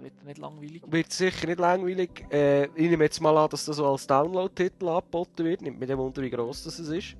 Wird 0.02 0.24
nicht 0.24 0.38
langweilig. 0.38 0.82
Wird 0.86 1.12
sicher 1.12 1.46
nicht 1.46 1.60
langweilig. 1.60 2.26
Äh, 2.32 2.64
ich 2.64 2.90
nehme 2.90 3.04
jetzt 3.04 3.20
mal 3.20 3.36
an, 3.36 3.48
dass 3.50 3.64
das 3.64 3.76
so 3.76 3.86
als 3.86 4.06
Download-Titel 4.06 4.88
angeboten 4.88 5.44
wird. 5.44 5.62
Nimmt 5.62 5.78
mir 5.78 5.86
dem 5.86 5.98
Wunder, 5.98 6.22
wie 6.22 6.30
gross 6.30 6.64
das 6.64 6.78
ist. 6.80 7.16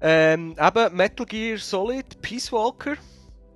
Ähm, 0.00 0.56
eben 0.58 0.96
Metal 0.96 1.26
Gear 1.26 1.58
Solid 1.58 2.20
Peace 2.22 2.50
Walker. 2.50 2.94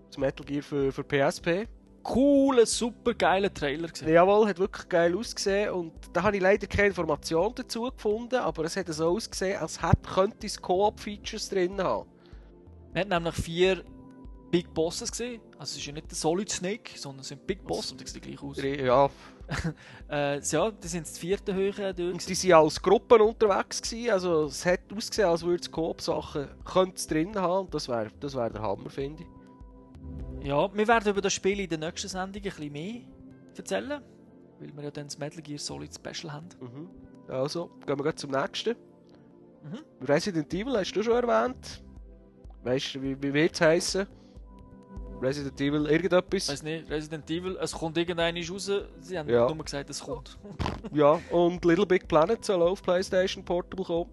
Das 0.09 0.19
Metal 0.19 0.45
Gear 0.45 0.63
für, 0.63 0.93
für 0.93 1.03
PSP. 1.03 1.67
cooler, 2.03 2.67
super 2.67 3.15
geiler 3.15 3.53
Trailer 3.53 3.89
gesehen. 3.89 4.13
Jawohl, 4.13 4.49
hat 4.49 4.59
wirklich 4.59 4.89
geil 4.89 5.17
ausgesehen 5.17 5.71
und 5.71 5.93
da 6.13 6.23
habe 6.25 6.37
ich 6.37 6.43
leider 6.43 6.67
keine 6.67 6.89
Information 6.89 7.53
dazu 7.55 7.91
gefunden, 7.91 8.37
aber 8.37 8.65
es 8.65 8.77
hat 8.77 8.89
so 8.89 9.09
ausgesehen, 9.09 9.61
als 9.61 9.81
hätte, 9.81 10.11
könnte 10.13 10.47
es 10.47 10.61
Co-op-Features 10.61 11.49
drin 11.49 11.81
haben. 11.81 12.09
Man 12.93 13.03
hat 13.03 13.09
nämlich 13.09 13.35
vier 13.37 13.85
Big 14.53 14.73
Bosses 14.75 15.11
gesehen. 15.11 15.41
Also 15.59 15.73
es 15.73 15.79
ist 15.79 15.87
ja 15.87 15.93
nicht 15.93 16.11
der 16.11 16.17
Solid 16.17 16.49
Snake, 16.51 16.93
sondern 16.97 17.23
es 17.23 17.29
sind 17.29 17.45
Big 17.47 17.65
Boss 17.67 17.91
und 17.91 18.01
die 18.01 18.07
sehen 18.07 18.21
gleich 18.21 18.41
aus. 18.43 18.59
Ja, 18.63 19.11
Äh, 20.09 20.41
ja, 20.41 20.71
die 20.71 20.89
sind 20.89 21.07
das 21.07 21.19
vierte 21.19 21.53
Höhe 21.55 21.73
dort. 21.73 21.99
und 21.99 22.29
die 22.29 22.49
waren 22.51 22.65
als 22.65 22.81
Gruppen 22.81 23.21
unterwegs, 23.23 23.83
gewesen, 23.83 24.11
also 24.11 24.45
es 24.45 24.65
hat 24.65 24.81
ausgesehen, 24.95 25.29
als 25.29 25.43
würde 25.43 25.63
es 25.63 25.71
Co-op-Sachen 25.71 26.49
drin 27.09 27.35
haben 27.37 27.65
und 27.67 27.75
das 27.75 27.89
wäre 27.89 28.11
das 28.21 28.35
wär 28.35 28.51
der 28.51 28.63
Hammer, 28.63 28.91
finde 28.91 29.25
ich. 29.25 30.47
Ja, 30.47 30.73
wir 30.75 30.87
werden 30.87 31.11
über 31.11 31.21
das 31.23 31.33
Spiel 31.33 31.61
in 31.61 31.69
der 31.69 31.79
nächsten 31.79 32.09
Sendung 32.09 32.43
ein 32.43 32.43
bisschen 32.43 32.73
mehr 32.73 33.01
erzählen, 33.57 34.03
weil 34.61 34.77
wir 34.77 34.83
ja 34.85 34.91
dann 34.91 35.07
das 35.07 35.19
Metal 35.19 35.41
Gear 35.43 35.59
Solid 35.59 35.95
Special 35.95 36.33
haben. 36.33 36.49
Mhm. 36.61 36.91
Also, 37.29 37.69
gehen 37.87 37.99
wir 37.99 38.03
gleich 38.03 38.17
zum 38.17 38.31
nächsten. 38.31 38.77
Mhm. 39.63 40.07
Resident 40.07 40.53
Evil 40.53 40.77
hast 40.77 40.93
du 40.93 41.03
schon 41.03 41.15
erwähnt. 41.25 41.83
Weißt 42.65 42.95
du, 42.97 43.03
wie, 43.03 43.21
wie 43.23 43.33
wird 43.33 43.55
es 43.55 43.61
heißen? 43.61 44.07
Resident 45.23 45.61
Evil 45.61 45.87
irgendetwas? 45.87 46.49
Weiß 46.49 46.63
nicht, 46.63 46.91
Resident 46.91 47.31
Evil, 47.31 47.57
es 47.61 47.73
kommt 47.73 47.97
irgendeiner 47.97 48.41
raus. 48.49 48.71
Sie 49.01 49.19
haben 49.19 49.29
Ja. 49.29 49.47
nur 49.53 49.65
gesagt, 49.65 49.89
es 49.91 50.01
kommt. 50.01 50.39
Ja, 50.93 51.21
und 51.31 51.65
Little 51.65 51.87
Big 51.87 52.09
Planet 52.09 52.45
soll 52.45 52.63
auf 52.63 52.83
PlayStation 52.83 53.45
Portable 53.45 53.85
kommen. 53.85 54.11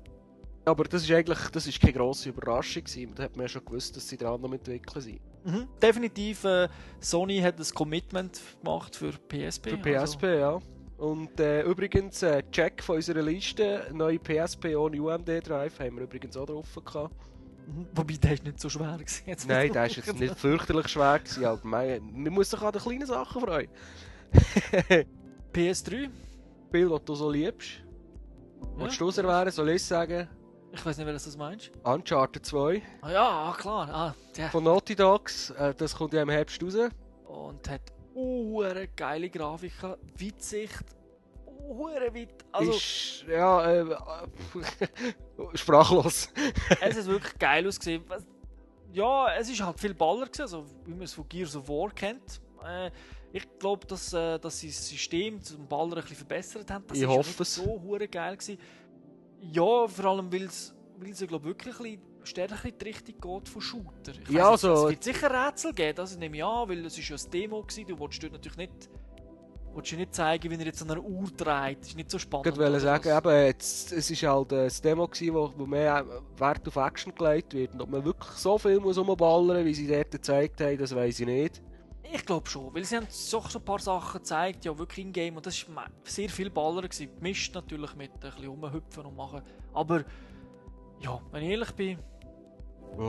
Aber 0.66 0.84
das 0.84 1.04
ist 1.04 1.12
eigentlich 1.12 1.40
das 1.52 1.66
ist 1.66 1.80
keine 1.82 1.94
grosse 1.94 2.30
Überraschung. 2.30 2.84
Gewesen. 2.84 3.14
Da 3.16 3.24
hat 3.24 3.36
man 3.36 3.46
ja 3.46 3.48
schon 3.50 3.66
gewusst, 3.66 3.96
dass 3.96 4.08
sie 4.08 4.18
dran 4.18 4.44
am 4.44 4.54
entwickeln 4.54 5.02
sind. 5.02 5.20
Mhm. 5.46 5.68
Definitiv, 5.82 6.44
äh, 6.44 6.68
Sony 7.00 7.40
hat 7.40 7.58
ein 7.60 7.66
Commitment 7.74 8.40
gemacht 8.62 8.96
für 8.96 9.12
PSP. 9.14 9.70
Für 9.72 9.78
PSP, 9.78 10.24
ja. 10.40 10.60
Und 10.98 11.40
äh, 11.40 11.62
übrigens, 11.64 12.22
äh, 12.24 12.44
Check 12.52 12.84
von 12.84 12.98
unserer 12.98 13.22
Liste, 13.22 13.88
neue 13.94 14.20
PSP 14.20 14.76
ohne 14.76 15.02
UMD-Drive, 15.02 15.80
haben 15.80 15.96
wir 15.96 16.04
übrigens 16.04 16.36
auch 16.36 16.46
drauf 16.46 16.68
gehabt. 16.86 17.16
Wobei, 17.94 18.16
der 18.16 18.34
ist 18.34 18.44
nicht 18.44 18.60
so 18.60 18.70
schwer. 18.70 18.98
Gewesen, 18.98 19.24
jetzt 19.26 19.48
Nein, 19.48 19.72
der 19.72 19.86
ist 19.86 19.98
jetzt 19.98 20.20
nicht 20.20 20.38
fürchterlich 20.40 20.88
schwer 20.88 21.20
gewesen, 21.20 21.46
aber 21.46 21.60
man, 21.64 22.00
man 22.14 22.34
muss 22.34 22.50
sich 22.50 22.62
an 22.62 22.72
den 22.72 22.82
kleinen 22.82 23.06
Sachen 23.06 23.42
freuen. 23.42 23.70
PS3? 25.54 26.10
Spiel, 26.68 26.90
das 26.90 27.04
du 27.06 27.16
so 27.16 27.30
liebst. 27.30 27.84
Willst 28.76 29.00
du 29.00 29.10
es 29.10 29.18
erwähnen? 29.18 29.52
Soll 29.52 29.70
ich 29.70 29.76
es 29.78 29.88
sagen? 29.88 30.28
Ich 30.72 30.86
weiß 30.86 30.98
nicht, 30.98 31.10
das 31.10 31.24
das 31.24 31.38
meinst. 31.38 31.72
Uncharted 31.84 32.46
2 32.46 32.82
Ah 33.02 33.12
ja, 33.12 33.28
ah, 33.28 33.56
klar. 33.58 33.90
Ah, 33.92 34.16
der. 34.38 34.50
von 34.50 34.64
Naughty 34.64 34.96
Dogs. 34.96 35.50
Äh, 35.52 35.74
das 35.74 35.96
kommt 35.96 36.14
ja 36.14 36.22
im 36.22 36.30
Herbst 36.30 36.62
raus. 36.62 36.76
Und 37.26 37.70
hat 37.70 37.82
hure 38.14 38.88
geile 38.96 39.30
Grafik, 39.30 39.74
Weitsicht, 40.20 40.86
hure 41.68 42.14
weit. 42.14 42.46
Also, 42.52 42.72
Ist, 42.72 43.26
ja, 43.28 43.72
äh, 43.72 43.86
sprachlos. 45.56 46.30
es 46.82 46.98
ist 46.98 47.08
wirklich 47.08 47.38
geil 47.38 47.68
ausgesehen. 47.68 48.04
Ja, 48.94 49.28
es 49.36 49.50
ist 49.50 49.62
halt 49.62 49.80
viel 49.80 49.94
Baller 49.94 50.26
gewesen, 50.26 50.42
also 50.42 50.66
wie 50.86 50.92
man 50.94 51.04
es 51.04 51.14
von 51.14 51.28
Gears 51.30 51.56
of 51.56 51.68
War 51.68 51.90
kennt. 51.92 52.42
Äh, 52.66 52.90
ich 53.32 53.48
glaube, 53.60 53.86
dass, 53.86 54.12
äh, 54.14 54.40
dass 54.40 54.60
sie 54.60 54.68
das 54.70 54.88
System 54.90 55.42
zum 55.42 55.68
Baller 55.68 55.98
ein 55.98 56.02
bisschen 56.02 56.18
verbessert 56.18 56.72
haben. 56.72 56.86
Das 56.88 56.98
Ich 56.98 57.06
hoffe 57.06 57.44
es. 57.44 57.56
so 57.56 57.80
hure 57.82 58.08
geil 58.08 58.36
gewesen. 58.36 58.58
Ja, 59.42 59.88
vor 59.88 60.06
allem, 60.06 60.32
weil 60.34 60.44
es 60.44 60.74
weil 60.98 61.12
es 61.12 61.20
ja, 61.22 61.28
glaub, 61.28 61.44
wirklich 61.46 61.80
ein 61.80 61.84
bisschen 61.84 62.02
stärker 62.26 62.68
in 62.68 62.78
die 62.78 62.84
Richtung 62.86 63.16
geht 63.22 63.48
von 63.50 63.62
Shooter. 63.62 64.12
Ich 64.22 64.30
Ja, 64.30 64.52
weiss 64.52 64.66
also- 64.66 64.86
Es 64.86 64.90
wird 64.90 65.04
sicher 65.04 65.48
Rätsel 65.48 65.74
geben, 65.74 65.96
das 65.96 66.18
nehme 66.18 66.36
ich 66.38 66.44
an, 66.44 66.68
weil 66.68 66.86
es 66.86 66.98
ist 66.98 67.08
ja 67.08 67.16
ein 67.16 67.32
Demo 67.32 67.62
gewesen. 67.62 67.88
Du 67.88 67.98
wolltest 68.00 68.22
dort 68.24 68.34
natürlich 68.34 68.58
nicht, 68.58 68.90
willst 69.76 69.92
du 69.92 69.96
nicht 69.96 70.14
zeigen, 70.16 70.50
wie 70.52 70.56
er 70.56 70.66
jetzt 70.66 70.82
an 70.82 70.92
einer 70.92 71.04
Uhr 71.04 71.28
dreht. 71.36 71.80
Das 71.82 71.88
ist 71.90 71.96
nicht 71.96 72.10
so 72.12 72.18
spannend. 72.20 72.48
Ich 72.48 72.58
wollte 72.58 72.80
sagen, 72.80 73.10
eben, 73.18 73.46
jetzt, 73.46 73.92
es 73.92 74.10
ist 74.12 74.24
halt 74.24 74.52
ein 74.54 74.72
Demo 74.84 75.08
gewesen, 75.08 75.34
wo, 75.34 75.54
wo 75.56 75.66
mehr 75.66 76.06
Wert 76.38 76.68
auf 76.68 76.76
Action 76.76 77.14
gelegt 77.16 77.54
wird. 77.54 77.74
Und 77.74 77.82
ob 77.82 77.90
man 77.90 78.04
wirklich 78.04 78.32
so 78.32 78.58
viel 78.58 78.80
muss 78.80 78.98
rumballern, 78.98 79.66
wie 79.66 79.74
sie 79.74 79.88
dort 79.88 80.12
gezeigt 80.12 80.60
haben, 80.62 80.78
das 80.78 80.94
weiß 80.96 81.20
ich 81.22 81.26
nicht. 81.26 81.62
Ich 82.12 82.26
glaube 82.26 82.50
schon, 82.50 82.74
weil 82.74 82.84
sie 82.84 82.98
haben 82.98 83.06
so, 83.10 83.40
so 83.48 83.60
ein 83.60 83.66
paar 83.66 83.78
Sachen 83.80 84.18
gezeigt, 84.20 84.66
ja 84.66 84.76
wirklich 84.78 85.06
in 85.06 85.14
Game 85.14 85.38
und 85.38 85.46
das 85.46 85.64
war 85.76 85.86
sehr 86.04 86.28
viel 86.30 86.50
Baller 86.50 86.82
gewesen. 86.82 87.16
Gemischt 87.16 87.54
natürlich 87.54 87.96
mit 87.96 88.12
ein 88.14 88.20
bisschen 88.20 88.48
rumhüpfen 88.48 89.06
und 89.06 89.16
machen. 89.16 89.44
Aber 89.74 90.04
ja, 91.02 91.22
wenn 91.32 91.44
ich 91.44 91.50
ehrlich 91.52 91.72
bin, 91.74 92.00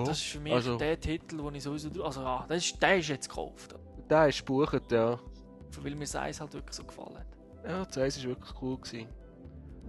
das 0.05 0.19
ist 0.19 0.25
für 0.27 0.41
mich 0.41 0.53
Also- 0.53 0.77
der 0.77 1.01
Titel, 1.01 1.39
den 1.39 1.55
ich 1.55 1.63
sowieso 1.63 1.89
also 2.05 2.21
ja, 2.21 2.45
das 2.47 2.59
ist, 2.67 2.83
der 2.83 2.99
ist 2.99 3.09
jetzt 3.09 3.29
gekauft, 3.31 3.75
Der 4.11 4.29
ist 4.29 4.41
gebucht, 4.41 4.93
ja. 4.93 5.19
Weil 5.83 5.95
mir 5.95 6.01
das 6.01 6.17
Eis 6.17 6.41
halt 6.41 6.53
wirklich 6.55 6.75
so 6.75 6.85
gefallen 6.85 7.19
hat. 7.19 7.27
Ja, 7.69 7.85
das 7.85 7.99
Eis 7.99 8.23
war 8.23 8.31
wirklich 8.31 8.63
cool. 8.63 8.77
Gewesen. 8.79 9.07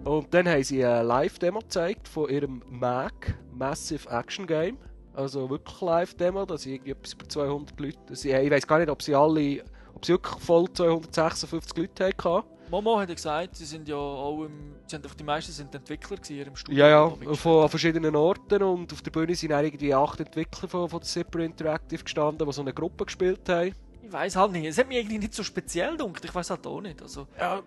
Und 0.03 0.33
dann 0.33 0.47
haben 0.47 0.63
sie 0.63 0.83
eine 0.83 1.03
Live-Demo 1.03 1.59
gezeigt 1.59 2.07
von 2.07 2.29
ihrem 2.29 2.63
MAC, 2.69 3.35
Massive 3.51 4.09
Action 4.09 4.47
Game. 4.47 4.77
Also 5.13 5.49
wirklich 5.49 5.81
Live-Demo, 5.81 6.45
da 6.45 6.57
sind 6.57 6.73
irgendwie 6.73 6.91
etwas 6.91 7.13
über 7.13 7.27
200 7.27 7.79
Leute. 7.79 8.15
Sie, 8.15 8.31
ich 8.31 8.51
weiß 8.51 8.65
gar 8.65 8.79
nicht, 8.79 8.89
ob 8.89 9.01
sie 9.01 9.13
alle, 9.13 9.63
ob 9.93 10.05
sie 10.05 10.13
wirklich 10.13 10.41
voll 10.41 10.71
256 10.71 11.77
Leute 11.77 12.05
hatten. 12.05 12.47
Momo 12.71 12.97
hat 12.97 13.09
ja 13.09 13.15
gesagt, 13.15 13.57
sie 13.57 13.65
sind 13.65 13.89
ja 13.89 13.97
auch 13.97 14.45
im, 14.45 14.75
sie 14.87 14.95
sind, 14.95 15.19
die 15.19 15.23
meisten 15.25 15.51
sind 15.51 15.75
Entwickler 15.75 16.15
gewesen, 16.15 16.37
ihrem 16.37 16.55
Studio. 16.55 16.79
Ja, 16.79 16.89
ja, 16.89 17.35
von 17.35 17.63
haben. 17.63 17.69
verschiedenen 17.69 18.15
Orten 18.15 18.63
und 18.63 18.93
auf 18.93 19.01
der 19.01 19.11
Bühne 19.11 19.35
sind 19.35 19.51
irgendwie 19.51 19.93
acht 19.93 20.21
Entwickler 20.21 20.69
von, 20.69 20.89
von 20.89 21.01
Super 21.01 21.39
Interactive 21.39 22.01
gestanden, 22.01 22.47
die 22.47 22.53
so 22.53 22.61
eine 22.61 22.73
Gruppe 22.73 23.05
gespielt 23.05 23.47
haben. 23.49 23.75
Ich 24.11 24.13
weiß 24.17 24.35
halt 24.35 24.51
nicht, 24.51 24.65
es 24.65 24.77
hat 24.77 24.89
mich 24.89 24.97
irgendwie 24.97 25.19
nicht 25.19 25.33
so 25.33 25.41
speziell 25.41 25.95
gedacht, 25.95 26.25
ich 26.25 26.35
weiß 26.35 26.49
halt 26.49 26.67
auch 26.67 26.81
nicht. 26.81 27.01
Also, 27.01 27.27
Ja, 27.39 27.63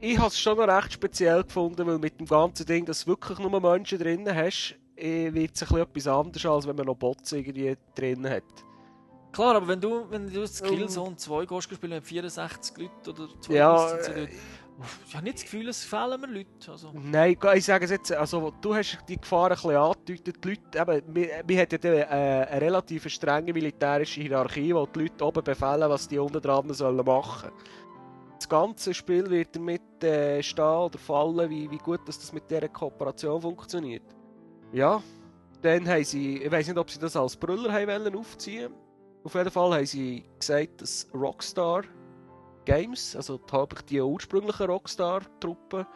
ich 0.00 0.18
habe 0.18 0.26
es 0.26 0.40
schon 0.40 0.58
noch 0.58 0.66
recht 0.66 0.92
speziell 0.92 1.44
gefunden, 1.44 1.86
weil 1.86 2.00
mit 2.00 2.18
dem 2.18 2.26
ganzen 2.26 2.66
Ding, 2.66 2.84
dass 2.84 3.04
du 3.04 3.10
wirklich 3.12 3.38
nur 3.38 3.60
Menschen 3.60 3.96
drin 3.96 4.28
hast, 4.34 4.74
eh, 4.96 5.32
wird 5.32 5.54
es 5.54 5.62
etwas 5.62 6.08
anders, 6.08 6.44
als 6.44 6.66
wenn 6.66 6.74
man 6.74 6.86
noch 6.86 6.96
Bots 6.96 7.30
irgendwie 7.30 7.76
drin 7.94 8.28
hat. 8.28 8.42
Klar, 9.30 9.54
aber 9.54 9.68
wenn 9.68 9.80
du, 9.80 10.04
wenn 10.10 10.26
du 10.26 10.40
das 10.40 10.60
Um. 10.62 10.68
Killzone 10.68 11.14
2 11.14 11.46
gehst 11.46 11.72
spielen 11.72 11.92
mit 11.92 12.04
64 12.04 12.76
Leuten 12.76 13.10
oder 13.10 13.28
2 13.40 13.54
Ja, 13.54 14.02
sind 14.02 14.28
ich 15.06 15.14
habe 15.14 15.24
nicht 15.24 15.38
das 15.38 15.42
Gefühl, 15.42 15.68
es 15.68 15.84
fehlen 15.84 16.20
mir 16.20 16.28
Leute. 16.28 16.70
Also, 16.70 16.92
Nein, 16.94 17.36
ich 17.54 17.64
sage 17.64 17.84
es 17.84 17.90
jetzt, 17.90 18.12
also 18.12 18.52
du 18.60 18.74
hast 18.74 18.98
die 19.08 19.16
Gefahr 19.20 19.50
ein 19.50 19.56
bisschen 19.56 19.76
angedeutet. 19.76 20.44
Leute, 20.44 20.78
eben, 20.78 21.14
wir, 21.14 21.42
wir 21.46 21.60
haben 21.60 21.68
ja 21.70 21.78
dann, 21.78 21.92
äh, 21.92 22.04
eine 22.04 22.60
relativ 22.60 23.08
strenge 23.08 23.52
militärische 23.52 24.20
Hierarchie, 24.20 24.74
wo 24.74 24.86
die 24.86 25.00
Leute 25.00 25.24
oben 25.24 25.42
befehlen, 25.42 25.90
was 25.90 26.06
die 26.06 26.18
unten 26.18 26.40
dran 26.40 26.72
sollen 26.72 27.04
machen. 27.04 27.50
Das 28.38 28.48
ganze 28.48 28.94
Spiel 28.94 29.28
wird 29.28 29.56
damit 29.56 30.04
äh, 30.04 30.40
stehen 30.42 30.64
oder 30.64 30.98
fallen, 30.98 31.50
wie, 31.50 31.68
wie 31.68 31.78
gut 31.78 32.06
dass 32.06 32.20
das 32.20 32.32
mit 32.32 32.48
dieser 32.48 32.68
Kooperation 32.68 33.42
funktioniert. 33.42 34.04
Ja, 34.72 35.02
dann 35.60 35.88
haben 35.88 36.04
sie, 36.04 36.36
ich 36.36 36.50
weiß 36.52 36.68
nicht, 36.68 36.78
ob 36.78 36.88
sie 36.88 37.00
das 37.00 37.16
als 37.16 37.36
Brüller 37.36 37.72
haben 37.72 37.88
wollen 37.88 38.14
aufziehen. 38.14 38.72
Auf 39.24 39.34
jeden 39.34 39.50
Fall 39.50 39.74
haben 39.74 39.86
sie 39.86 40.24
gesagt, 40.38 40.82
dass 40.82 41.08
Rockstar 41.12 41.82
Games, 42.68 43.16
also 43.16 43.38
die, 43.38 43.82
die 43.86 43.98
ursprüngliche 43.98 44.66
Rockstar-Truppe, 44.66 45.86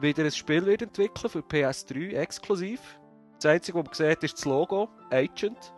wieder 0.00 0.22
ein 0.22 0.30
Spiel 0.30 0.66
wird 0.66 0.82
entwickeln 0.82 1.30
für 1.30 1.38
PS3 1.38 2.12
exklusiv. 2.12 3.00
Das 3.36 3.46
Einzige, 3.46 3.78
was 3.78 3.86
man 3.86 3.94
sieht, 3.94 4.22
ist 4.22 4.36
das 4.36 4.44
Logo, 4.44 4.90
Agent. 5.10 5.72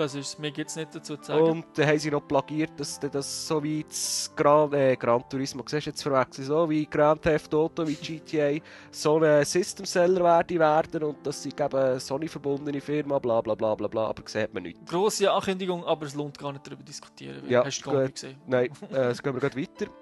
Das 0.00 0.14
ist 0.14 0.38
mir 0.38 0.50
gibt 0.50 0.70
es 0.70 0.76
nicht 0.76 0.94
dazu 0.94 1.16
zu 1.16 1.24
sagen. 1.24 1.42
Und 1.42 1.66
dann 1.74 1.86
haben 1.86 1.98
sie 1.98 2.10
noch 2.10 2.26
plagiert, 2.26 2.70
dass 2.78 2.98
das 2.98 3.46
so 3.46 3.62
wie 3.62 3.84
das 3.84 4.32
Gran, 4.34 4.72
äh, 4.72 4.96
Gran 4.96 5.28
Turismo, 5.28 5.62
siehst 5.66 5.86
jetzt 5.86 6.02
verwechseln, 6.02 6.46
so 6.46 6.70
wie 6.70 6.86
Grand 6.86 7.20
Theft 7.20 7.54
Auto, 7.54 7.86
wie 7.86 7.94
GTA, 7.94 8.64
so 8.90 9.18
ein 9.18 9.44
System-Seller 9.44 10.24
werde 10.24 10.58
werden 10.58 11.04
und 11.04 11.26
dass 11.26 11.42
sie 11.42 11.50
eben 11.50 12.00
Sony-verbundene 12.00 12.80
Firma, 12.80 13.18
bla 13.18 13.42
bla 13.42 13.54
bla 13.54 13.74
bla 13.74 13.88
bla, 13.88 14.06
aber 14.06 14.22
sieht 14.26 14.54
man 14.54 14.62
nicht. 14.62 14.86
Grosse 14.86 15.30
Ankündigung, 15.30 15.84
aber 15.84 16.06
es 16.06 16.14
lohnt 16.14 16.38
gar 16.38 16.52
nicht 16.52 16.66
darüber 16.66 16.80
zu 16.80 16.86
diskutieren. 16.86 17.42
Ja, 17.48 17.64
hast 17.64 17.82
du 17.82 17.90
gar 17.90 18.02
nicht 18.02 18.14
gesehen. 18.14 18.40
Nein, 18.46 18.70
äh, 18.90 19.08
jetzt 19.08 19.22
gehen 19.22 19.34
wir 19.34 19.40
gleich 19.40 19.68
weiter. 19.68 19.92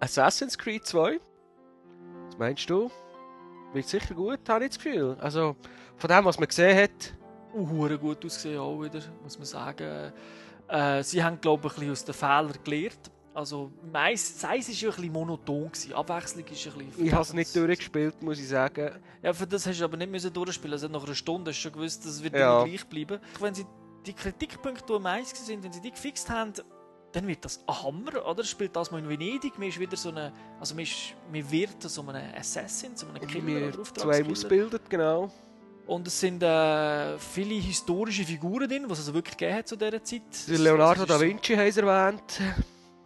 Assassin's 0.00 0.58
Creed 0.58 0.84
2. 0.84 1.18
Was 2.26 2.38
meinst 2.38 2.68
du? 2.68 2.90
Wird 3.72 3.88
sicher 3.88 4.14
gut, 4.14 4.40
habe 4.48 4.64
ich 4.64 4.70
das 4.72 4.78
Gefühl. 4.78 5.16
Also, 5.20 5.56
von 5.96 6.08
dem, 6.08 6.24
was 6.26 6.38
man 6.38 6.48
gesehen 6.48 6.76
hat, 6.76 7.14
Uh, 7.54 7.68
hure 7.68 7.98
gut 7.98 8.24
ausgesehen 8.24 8.58
auch 8.58 8.80
wieder, 8.82 9.00
muss 9.22 9.38
man 9.38 9.46
sagen. 9.46 10.12
Äh, 10.68 11.02
sie 11.02 11.22
haben, 11.22 11.40
glaube 11.40 11.68
ich, 11.68 11.72
ein 11.74 11.76
bisschen 11.76 11.92
aus 11.92 12.04
den 12.04 12.14
Fehlern 12.14 12.58
gelernt. 12.64 13.10
Also, 13.34 13.70
meist, 13.92 14.36
das 14.36 14.50
Eis 14.50 14.68
war 14.68 14.74
ja 14.74 14.88
ein 14.90 14.96
bisschen 14.96 15.12
monoton, 15.12 15.64
gewesen. 15.66 15.92
Abwechslung 15.92 16.46
ist 16.46 16.66
ein 16.66 16.72
bisschen... 16.78 17.06
ich 17.06 17.12
habe 17.12 17.22
es 17.22 17.32
nicht 17.32 17.54
durchgespielt, 17.56 18.22
muss 18.22 18.38
ich 18.38 18.48
sagen. 18.48 18.92
Ja, 19.22 19.32
für 19.32 19.46
das 19.46 19.66
hast 19.66 19.80
du 19.80 19.84
aber 19.84 19.96
nicht 19.96 20.10
müssen 20.10 20.32
durchspielen. 20.32 20.72
Also 20.72 20.88
nach 20.88 21.04
einer 21.04 21.14
Stunde 21.14 21.50
hast 21.50 21.58
du 21.58 21.62
schon 21.62 21.72
gewusst, 21.72 22.06
das 22.06 22.22
wird 22.22 22.34
Ja. 22.36 22.62
gleich 22.64 22.86
bleiben. 22.86 23.20
Wenn 23.40 23.54
sie 23.54 23.66
die 24.06 24.12
Kritikpunkte, 24.12 24.84
die 24.86 24.92
am 24.94 25.02
meisten 25.02 25.44
sind, 25.44 25.64
wenn 25.64 25.72
sie 25.72 25.80
die 25.80 25.90
gefixt 25.90 26.30
haben, 26.30 26.52
dann 27.10 27.26
wird 27.26 27.44
das 27.44 27.60
ein 27.66 27.82
Hammer, 27.82 28.26
oder? 28.26 28.44
Spielt 28.44 28.74
das 28.76 28.90
mal 28.90 28.98
in 28.98 29.08
Venedig, 29.08 29.58
man 29.58 29.68
ist 29.68 29.78
wieder 29.78 29.96
so 29.96 30.10
eine, 30.10 30.32
also 30.58 30.76
ist, 30.78 31.14
man 31.32 31.50
wird 31.50 31.82
so 31.82 32.02
einem 32.02 32.22
Assassin, 32.36 32.96
so 32.96 33.06
einem 33.06 33.26
Killer 33.26 33.46
Wir 33.46 33.68
oder 33.68 33.82
zwei 33.84 34.24
ausgebildet, 34.24 34.82
genau. 34.88 35.30
Und 35.86 36.06
es 36.08 36.18
sind 36.18 36.42
äh, 36.42 37.18
viele 37.18 37.54
historische 37.56 38.24
Figuren 38.24 38.68
drin, 38.68 38.84
was 38.88 38.98
es 39.00 39.04
also 39.06 39.14
wirklich 39.14 39.36
gegeben 39.36 39.58
hat 39.58 39.68
zu 39.68 39.76
dieser 39.76 40.02
Zeit. 40.02 40.22
Der 40.48 40.58
Leonardo 40.58 41.04
da 41.04 41.20
Vinci 41.20 41.54
haben 41.54 41.70
sie 41.70 41.80
erwähnt. 41.80 42.40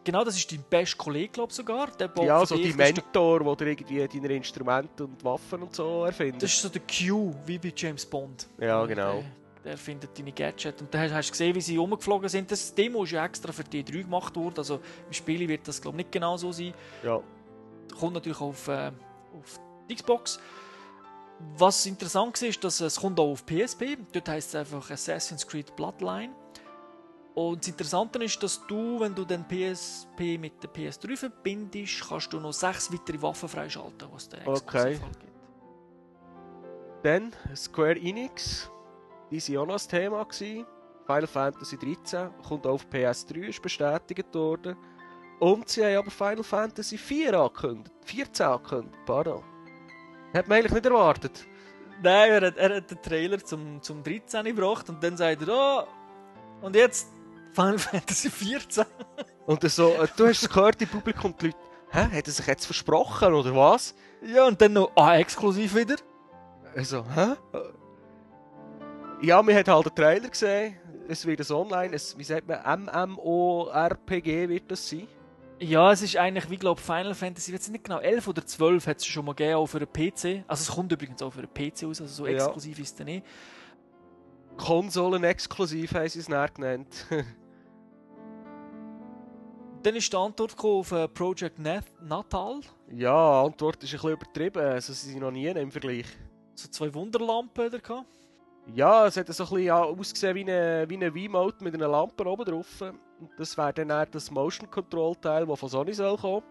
Genau, 0.04 0.24
das 0.24 0.36
ist 0.36 0.50
dein 0.50 0.62
bester 0.70 0.96
Kollege, 0.96 1.28
glaube 1.32 1.50
ich 1.50 1.56
sogar. 1.56 1.88
Der 1.98 2.10
Ja, 2.22 2.46
so 2.46 2.56
der- 2.56 2.74
Mentor, 2.76 3.56
der 3.56 3.74
dir 3.74 4.02
irgendwie 4.02 4.20
deine 4.20 4.34
Instrumente 4.36 5.04
und 5.04 5.22
Waffen 5.24 5.62
und 5.62 5.74
so 5.74 6.04
erfindet. 6.04 6.42
Das 6.42 6.52
ist 6.52 6.62
so 6.62 6.68
der 6.68 6.80
Q, 6.82 7.34
wie 7.44 7.58
bei 7.58 7.72
James 7.76 8.06
Bond. 8.06 8.46
Ja, 8.58 8.86
genau. 8.86 9.24
Der, 9.64 9.72
der 9.72 9.76
findet 9.76 10.16
deine 10.16 10.32
Gadgets. 10.32 10.80
Und 10.80 10.94
dann 10.94 11.12
hast 11.12 11.28
du 11.28 11.32
gesehen, 11.32 11.54
wie 11.56 11.60
sie 11.60 11.76
rumgeflogen 11.76 12.28
sind. 12.28 12.50
Das 12.50 12.72
Demo 12.74 13.02
ist 13.04 13.10
ja 13.10 13.24
extra 13.24 13.52
für 13.52 13.64
die 13.64 13.84
3 13.84 14.02
gemacht 14.02 14.34
worden. 14.36 14.54
Also 14.56 14.76
im 15.08 15.12
Spiel 15.12 15.46
wird 15.48 15.66
das, 15.66 15.82
glaube 15.82 15.96
ich, 15.96 16.04
nicht 16.04 16.12
genau 16.12 16.36
so 16.36 16.52
sein. 16.52 16.72
Ja. 17.02 17.20
Kommt 17.98 18.14
natürlich 18.14 18.40
auf, 18.40 18.68
äh, 18.68 18.92
auf 19.36 19.60
die 19.90 19.96
Xbox. 19.96 20.38
Was 21.56 21.86
interessant 21.86 22.40
war, 22.40 22.48
ist, 22.48 22.62
dass 22.64 22.80
es 22.80 23.00
kommt 23.00 23.18
auch 23.20 23.30
auf 23.30 23.46
PSP. 23.46 23.96
Dort 24.12 24.28
heißt 24.28 24.48
es 24.48 24.54
einfach 24.54 24.90
Assassin's 24.90 25.46
Creed 25.46 25.74
Bloodline. 25.76 26.34
Und 27.34 27.60
das 27.60 27.68
Interessante 27.68 28.18
ist, 28.24 28.42
dass 28.42 28.66
du, 28.66 28.98
wenn 28.98 29.14
du 29.14 29.24
den 29.24 29.44
PSP 29.46 30.38
mit 30.38 30.60
der 30.62 30.70
PS3 30.70 31.16
verbindest, 31.16 32.08
kannst 32.08 32.32
du 32.32 32.40
noch 32.40 32.52
sechs 32.52 32.92
weitere 32.92 33.22
Waffen 33.22 33.48
freischalten, 33.48 34.08
was 34.12 34.28
der 34.28 34.46
Okay. 34.48 34.94
gibt. 34.94 35.18
Dann 37.04 37.32
Square 37.54 37.96
Enix. 37.96 38.68
Die 39.30 39.40
waren 39.54 39.58
auch 39.62 39.66
noch 39.74 39.80
ein 39.80 39.88
Thema. 39.88 40.24
Gewesen. 40.24 40.66
Final 41.06 41.26
Fantasy 41.26 41.78
13 41.78 42.30
kommt 42.46 42.66
auch 42.66 42.72
auf 42.72 42.86
PS3, 42.88 43.48
ist 43.48 43.62
bestätigt 43.62 44.34
worden. 44.34 44.76
Und 45.38 45.68
sie 45.68 45.84
haben 45.84 45.96
aber 45.98 46.10
Final 46.10 46.42
Fantasy 46.42 46.98
4 46.98 47.32
angekündigt. 47.38 47.94
14 48.04 48.46
angekündigt, 48.46 48.98
pardon. 49.06 49.44
Hat 50.34 50.48
man 50.48 50.58
eigentlich 50.58 50.72
nicht 50.72 50.86
erwartet. 50.86 51.46
Nein, 52.02 52.30
er 52.30 52.46
hat, 52.46 52.56
er 52.56 52.76
hat 52.76 52.90
den 52.90 53.02
Trailer 53.02 53.38
zum, 53.38 53.82
zum 53.82 54.02
13 54.02 54.44
gebracht 54.44 54.88
und 54.88 55.02
dann 55.02 55.16
sagt 55.16 55.42
er, 55.42 55.48
oh, 55.48 56.64
und 56.64 56.76
jetzt 56.76 57.08
Final 57.52 57.78
Fantasy 57.78 58.30
14. 58.30 58.84
Und 59.46 59.68
so, 59.70 59.94
äh, 59.94 60.06
du 60.16 60.26
hast 60.26 60.42
es 60.42 60.48
gehört 60.48 60.80
im 60.80 60.88
Publikum, 60.88 61.34
die 61.40 61.46
Leute, 61.46 61.58
hä, 61.90 62.16
hat 62.16 62.26
er 62.26 62.32
sich 62.32 62.46
jetzt 62.46 62.66
versprochen, 62.66 63.32
oder 63.32 63.54
was? 63.56 63.94
Ja, 64.22 64.46
und 64.46 64.60
dann 64.60 64.74
noch 64.74 64.92
ah, 64.94 65.16
exklusiv 65.16 65.74
wieder. 65.74 65.96
Also, 66.76 67.04
hä? 67.14 67.34
Ja, 69.22 69.44
wir 69.44 69.56
haben 69.56 69.66
halt 69.66 69.86
den 69.86 69.94
Trailer 69.94 70.28
gesehen. 70.28 70.76
Es 71.08 71.26
wird 71.26 71.40
ein 71.40 71.56
Online, 71.56 71.94
ein, 71.94 72.00
wie 72.16 72.24
sagt 72.24 72.46
man, 72.46 72.84
MMORPG 72.84 74.48
wird 74.48 74.70
das 74.70 74.88
sein. 74.88 75.08
Ja, 75.60 75.90
es 75.92 76.02
ist 76.02 76.16
eigentlich, 76.16 76.48
wie 76.50 76.56
glaube 76.56 76.80
Final 76.80 77.14
Fantasy, 77.14 77.52
ich 77.52 77.58
weiß 77.60 77.68
nicht 77.70 77.84
genau, 77.84 77.98
11 77.98 78.28
oder 78.28 78.46
12 78.46 78.86
hat 78.86 78.98
es 78.98 79.06
schon 79.06 79.24
mal 79.24 79.34
gegeben, 79.34 79.56
auch 79.56 79.66
für 79.66 79.78
einen 79.78 79.92
PC. 79.92 80.44
Also 80.46 80.62
es 80.62 80.68
kommt 80.74 80.92
übrigens 80.92 81.20
auch 81.20 81.32
für 81.32 81.40
einen 81.40 81.52
PC 81.52 81.84
aus, 81.84 82.00
also 82.00 82.06
so 82.06 82.26
Ja. 82.26 82.34
exklusiv 82.34 82.78
ist 82.78 83.00
es 83.00 83.04
nicht. 83.06 83.26
Konsolen-exklusiv 84.56 85.94
haben 85.94 86.08
sie 86.08 86.20
es 86.20 86.28
näher 86.28 86.48
genannt. 86.48 87.06
Dann 89.82 89.94
ist 89.94 90.12
die 90.12 90.16
Antwort 90.16 90.56
auf 90.58 90.92
äh, 90.92 91.06
Project 91.08 91.58
Natal. 91.58 92.60
ja, 92.92 93.42
die 93.42 93.46
Antwort 93.46 93.82
ist 93.82 93.90
ein 93.90 93.96
bisschen 93.96 94.10
übertrieben. 94.12 94.58
Also, 94.62 94.92
sie 94.92 95.10
sind 95.10 95.20
noch 95.20 95.30
nie 95.30 95.46
im 95.46 95.70
Vergleich. 95.70 96.06
So 96.54 96.68
zwei 96.68 96.92
Wunderlampen 96.92 97.72
er 97.72 97.78
gehabt. 97.78 98.06
Ja, 98.74 99.06
es 99.06 99.16
hat 99.16 99.28
so 99.28 99.44
ein 99.44 99.50
bisschen 99.50 99.70
ausgesehen 99.70 100.34
wie 100.34 100.42
eine, 100.42 100.84
wie 100.88 100.96
eine 100.96 101.14
Wii-Mode 101.14 101.56
mit 101.64 101.74
einer 101.74 101.88
Lampe 101.88 102.26
oben 102.26 102.44
drauf. 102.44 102.84
Das 103.38 103.56
wäre 103.56 103.72
dann 103.72 103.90
eher 103.90 104.06
das 104.06 104.30
Motion-Control-Teil, 104.30 105.46
das 105.46 105.58
von 105.58 105.68
Sony 105.68 105.94
soll 105.94 106.16
kommen. 106.18 106.42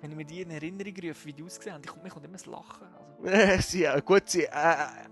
Wenn 0.00 0.10
ich 0.10 0.16
mir 0.16 0.26
die 0.26 0.42
in 0.42 0.50
Erinnerung 0.50 0.94
rufe, 1.02 1.26
wie 1.26 1.32
die 1.32 1.42
ausgesehen 1.42 1.74
haben, 1.74 1.82
ich 1.82 1.90
komme 1.90 2.08
kommt 2.10 2.24
immer 2.24 2.34
das 2.34 2.46
Lachen. 2.46 2.86
Also, 2.94 3.05
sie, 3.60 3.80
ja, 3.80 3.98
gut, 4.00 4.22
sie, 4.26 4.44
äh, 4.44 4.50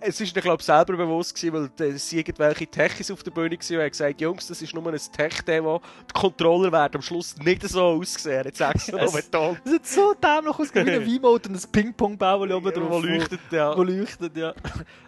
es 0.00 0.20
ist 0.20 0.34
mir 0.34 0.42
glaube 0.42 0.60
ich 0.60 0.66
selber 0.66 0.96
bewusst 0.96 1.34
gewesen, 1.34 1.70
weil 1.78 1.88
äh, 1.88 1.92
sie 1.98 2.18
irgendwelche 2.18 2.66
Techis 2.66 3.10
auf 3.10 3.22
der 3.22 3.30
Bühne 3.30 3.56
waren 3.56 3.76
und 3.76 3.82
haben 3.82 3.90
gesagt, 3.90 4.20
Jungs, 4.20 4.46
das 4.46 4.60
ist 4.62 4.74
nur 4.74 4.86
ein 4.86 4.98
Tech-Demo, 4.98 5.80
die 6.10 6.12
Controller 6.20 6.70
werden 6.70 6.96
am 6.96 7.02
Schluss 7.02 7.36
nicht 7.38 7.62
so 7.68 7.82
aussehen. 7.82 8.44
Jetzt 8.44 8.58
sagst 8.58 8.88
du 8.88 8.92
noch 8.92 9.02
Es- 9.04 9.12
Beton. 9.12 9.56
Das 9.64 9.72
sieht 9.72 9.86
so 9.86 10.14
dämlich 10.14 10.58
aus, 10.58 10.74
wie 10.74 10.78
ein 10.80 11.02
V-Mode 11.20 11.48
und 11.48 11.54
ein 11.56 11.70
Ping-Pong-Ball 11.72 12.52
oben 12.52 12.72
drauf. 12.72 12.90
Wo 12.90 12.98
leuchtet, 13.00 13.40
ja. 13.50 13.76
Wo 13.76 13.82
leuchtet, 13.82 14.36
ja. 14.36 14.54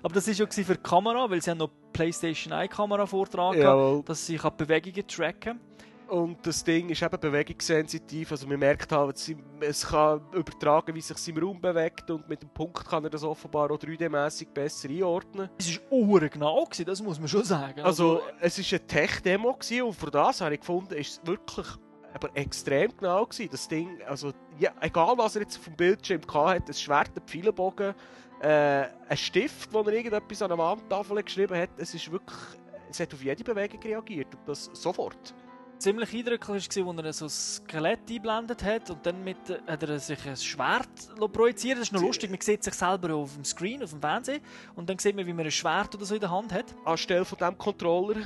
Aber 0.03 0.15
das 0.15 0.27
war 0.27 0.35
ja 0.35 0.47
für 0.47 0.75
die 0.75 0.83
Kamera, 0.83 1.29
weil 1.31 1.43
sie 1.43 1.51
haben 1.51 1.59
noch 1.59 1.71
PlayStation 1.93 2.53
1 2.53 2.73
Kamera 2.75 3.07
vortragen, 3.07 3.61
Jawohl. 3.61 4.03
dass 4.05 4.25
sie 4.27 4.37
kann 4.37 4.57
Bewegungen 4.57 5.07
tracken 5.07 5.61
Und 6.09 6.47
das 6.47 6.63
Ding 6.63 6.89
ist 6.89 7.03
eben 7.03 7.19
bewegungssensitiv, 7.19 8.31
also 8.31 8.47
man 8.47 8.61
merkt 8.61 8.93
halt, 8.93 9.17
es 9.61 9.87
kann 9.87 10.21
übertragen, 10.33 10.95
wie 10.95 11.01
sich 11.01 11.29
im 11.29 11.39
Raum 11.39 11.61
bewegt 11.61 12.11
und 12.11 12.29
mit 12.29 12.43
dem 12.43 12.49
Punkt 12.51 12.89
kann 12.89 13.03
er 13.03 13.11
das 13.11 13.25
offenbar 13.25 13.71
auch 13.71 13.79
3D-mäßig 13.79 14.49
besser 14.53 14.89
einordnen. 14.89 15.51
Es 15.59 15.81
war 15.81 15.93
urgenau, 15.93 16.69
das 16.85 17.03
muss 17.03 17.19
man 17.19 17.29
schon 17.29 17.43
sagen. 17.43 17.81
Also 17.81 18.21
es 18.41 18.59
war 18.59 18.79
eine 18.79 18.87
Tech-Demo 18.87 19.59
und 19.85 19.95
für 19.95 20.11
das 20.11 20.41
habe 20.41 20.55
ich 20.55 20.61
gefunden, 20.61 20.95
ist 20.95 21.21
es 21.21 21.27
wirklich 21.27 21.67
aber 22.15 22.31
extrem 22.35 22.97
genau 22.97 23.27
gewesen. 23.27 23.51
Das 23.51 23.69
Ding, 23.69 24.01
also 24.07 24.33
ja, 24.59 24.71
egal 24.81 25.19
was 25.19 25.37
er 25.37 25.43
jetzt 25.43 25.65
dem 25.67 25.77
Bildschirm 25.77 26.23
hatte, 26.33 26.69
ein 26.69 26.75
Schwert, 26.75 27.11
ein 27.15 27.23
Pfeilenbogen, 27.27 27.95
äh, 28.41 28.87
ein 29.09 29.17
Stift, 29.17 29.73
wo 29.73 29.81
er 29.81 29.93
irgendetwas 29.93 30.41
an 30.41 30.49
der 30.49 30.59
Wandtafel 30.59 31.23
geschrieben 31.23 31.59
hat, 31.59 31.71
es 31.77 31.95
ist 31.95 32.11
wirklich, 32.11 32.39
es 32.89 33.01
hat 33.01 33.13
auf 33.13 33.23
jede 33.23 33.45
Bewegung 33.45 33.81
reagiert 33.83 34.35
und 34.35 34.49
das 34.49 34.71
sofort. 34.73 35.35
Ziemlich 35.79 36.15
eindrücklich 36.15 36.49
war, 36.49 36.57
als 36.97 37.05
er 37.05 37.13
so 37.13 37.25
ein 37.27 37.29
Skelett 37.29 38.01
eingeblendet 38.09 38.65
hat 38.65 38.91
und 38.91 39.05
dann 39.05 39.23
mit, 39.25 39.37
hat 39.67 39.83
er 39.83 39.99
sich 39.99 40.27
ein 40.27 40.37
Schwert 40.37 40.89
projiziert. 41.33 41.79
Das 41.79 41.89
ist 41.89 41.93
noch 41.93 42.01
lustig, 42.03 42.31
man 42.31 42.41
sieht 42.41 42.65
sich 42.65 42.75
selber 42.75 43.15
auf 43.15 43.35
dem 43.35 43.45
Screen, 43.45 43.83
auf 43.83 43.91
dem 43.91 44.01
Fernsehen 44.01 44.41
und 44.75 44.89
dann 44.89 44.99
sieht 44.99 45.17
man, 45.17 45.27
wie 45.27 45.33
man 45.33 45.45
ein 45.45 45.51
Schwert 45.51 45.95
oder 45.95 46.05
so 46.05 46.15
in 46.15 46.21
der 46.21 46.31
Hand 46.31 46.53
hat. 46.53 46.75
Anstelle 46.85 47.25
von 47.25 47.39
diesem 47.39 47.59
Controller, 47.59 48.17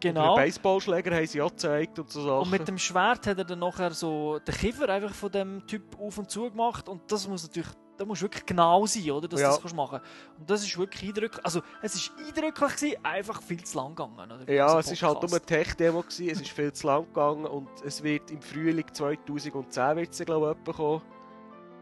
Genau. 0.00 0.34
den 0.34 0.44
Baseballschläger 0.44 1.14
haben 1.14 1.26
sie 1.26 1.40
auch 1.40 1.50
gezeigt 1.50 1.96
und 1.98 2.10
so 2.10 2.22
Sachen. 2.22 2.42
Und 2.42 2.50
mit 2.50 2.66
dem 2.66 2.76
Schwert 2.76 3.24
hat 3.24 3.38
er 3.38 3.44
dann 3.44 3.60
nachher 3.60 3.92
so 3.92 4.40
den 4.40 4.54
Kiefer 4.54 4.88
einfach 4.88 5.14
von 5.14 5.30
dem 5.30 5.64
Typ 5.66 5.96
auf 6.00 6.18
und 6.18 6.28
zu 6.28 6.50
gemacht 6.50 6.88
und 6.88 7.00
das 7.10 7.28
muss 7.28 7.44
natürlich, 7.44 7.70
da 8.02 8.06
musst 8.08 8.22
du 8.22 8.26
wirklich 8.26 8.44
genau 8.46 8.84
sein, 8.86 9.10
oder, 9.10 9.28
dass 9.28 9.40
Ja. 9.40 9.48
du 9.48 9.52
das 9.54 9.60
kannst 9.62 9.76
machen. 9.76 10.00
Und 10.38 10.50
das 10.50 10.62
ist 10.62 10.76
wirklich 10.76 11.08
eindrücklich, 11.08 11.44
also 11.44 11.62
es 11.80 11.94
ist 11.94 12.12
eindrücklich 12.18 12.76
gewesen, 12.76 12.96
einfach 13.04 13.42
viel 13.42 13.62
zu 13.64 13.76
lang 13.78 13.94
gegangen. 13.94 14.32
Oder? 14.32 14.52
Ja, 14.52 14.78
es 14.78 14.90
ist 14.90 15.02
halt 15.02 15.22
nur 15.22 15.30
eine 15.30 15.40
Tech-Demo 15.40 16.04
es 16.08 16.18
ist 16.20 16.48
viel 16.48 16.72
zu 16.72 16.86
lang 16.86 17.06
gegangen 17.06 17.46
und 17.46 17.68
es 17.84 18.02
wird 18.02 18.30
im 18.30 18.42
Frühling 18.42 18.86
2010 18.92 19.96
wird 19.96 20.14
sie, 20.14 20.24
glaube 20.24 20.56
ich, 20.66 20.74
kommen. 20.74 21.02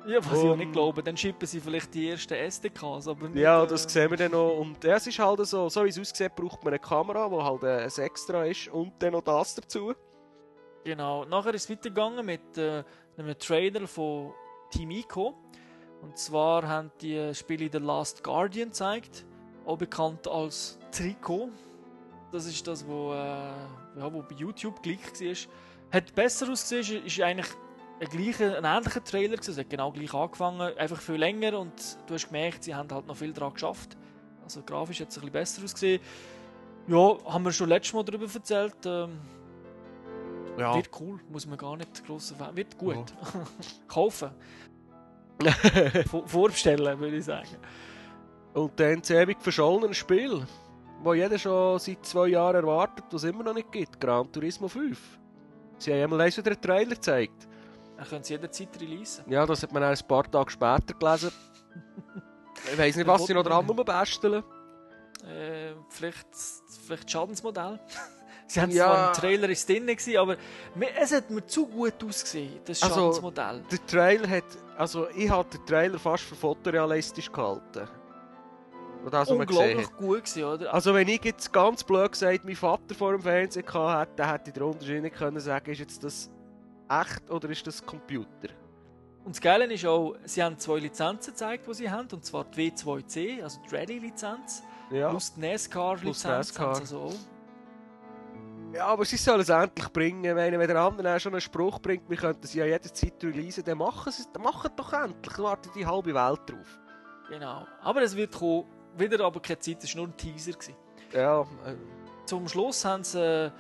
Ja, 0.07 0.17
was 0.25 0.33
ich 0.33 0.39
auch 0.39 0.53
Um, 0.53 0.59
nicht 0.59 0.73
glaube, 0.73 1.03
dann 1.03 1.15
schippen 1.17 1.47
sie 1.47 1.61
vielleicht 1.61 1.93
die 1.93 2.09
ersten 2.09 2.33
SDKs, 2.33 3.07
aber 3.07 3.29
nicht, 3.29 3.43
Ja, 3.43 3.65
äh, 3.65 3.67
das 3.67 3.83
sehen 3.83 4.11
wir 4.11 4.17
dann 4.17 4.33
noch. 4.33 4.57
Und 4.59 4.83
ja, 4.83 4.97
es 4.97 5.07
ist 5.07 5.19
halt 5.19 5.47
so, 5.47 5.69
so 5.69 5.85
wie 5.85 5.91
es 5.91 5.99
aussieht, 5.99 6.35
braucht 6.35 6.65
man 6.65 6.73
eine 6.73 6.79
Kamera, 6.79 7.29
die 7.29 7.37
halt 7.37 7.63
äh, 7.65 7.85
ein 7.85 8.05
Extra 8.07 8.45
ist 8.45 8.69
und 8.69 8.95
dann 8.99 9.13
noch 9.13 9.23
das 9.23 9.55
dazu. 9.57 9.93
Genau, 10.85 11.27
nachher 11.27 11.53
ist 11.53 11.65
es 11.65 11.71
weitergegangen 11.71 12.25
mit 12.25 12.57
äh, 12.57 12.83
einem 13.19 13.39
Trailer 13.39 13.87
von 13.87 14.33
Team 14.71 14.91
Ico. 14.91 15.35
Und 16.03 16.17
zwar 16.19 16.67
haben 16.67 16.91
die 17.01 17.35
Spiele 17.35 17.69
The 17.71 17.79
Last 17.79 18.25
Guardian 18.25 18.69
gezeigt, 18.71 19.25
auch 19.67 19.77
bekannt 19.79 20.27
als 20.27 20.79
Trikot. 20.93 21.51
Das 22.33 22.47
ist 22.47 22.67
das, 22.67 22.87
wo, 22.87 23.13
äh, 23.13 23.17
ja, 23.17 24.13
wo 24.13 24.23
bei 24.23 24.35
YouTube 24.37 24.83
gleich 24.83 24.99
war. 25.21 25.37
Hat 25.93 26.15
besser 26.15 26.51
ausgesehen, 26.51 27.05
ist 27.05 27.21
eigentlich 27.21 27.49
ein, 28.01 28.09
gleicher, 28.09 28.57
ein 28.57 28.65
ähnlicher 28.65 29.03
Trailer 29.05 29.35
gewesen. 29.37 29.51
Es 29.51 29.59
hat 29.59 29.69
genau 29.69 29.91
gleich 29.93 30.15
angefangen, 30.15 30.61
einfach 30.79 31.01
viel 31.01 31.17
länger 31.17 31.59
und 31.59 31.73
du 32.07 32.15
hast 32.15 32.27
gemerkt, 32.29 32.65
sie 32.65 32.75
haben 32.75 32.89
halt 32.93 33.07
noch 33.07 33.17
viel 33.17 33.33
daran 33.33 33.53
geschafft. 33.53 33.97
Also 34.45 34.63
grafisch 34.63 35.01
hat 35.01 35.09
es 35.09 35.17
ein 35.17 35.21
bisschen 35.21 35.33
besser 35.33 35.65
ausgesehen. 35.65 36.01
Ja, 36.87 37.17
haben 37.27 37.45
wir 37.45 37.53
schon 37.53 37.69
letztes 37.69 37.93
Mal 37.93 38.05
darüber 38.05 38.27
erzählt. 38.33 38.75
Ähm, 38.87 39.19
Ja. 40.59 40.75
wird 40.75 40.91
cool, 41.01 41.21
muss 41.29 41.47
man 41.47 41.59
gar 41.59 41.77
nicht 41.77 42.05
gross 42.07 42.33
erwähnen. 42.33 42.57
Wird 42.57 42.79
gut. 42.79 43.13
Kaufen. 43.89 44.31
Vor- 46.11 46.27
Vorbestellen, 46.27 46.99
würde 47.01 47.17
ich 47.17 47.25
sagen. 47.25 47.49
und 48.55 48.79
dann 48.79 49.01
das 49.01 49.11
ewig 49.11 49.39
verschollene 49.41 49.95
Spiel, 49.95 50.47
das 51.05 51.15
jeder 51.17 51.39
schon 51.39 51.79
seit 51.79 52.05
zwei 52.05 52.29
Jahren 52.29 52.57
erwartet, 52.57 53.05
das 53.11 53.23
es 53.25 53.31
immer 53.31 53.45
noch 53.45 53.55
nicht 53.55 53.71
gibt. 53.73 54.01
Gran 54.01 54.31
Turismo 54.31 54.69
5. 54.69 54.99
Sie 55.79 55.93
haben 55.93 56.03
einmal 56.05 56.21
eins 56.23 56.37
wieder 56.37 56.51
einen 56.51 56.61
Trailer 56.61 56.95
gezeigt. 56.95 57.49
Dann 57.97 58.07
können 58.09 58.25
sie 58.25 58.35
jederzeit 58.35 58.69
releasen. 58.81 59.25
Ja, 59.29 59.47
das 59.47 59.63
hat 59.63 59.73
man 59.73 59.83
auch 59.83 59.89
ein 59.89 60.09
paar 60.09 60.31
Tage 60.31 60.51
später 60.51 60.95
gelesen. 60.99 61.31
ich 62.73 62.79
weiss 62.79 62.97
nicht, 62.97 63.07
was 63.07 63.27
sie 63.27 63.35
noch 63.35 63.43
dran 63.43 63.67
basteln. 63.67 64.43
Äh, 65.25 65.73
vielleicht, 65.91 66.29
vielleicht 66.87 67.11
Schadensmodell. 67.11 67.79
Sie 68.53 68.61
haben 68.61 68.71
Ja. 68.71 68.85
zwar 68.87 69.09
im 69.09 69.13
Trailer 69.21 69.49
ist 69.49 69.69
drin, 69.69 69.87
gewesen, 69.87 70.17
aber 70.17 70.37
es 71.01 71.13
hat 71.13 71.31
mir 71.31 71.47
zu 71.47 71.67
gut 71.67 71.95
ausgesehen, 72.05 72.61
das 72.65 72.83
Also, 72.83 72.95
Schadensmodell. 72.97 73.63
Der 73.71 73.87
Trailer 73.87 74.29
hat, 74.29 74.45
also 74.77 75.09
ich 75.17 75.31
habe 75.31 75.49
den 75.51 75.65
Trailer 75.67 75.99
fast 75.99 76.25
für 76.25 76.35
fotorealistisch 76.35 77.31
gehalten. 77.31 77.89
Das, 79.11 79.31
Unglaublich 79.31 79.91
gut 79.97 80.25
gewesen, 80.25 80.45
oder? 80.45 80.75
Also 80.75 80.93
wenn 80.93 81.09
ich 81.09 81.25
jetzt 81.25 81.51
ganz 81.53 81.83
blöd 81.83 82.13
gesagt 82.13 82.45
mein 82.45 82.55
Vater 82.55 82.95
vor 82.95 83.13
dem 83.13 83.23
Fernsehen 83.23 83.65
gehabt 83.65 84.01
hätte, 84.11 84.13
dann 84.17 84.31
hätte 84.31 84.51
ich 84.51 84.55
den 84.55 84.63
Unterschied 84.63 85.03
nicht 85.03 85.17
können 85.17 85.41
sagen, 85.41 85.71
ist 85.71 85.79
jetzt 85.79 86.05
das 86.05 86.31
echt 86.89 87.31
oder 87.31 87.49
ist 87.49 87.67
das 87.67 87.85
Computer? 87.85 88.49
Und 89.25 89.35
das 89.37 89.41
Geile 89.41 89.65
ist 89.73 89.87
auch, 89.87 90.17
sie 90.25 90.43
haben 90.43 90.59
zwei 90.59 90.79
Lizenzen 90.81 91.33
gezeigt, 91.33 91.67
die 91.67 91.75
sie 91.75 91.91
haben, 91.91 92.09
und 92.13 92.25
zwar 92.25 92.45
die 92.45 92.71
W2C, 92.73 93.43
also 93.43 93.59
die 93.71 93.75
Rallye-Lizenz, 93.75 94.63
Ja. 94.91 95.09
plus 95.11 95.33
die 95.35 95.41
NASCAR-Lizenz. 95.41 96.25
NASCAR. 96.25 96.67
haben 96.67 96.75
sie 96.75 96.81
Also 96.83 96.99
auch. 97.01 97.15
Ja, 98.73 98.87
aber 98.87 99.05
sie 99.05 99.17
sollen 99.17 99.41
es 99.41 99.49
endlich 99.49 99.89
bringen. 99.89 100.25
Ich 100.25 100.35
meine, 100.35 100.59
wenn 100.59 100.69
der 100.69 100.81
andere 100.81 101.15
auch 101.15 101.21
schon 101.21 101.33
einen 101.33 101.41
Spruch 101.41 101.81
bringt, 101.81 102.09
wir 102.09 102.17
könnten 102.17 102.47
sie 102.47 102.59
ja 102.59 102.67
jederzeit 102.67 103.23
releasen, 103.23 103.65
dann 103.65 103.79
machen 103.79 104.13
sie 104.13 104.23
es 104.23 104.41
machen 104.41 104.71
doch 104.77 104.93
endlich. 104.93 105.35
Dann 105.35 105.45
wartet 105.45 105.75
die 105.75 105.87
halbe 105.87 106.15
Welt 106.15 106.41
drauf. 106.47 106.79
Genau. 107.29 107.67
Aber 107.83 108.03
es 108.03 108.15
wird 108.15 108.37
kommen. 108.37 108.67
Wieder 108.97 109.25
aber 109.25 109.41
keine 109.41 109.59
Zeit, 109.59 109.83
es 109.85 109.95
war 109.95 110.03
nur 110.03 110.09
ein 110.09 110.17
Teaser. 110.17 110.53
Gewesen. 110.53 110.75
Ja, 111.13 111.43
äh, 111.43 111.77
Zum 112.27 112.49
Schluss 112.49 112.85
haben 112.85 113.05
sie 113.05 113.21
äh, 113.21 113.51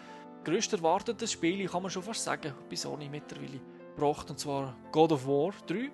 grösst 0.45 0.73
erwartetes 0.73 1.33
Spiel, 1.33 1.69
kann 1.69 1.83
man 1.83 1.91
schon 1.91 2.03
fast 2.03 2.25
sagen, 2.25 2.53
bei 2.69 2.77
Sony 2.77 3.09
mittlerweile 3.09 3.61
gebracht, 3.95 4.31
und 4.31 4.39
zwar 4.39 4.75
God 4.91 5.13
of 5.13 5.27
War 5.27 5.53
3. 5.67 5.75
mhm. 5.75 5.91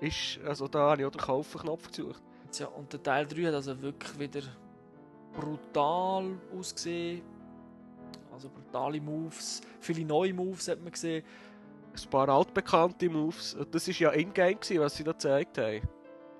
ist, 0.00 0.38
also 0.44 0.68
da 0.68 0.90
habe 0.90 1.02
ich 1.02 1.06
auch 1.06 1.12
den 1.12 1.20
Kaufen-Knopf 1.20 1.88
gesucht. 1.88 2.22
Ja, 2.58 2.68
und 2.68 2.92
der 2.92 3.02
Teil 3.02 3.26
3 3.26 3.46
hat 3.46 3.54
also 3.54 3.80
wirklich 3.82 4.18
wieder 4.18 4.46
brutal 5.34 6.38
ausgesehen. 6.56 7.22
Also 8.36 8.50
brutale 8.50 9.00
Moves, 9.00 9.62
viele 9.80 10.04
neue 10.04 10.34
Moves 10.34 10.68
hat 10.68 10.82
man 10.82 10.92
gesehen. 10.92 11.24
Ein 11.94 12.10
paar 12.10 12.28
altbekannte 12.28 13.08
Moves. 13.08 13.56
Das 13.70 13.88
war 13.88 13.94
ja 13.94 14.10
in-game, 14.10 14.60
gewesen, 14.60 14.78
was 14.78 14.94
sie 14.94 15.04
da 15.04 15.12
gezeigt 15.12 15.56
haben. 15.56 15.80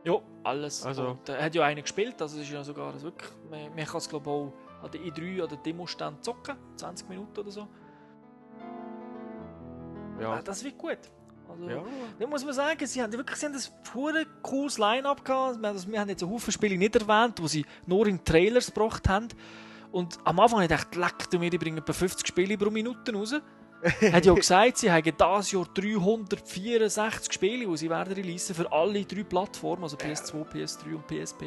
Ja, 0.04 0.20
alles. 0.44 0.84
Also- 0.84 1.08
Und, 1.12 1.28
äh, 1.30 1.42
hat 1.42 1.54
ja 1.54 1.64
einer 1.64 1.80
gespielt, 1.80 2.20
also 2.20 2.36
es 2.36 2.42
ist 2.42 2.52
ja 2.52 2.62
sogar 2.62 2.92
also 2.92 3.04
wirklich, 3.04 3.30
man, 3.50 3.74
man 3.74 3.86
kann 3.86 3.96
es 3.96 4.08
glaube 4.10 4.28
ich 4.28 4.30
auch 4.30 4.84
an 4.84 4.90
der 4.90 5.00
E3 5.00 5.42
oder 5.44 5.56
Demo-Stand 5.56 6.22
zocken, 6.22 6.56
20 6.76 7.08
Minuten 7.08 7.40
oder 7.40 7.50
so. 7.50 7.66
Ja. 10.20 10.38
Äh, 10.38 10.42
das 10.42 10.62
wird 10.62 10.76
gut. 10.76 10.98
Also, 11.48 11.66
ja. 11.66 11.82
Da 12.18 12.26
muss 12.26 12.44
man 12.44 12.52
sagen, 12.52 12.86
sie 12.86 13.02
haben 13.02 13.12
wirklich 13.14 13.38
sie 13.38 13.46
haben 13.46 13.54
ein 13.54 14.26
cooles 14.42 14.76
Line-Up 14.76 15.24
gehabt. 15.24 15.62
Wir, 15.62 15.92
wir 15.92 16.00
haben 16.00 16.08
jetzt 16.10 16.22
einen 16.22 16.30
Haufen 16.32 16.52
Spiele 16.52 16.76
nicht 16.76 16.94
erwähnt, 16.94 17.38
die 17.38 17.48
sie 17.48 17.66
nur 17.86 18.06
in 18.06 18.22
Trailers 18.22 18.66
gebracht 18.66 19.08
haben. 19.08 19.28
Und 19.92 20.18
am 20.24 20.38
Anfang 20.40 20.62
habe 20.62 20.64
ich 20.64 20.90
gedacht, 20.90 20.94
leck 20.96 21.30
du 21.30 21.38
mir, 21.38 21.50
die 21.50 21.58
bringen 21.58 21.78
etwa 21.78 21.92
50 21.92 22.26
Spiele 22.26 22.56
pro 22.58 22.70
Minute 22.70 23.12
raus. 23.14 23.34
hat 24.12 24.24
ja 24.24 24.32
auch 24.32 24.36
gesagt, 24.36 24.78
sie 24.78 24.90
haben 24.90 25.02
dieses 25.02 25.52
Jahr 25.52 25.66
364 25.74 27.32
Spiele, 27.32 27.66
die 27.66 27.76
sie 27.76 27.90
werden 27.90 28.14
releasen 28.14 28.54
für 28.54 28.70
alle 28.72 29.04
drei 29.04 29.22
Plattformen, 29.22 29.82
also 29.82 29.96
PS2, 29.96 30.44
PS3 30.50 30.94
und 30.94 31.06
PSP. 31.06 31.42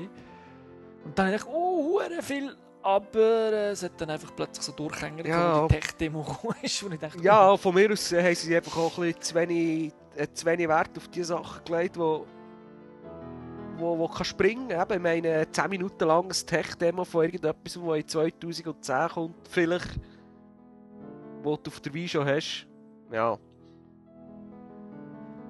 Und 1.03 1.17
dann 1.17 1.27
habe 1.27 1.35
ich 1.35 1.41
gedacht, 1.41 1.55
oh, 1.57 1.83
hure 1.99 2.21
viel. 2.21 2.55
Aber 2.81 3.19
äh, 3.19 3.69
es 3.71 3.83
hat 3.83 3.99
dann 3.99 4.09
einfach 4.11 4.33
plötzlich 4.35 4.63
so 4.63 4.71
Durchhänger 4.71 5.25
Ja. 5.27 5.67
die 5.67 5.73
Tech-Demo 5.75 6.25
ist. 6.61 6.81
Ich 6.81 6.99
dachte, 6.99 7.21
Ja, 7.21 7.57
von 7.57 7.75
mir 7.75 7.91
aus 7.91 8.11
äh, 8.13 8.23
haben 8.23 8.35
sie 8.35 8.55
einfach 8.55 8.77
auch 8.77 8.97
ein 8.99 9.05
bisschen 9.07 9.21
zu 9.21 9.35
wenig, 9.35 9.91
äh, 10.15 10.27
zu 10.33 10.45
wenig 10.45 10.67
Wert 10.69 10.97
auf 10.97 11.07
die 11.09 11.23
Sachen 11.23 11.63
gelegt, 11.65 11.97
wo, 11.97 12.25
wo, 13.79 13.97
wo 13.97 14.07
kann 14.07 14.25
springen 14.25 14.69
kann. 14.69 14.91
Ich 14.91 14.99
meine, 14.99 15.49
10 15.51 15.69
Minuten 15.69 16.05
langes 16.05 16.45
Tech-Demo 16.45 17.05
von 17.05 17.25
irgendetwas, 17.25 17.73
das 17.73 17.97
in 17.97 18.07
2010 18.07 19.09
kommt, 19.09 19.47
vielleicht, 19.47 19.99
wo 21.43 21.55
du 21.55 21.69
auf 21.69 21.79
der 21.79 21.93
Wii 21.93 22.07
schon 22.07 22.25
hast. 22.27 22.67
Ja. 23.11 23.37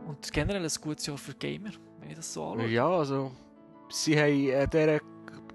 Und 0.08 0.32
generell 0.32 0.64
ein 0.64 0.82
gutes 0.82 1.06
Jahr 1.06 1.18
für 1.18 1.34
Gamer, 1.34 1.72
wenn 2.00 2.10
ich 2.10 2.16
das 2.16 2.34
so 2.34 2.44
anschaue. 2.44 2.68
Ja, 2.68 2.90
also, 2.90 3.32
sie 3.90 4.20
haben, 4.20 4.50
äh, 4.50 4.68
dieser, 4.68 5.00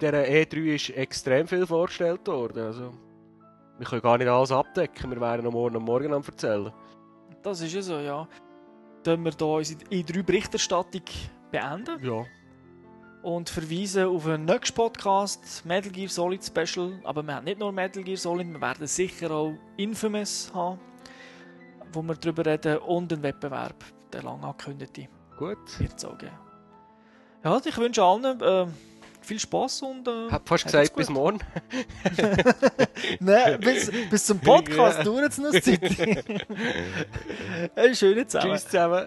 dieser 0.01 0.25
E3 0.25 0.75
ist 0.75 0.91
extrem 0.91 1.47
viel 1.47 1.67
vorgestellt 1.67 2.27
worden. 2.29 2.65
Also, 2.65 2.93
wir 3.79 3.87
können 3.87 4.03
gar 4.03 4.19
nicht 4.19 4.29
alles 4.29 4.53
abdecken, 4.53 5.11
wir 5.11 5.21
wären 5.21 5.45
noch 5.45 5.53
morgen 5.53 5.77
am 5.77 5.85
Morgen 5.85 6.13
am 6.13 6.23
erzählen. 6.23 6.73
Das 7.43 7.61
ist 7.61 7.75
ja 7.75 7.83
so, 7.83 7.99
ja. 7.99 8.29
Dann 9.03 9.25
wir 9.25 9.33
hier 9.37 9.47
unsere 9.47 9.81
E3-Berichterstattung 9.81 11.03
beenden 11.51 12.03
Ja. 12.05 12.25
Und 13.25 13.49
verweisen 13.49 14.05
auf 14.07 14.27
einen 14.27 14.45
nächsten 14.45 14.75
Podcast, 14.75 15.65
Metal 15.65 15.91
Gear 15.91 16.09
Solid 16.09 16.45
Special. 16.45 17.01
Aber 17.05 17.23
wir 17.23 17.35
haben 17.35 17.45
nicht 17.45 17.59
nur 17.59 17.73
Metal 17.73 18.03
Gear 18.03 18.19
Solid, 18.19 18.47
wir 18.53 18.61
werden 18.61 18.87
sicher 18.87 19.31
auch 19.31 19.55
Infamous 19.79 20.53
haben, 20.55 20.79
wo 21.93 22.03
wir 22.03 22.15
darüber 22.15 22.45
reden 22.45 22.79
und 22.79 23.13
einen 23.13 23.23
Wettbewerb, 23.23 23.83
der 24.13 24.23
lang 24.23 24.45
angekündigte, 24.45 25.09
Gut. 25.39 25.81
wird 25.81 25.95
es 25.97 26.05
auch 26.05 26.19
geben. 26.19 26.39
Ja, 27.43 27.61
ich 27.65 27.77
wünsche 27.79 28.03
allen 28.03 28.41
äh, 28.41 28.67
viel 29.23 29.39
Spaß 29.39 29.83
und. 29.83 30.07
Äh, 30.07 30.31
habe 30.31 30.45
fast 30.45 30.65
gesagt, 30.65 30.95
bis 30.95 31.09
morgen. 31.09 31.41
Nein, 33.21 33.61
bis, 33.61 33.91
bis 34.11 34.27
zum 34.27 34.39
Podcast 34.39 35.01
dauert 35.07 35.33
es 35.33 35.39
noch 35.39 35.51
Zeit. 35.53 35.83
Eine 37.75 37.95
schöne 37.95 38.27
Zeit. 38.27 38.43
Tschüss 38.43 38.67
zusammen. 38.67 39.07